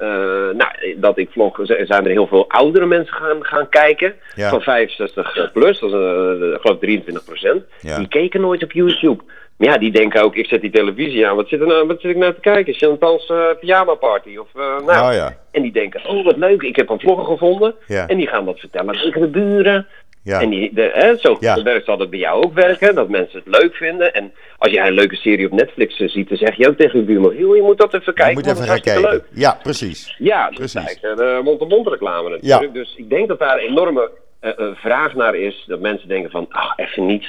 eh, 0.00 0.48
eh, 0.50 0.56
nou, 0.56 0.96
dat 0.96 1.18
ik 1.18 1.30
vlog, 1.30 1.58
zijn 1.62 2.04
er 2.04 2.10
heel 2.10 2.26
veel 2.26 2.48
oudere 2.48 2.86
mensen 2.86 3.14
gaan, 3.14 3.44
gaan 3.44 3.68
kijken. 3.68 4.14
Ja. 4.34 4.50
Van 4.50 4.60
65 4.60 5.52
plus, 5.52 5.80
dat 5.80 5.90
is 5.90 5.96
uh, 5.96 6.52
ik 6.54 6.60
geloof 6.60 6.78
23 6.78 7.24
procent. 7.24 7.64
Ja. 7.80 7.96
Die 7.96 8.08
keken 8.08 8.40
nooit 8.40 8.62
op 8.62 8.72
YouTube. 8.72 9.22
Maar 9.56 9.68
ja, 9.68 9.78
die 9.78 9.90
denken 9.90 10.22
ook, 10.22 10.36
ik 10.36 10.46
zet 10.46 10.60
die 10.60 10.70
televisie 10.70 11.26
aan, 11.26 11.36
wat 11.36 11.48
zit, 11.48 11.60
er 11.60 11.66
nou, 11.66 11.86
wat 11.86 12.00
zit 12.00 12.10
ik 12.10 12.16
nou 12.16 12.34
te 12.34 12.40
kijken? 12.40 12.74
Chantal's 12.74 13.26
eh 13.26 13.44
pyjama 13.60 13.94
party 13.94 14.36
of, 14.36 14.48
eh, 14.54 14.60
nou. 14.62 14.84
Nou 14.84 15.14
ja, 15.14 15.36
En 15.50 15.62
die 15.62 15.72
denken, 15.72 16.06
oh 16.06 16.24
wat 16.24 16.36
leuk, 16.36 16.62
ik 16.62 16.76
heb 16.76 16.88
een 16.88 17.00
vlogger 17.00 17.24
gevonden. 17.24 17.74
En 17.86 18.16
die 18.16 18.26
gaan 18.26 18.44
wat 18.44 18.60
vertellen 18.60 18.94
tegen 18.94 19.20
de 19.20 19.28
buren. 19.28 19.86
Ja. 20.22 20.40
En 20.40 20.50
die, 20.50 20.74
de, 20.74 20.90
hè, 20.94 21.16
zo 21.16 21.36
Ja. 21.40 21.62
werkt 21.62 21.84
zal 21.84 21.98
het 21.98 22.10
bij 22.10 22.18
jou 22.18 22.44
ook 22.44 22.54
werken, 22.54 22.94
dat 22.94 23.08
mensen 23.08 23.42
het 23.44 23.60
leuk 23.60 23.74
vinden. 23.74 24.14
En 24.14 24.32
als 24.58 24.72
jij 24.72 24.86
een 24.86 24.92
leuke 24.92 25.16
serie 25.16 25.46
op 25.46 25.52
Netflix 25.52 26.00
eh, 26.00 26.08
ziet, 26.08 26.28
dan 26.28 26.38
zeg 26.38 26.56
je 26.56 26.68
ook 26.68 26.76
tegen 26.76 26.98
je 26.98 27.04
buurman, 27.04 27.36
je 27.36 27.62
moet 27.62 27.78
dat 27.78 27.94
even 27.94 28.06
je 28.06 28.12
kijken, 28.12 28.34
moet 28.34 28.44
want 28.44 28.58
even 28.58 28.68
dat 28.68 28.84
gaan 28.86 28.94
is 28.94 29.02
kijken. 29.02 29.26
Ja, 29.32 29.58
precies. 29.62 30.06
leuk. 30.18 30.28
Ja, 30.28 30.48
Precies. 30.54 30.74
eigenlijk 30.74 31.16
de 31.16 31.40
mond-to-mond 31.44 31.86
reclame 31.88 32.28
natuurlijk. 32.30 32.74
Dus 32.74 32.94
ik 32.96 33.10
denk 33.10 33.28
dat 33.28 33.38
daar 33.38 33.58
een 33.58 33.68
enorme 33.68 34.10
eh, 34.40 34.50
eh, 34.58 34.76
vraag 34.76 35.14
naar 35.14 35.34
is, 35.34 35.64
dat 35.66 35.80
mensen 35.80 36.08
denken 36.08 36.30
van, 36.30 36.46
ach, 36.48 36.78
even 36.78 37.06
niet. 37.06 37.26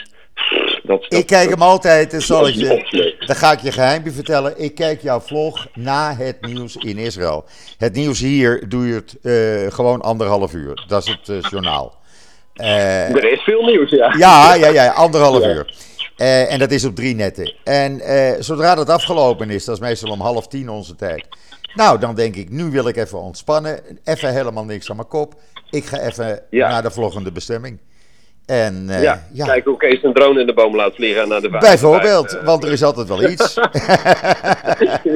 Dat, 0.84 1.02
dat, 1.02 1.14
Ik 1.20 1.26
kijk 1.26 1.50
hem 1.50 1.62
altijd, 1.62 2.14
en 2.14 2.22
zal 2.22 2.48
ik 2.48 2.54
je, 2.54 3.16
dan 3.26 3.36
ga 3.36 3.52
ik 3.52 3.60
je 3.60 3.72
geheimpje 3.72 4.12
vertellen. 4.12 4.54
Ik 4.58 4.76
kijk 4.76 5.02
jouw 5.02 5.20
vlog 5.20 5.68
na 5.74 6.16
het 6.16 6.38
nieuws 6.42 6.76
in 6.76 6.98
Israël. 6.98 7.46
Het 7.78 7.94
nieuws 7.94 8.20
hier 8.20 8.70
duurt 8.70 9.16
eh, 9.22 9.34
gewoon 9.70 10.02
anderhalf 10.02 10.54
uur. 10.54 10.84
Dat 10.88 11.08
is 11.08 11.18
het 11.20 11.30
eh, 11.30 11.50
journaal. 11.50 12.00
Eh, 12.54 13.10
Er 13.16 13.32
is 13.32 13.42
veel 13.42 13.64
nieuws, 13.66 13.90
ja. 13.90 14.14
ja, 14.18 14.54
ja, 14.54 14.68
ja, 14.68 14.88
anderhalf 14.92 15.44
Ja. 15.44 15.50
uur. 15.50 15.76
Eh, 16.18 16.52
en 16.54 16.60
dat 16.60 16.72
is 16.72 16.86
op 16.86 16.96
drie 16.96 17.16
netten. 17.16 17.54
En 17.64 18.00
eh, 18.00 18.34
zodra 18.40 18.76
dat 18.76 18.90
afgelopen 18.90 19.50
is, 19.50 19.66
dat 19.66 19.76
is 19.76 19.82
meestal 19.82 20.12
om 20.12 20.22
half 20.22 20.48
tien 20.48 20.70
onze 20.70 20.96
tijd. 20.96 21.28
Nou, 21.74 22.00
dan 22.00 22.16
denk 22.16 22.36
ik, 22.36 22.50
nu 22.50 22.64
wil 22.72 22.88
ik 22.88 22.96
even 22.98 23.22
ontspannen. 23.22 23.80
Even 24.04 24.34
helemaal 24.34 24.66
niks 24.66 24.90
aan 24.90 24.96
mijn 24.96 25.08
kop. 25.08 25.34
Ik 25.70 25.86
ga 25.86 26.00
even 26.00 26.42
Ja. 26.50 26.70
naar 26.70 26.82
de 26.82 26.92
vloggende 26.92 27.32
bestemming. 27.32 27.80
En 28.46 28.86
eh, 28.90 29.02
ja, 29.04 29.28
ja, 29.34 29.46
kijk 29.46 29.66
hoe 29.66 29.78
Kees 29.78 30.04
een 30.04 30.14
drone 30.14 30.40
in 30.40 30.46
de 30.46 30.54
boom 30.54 30.76
laat 30.76 30.96
vliegen 30.96 31.28
naar 31.28 31.42
de 31.42 31.50
vijf- 31.50 31.62
bijvoorbeeld, 31.62 32.38
eh, 32.38 32.46
want 32.46 32.64
er 32.64 32.72
is 32.72 32.84
altijd 32.84 33.08
wel 33.08 33.30
iets. 33.30 33.54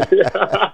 ja. 0.09 0.73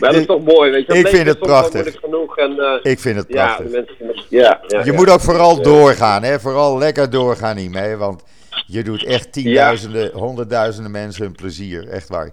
Maar 0.00 0.10
dat 0.12 0.14
is 0.14 0.26
toch 0.26 0.42
mooi, 0.42 0.70
weet 0.70 0.86
je. 0.86 0.92
Ik 0.98 1.06
vind 1.08 1.22
is 1.26 1.28
het 1.32 1.38
prachtig. 1.38 1.94
genoeg 2.00 2.36
en, 2.36 2.58
eh, 2.58 2.92
ik 2.92 2.98
vind 2.98 3.16
het 3.16 3.26
prachtig. 3.26 3.70
mensen 3.70 3.96
ja, 4.28 4.60
ja, 4.66 4.84
Je 4.84 4.92
moet 4.92 5.10
ook 5.10 5.20
vooral 5.20 5.62
doorgaan, 5.62 6.22
hè? 6.22 6.40
vooral 6.40 6.78
lekker 6.78 7.10
doorgaan 7.10 7.56
hiermee. 7.56 7.96
Want 7.96 8.22
je 8.66 8.82
doet 8.82 9.04
echt 9.04 9.32
tienduizenden, 9.32 10.10
honderdduizenden 10.14 10.90
mensen 10.92 11.26
een 11.26 11.34
plezier. 11.34 11.88
Echt 11.88 12.08
waar. 12.08 12.30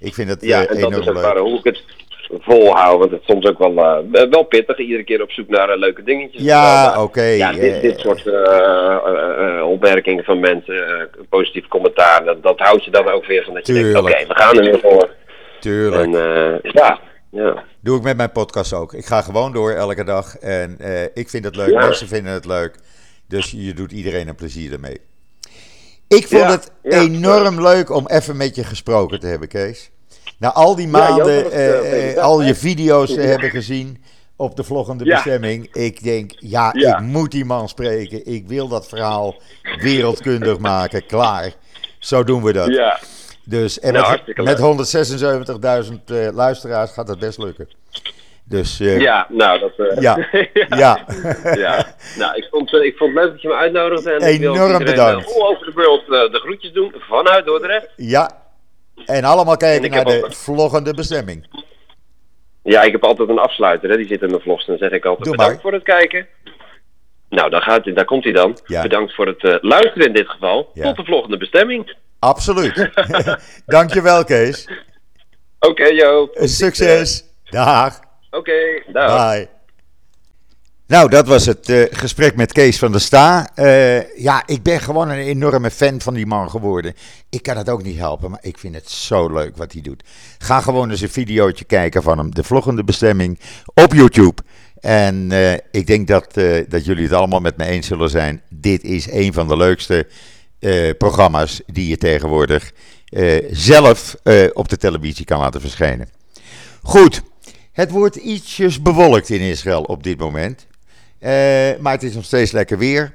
Ik 0.00 0.14
vind 0.14 0.28
het 0.28 0.42
Ja, 0.42 0.60
en 0.60 0.66
dat 0.66 0.76
is 0.76 0.82
enorm 0.82 0.94
ook 1.08 1.14
leuk. 1.14 1.22
waar, 1.24 1.38
hoe 1.38 1.58
ik 1.58 1.64
het, 1.64 1.82
volhouden. 2.30 2.98
Want 2.98 3.10
het 3.10 3.20
is 3.20 3.26
soms 3.26 3.46
ook 3.46 3.58
wel, 3.58 3.76
eh, 4.12 4.28
wel 4.30 4.42
pittig. 4.42 4.78
Iedere 4.78 5.04
keer 5.04 5.22
op 5.22 5.30
zoek 5.30 5.48
naar 5.48 5.68
eh, 5.68 5.78
leuke 5.78 6.02
dingetjes. 6.02 6.42
Ja, 6.42 7.02
oké. 7.02 7.22
Ja, 7.22 7.52
dit, 7.52 7.80
dit 7.80 7.98
soort 7.98 8.26
eh, 8.26 9.62
opmerkingen 9.68 10.24
van 10.24 10.40
mensen, 10.40 11.08
positief 11.28 11.68
commentaar, 11.68 12.24
dat, 12.24 12.42
dat 12.42 12.58
houdt 12.58 12.84
je 12.84 12.90
dan 12.90 13.08
ook 13.08 13.26
weer 13.26 13.44
van 13.44 13.54
dat 13.54 13.66
je 13.66 13.72
denkt, 13.72 13.98
oké, 13.98 14.26
we 14.26 14.34
gaan 14.34 14.56
er 14.56 14.64
weer 14.64 14.80
voor. 14.80 15.10
Tuurlijk. 15.60 16.02
En 16.02 16.10
ja, 16.62 17.00
ja. 17.30 17.64
Doe 17.80 17.96
ik 17.96 18.02
met 18.02 18.16
mijn 18.16 18.32
podcast 18.32 18.72
ook. 18.72 18.92
Ik 18.92 19.04
ga 19.04 19.22
gewoon 19.22 19.52
door 19.52 19.70
elke 19.70 20.04
dag. 20.04 20.36
En 20.38 20.78
ik 21.14 21.28
vind 21.28 21.44
het 21.44 21.56
leuk. 21.56 21.70
Ja. 21.70 21.80
Mensen 21.86 22.08
vinden 22.08 22.32
het 22.32 22.46
leuk. 22.46 22.74
Dus 23.28 23.50
je 23.50 23.74
doet 23.74 23.92
iedereen 23.92 24.28
een 24.28 24.34
plezier 24.34 24.72
ermee. 24.72 25.00
Ik 26.08 26.26
vond 26.26 26.42
Ja, 26.42 26.50
het 26.50 26.70
enorm 26.82 27.62
leuk 27.62 27.90
om 27.90 28.06
even 28.06 28.36
met 28.36 28.54
je 28.54 28.64
gesproken 28.64 29.20
te 29.20 29.26
hebben, 29.26 29.48
Kees. 29.48 29.90
Na 30.38 30.52
al 30.52 30.76
die 30.76 30.88
maanden, 30.88 31.52
eh, 31.52 31.68
eh, 31.68 32.16
eh, 32.16 32.22
al 32.22 32.42
je 32.42 32.54
video's 32.54 33.14
te 33.14 33.20
hebben 33.20 33.50
gezien 33.50 34.02
op 34.36 34.56
de 34.56 34.64
vloggende 34.64 35.04
bestemming. 35.04 35.74
Ik 35.74 36.02
denk, 36.02 36.32
ja, 36.38 36.72
ik 36.72 37.00
moet 37.00 37.30
die 37.30 37.44
man 37.44 37.68
spreken. 37.68 38.26
Ik 38.26 38.48
wil 38.48 38.68
dat 38.68 38.88
verhaal 38.88 39.34
wereldkundig 39.80 40.58
maken. 40.58 41.06
Klaar. 41.06 41.52
Zo 41.98 42.24
doen 42.24 42.42
we 42.42 42.52
dat. 42.52 42.68
ja. 42.68 42.98
Dus, 43.48 43.80
en 43.80 43.92
Nou, 43.92 44.18
met, 44.26 44.36
met 44.36 44.58
leuk. 44.58 45.88
176.000 45.90 46.04
eh, 46.06 46.28
luisteraars 46.34 46.92
gaat 46.92 47.06
dat 47.06 47.18
best 47.18 47.38
lukken. 47.38 47.68
Dus 48.44 48.78
Ja, 48.78 49.26
nou, 49.30 49.58
dat... 49.60 50.00
Ja. 50.00 50.28
ja. 50.82 51.04
ja. 51.54 51.94
Nou, 52.18 52.36
ik 52.36 52.48
vond, 52.50 52.72
ik 52.72 52.96
vond 52.96 53.14
het 53.14 53.24
leuk 53.24 53.32
dat 53.32 53.42
je 53.42 53.48
me 53.48 53.54
uitnodigde. 53.54 54.12
En 54.12 54.32
ik 54.32 54.40
wil 54.40 54.54
Enorm 54.54 54.84
bedankt. 54.84 55.34
all 55.34 55.42
over 55.42 55.72
world 55.74 56.00
eh, 56.00 56.32
de 56.32 56.38
groetjes 56.42 56.72
doen 56.72 56.94
vanuit 56.98 57.44
Dordrecht. 57.44 57.88
ja. 57.96 58.44
En 59.06 59.24
allemaal 59.24 59.56
kijken 59.56 59.84
En 59.84 59.90
naar 59.90 60.04
de 60.04 60.24
ook- 60.24 60.34
vloggende 60.34 60.94
bestemming. 60.94 61.46
Ja, 62.62 62.82
ik 62.82 62.92
heb 62.92 63.04
altijd 63.04 63.28
een 63.28 63.38
afsluiter, 63.38 63.90
hè. 63.90 63.96
die 63.96 64.06
zit 64.06 64.22
in 64.22 64.28
mijn 64.30 64.40
vlogs. 64.42 64.66
Dan 64.66 64.76
zeg 64.78 64.90
ik 64.90 65.04
altijd 65.04 65.24
Doe 65.24 65.36
bedankt 65.36 65.52
maar. 65.52 65.62
voor 65.62 65.72
het 65.72 65.82
kijken. 65.82 66.26
Nou, 67.28 67.50
daar, 67.50 67.62
gaat, 67.62 67.94
daar 67.94 68.04
komt 68.04 68.24
hij 68.24 68.32
dan. 68.32 68.58
Ja. 68.66 68.82
Bedankt 68.82 69.14
voor 69.14 69.26
het 69.26 69.44
eh, 69.44 69.54
luisteren 69.60 70.06
in 70.06 70.12
dit 70.12 70.28
geval. 70.28 70.70
Ja. 70.74 70.84
Tot 70.84 70.96
de 70.96 71.12
volgende 71.12 71.36
bestemming. 71.36 71.94
Absoluut. 72.18 72.90
Dankjewel, 73.66 74.24
Kees. 74.24 74.68
Oké, 75.60 75.84
Jo. 75.84 76.28
Succes. 76.34 77.24
Dag. 77.50 78.00
Oké, 78.30 78.82
dag. 78.92 79.32
Bye. 79.34 79.48
Nou, 80.88 81.08
dat 81.08 81.26
was 81.26 81.46
het 81.46 81.68
eh, 81.68 81.82
gesprek 81.90 82.36
met 82.36 82.52
Kees 82.52 82.78
van 82.78 82.92
der 82.92 83.00
Sta. 83.00 83.50
Eh, 83.54 84.18
ja, 84.18 84.42
ik 84.46 84.62
ben 84.62 84.80
gewoon 84.80 85.08
een 85.08 85.18
enorme 85.18 85.70
fan 85.70 86.00
van 86.00 86.14
die 86.14 86.26
man 86.26 86.50
geworden. 86.50 86.94
Ik 87.30 87.42
kan 87.42 87.56
het 87.56 87.70
ook 87.70 87.82
niet 87.82 87.98
helpen, 87.98 88.30
maar 88.30 88.38
ik 88.42 88.58
vind 88.58 88.74
het 88.74 88.90
zo 88.90 89.32
leuk 89.32 89.56
wat 89.56 89.72
hij 89.72 89.82
doet. 89.82 90.02
Ga 90.38 90.60
gewoon 90.60 90.90
eens 90.90 91.00
een 91.00 91.08
videootje 91.08 91.64
kijken 91.64 92.02
van 92.02 92.18
hem, 92.18 92.34
de 92.34 92.44
vloggende 92.44 92.84
bestemming, 92.84 93.38
op 93.74 93.94
YouTube. 93.94 94.42
En 94.80 95.32
eh, 95.32 95.52
ik 95.52 95.86
denk 95.86 96.08
dat, 96.08 96.34
dat 96.68 96.84
jullie 96.84 97.02
het 97.02 97.12
allemaal 97.12 97.40
met 97.40 97.56
me 97.56 97.64
eens 97.64 97.86
zullen 97.86 98.10
zijn. 98.10 98.42
Dit 98.48 98.82
is 98.82 99.10
een 99.10 99.32
van 99.32 99.48
de 99.48 99.56
leukste 99.56 100.06
programma's 100.98 101.60
die 101.66 101.88
je 101.88 101.96
tegenwoordig 101.96 102.72
zelf 103.50 104.16
op 104.52 104.68
de 104.68 104.76
televisie 104.76 105.24
kan 105.24 105.38
laten 105.38 105.60
verschijnen. 105.60 106.08
Goed, 106.82 107.22
het 107.72 107.90
wordt 107.90 108.16
ietsjes 108.16 108.82
bewolkt 108.82 109.30
in 109.30 109.40
Israël 109.40 109.82
op 109.82 110.02
dit 110.02 110.18
moment. 110.18 110.66
Eh, 111.18 111.30
maar 111.80 111.92
het 111.92 112.02
is 112.02 112.14
nog 112.14 112.24
steeds 112.24 112.52
lekker 112.52 112.78
weer. 112.78 113.14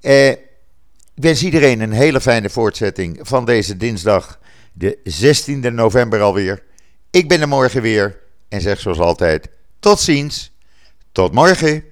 Eh, 0.00 0.28
ik 0.28 1.22
wens 1.22 1.42
iedereen 1.42 1.80
een 1.80 1.92
hele 1.92 2.20
fijne 2.20 2.50
voortzetting 2.50 3.18
van 3.22 3.44
deze 3.44 3.76
dinsdag, 3.76 4.40
de 4.72 4.98
16e 5.04 5.70
november 5.70 6.20
alweer. 6.20 6.62
Ik 7.10 7.28
ben 7.28 7.40
er 7.40 7.48
morgen 7.48 7.82
weer 7.82 8.18
en 8.48 8.60
zeg 8.60 8.80
zoals 8.80 8.98
altijd: 8.98 9.48
tot 9.80 10.00
ziens, 10.00 10.52
tot 11.12 11.32
morgen. 11.32 11.84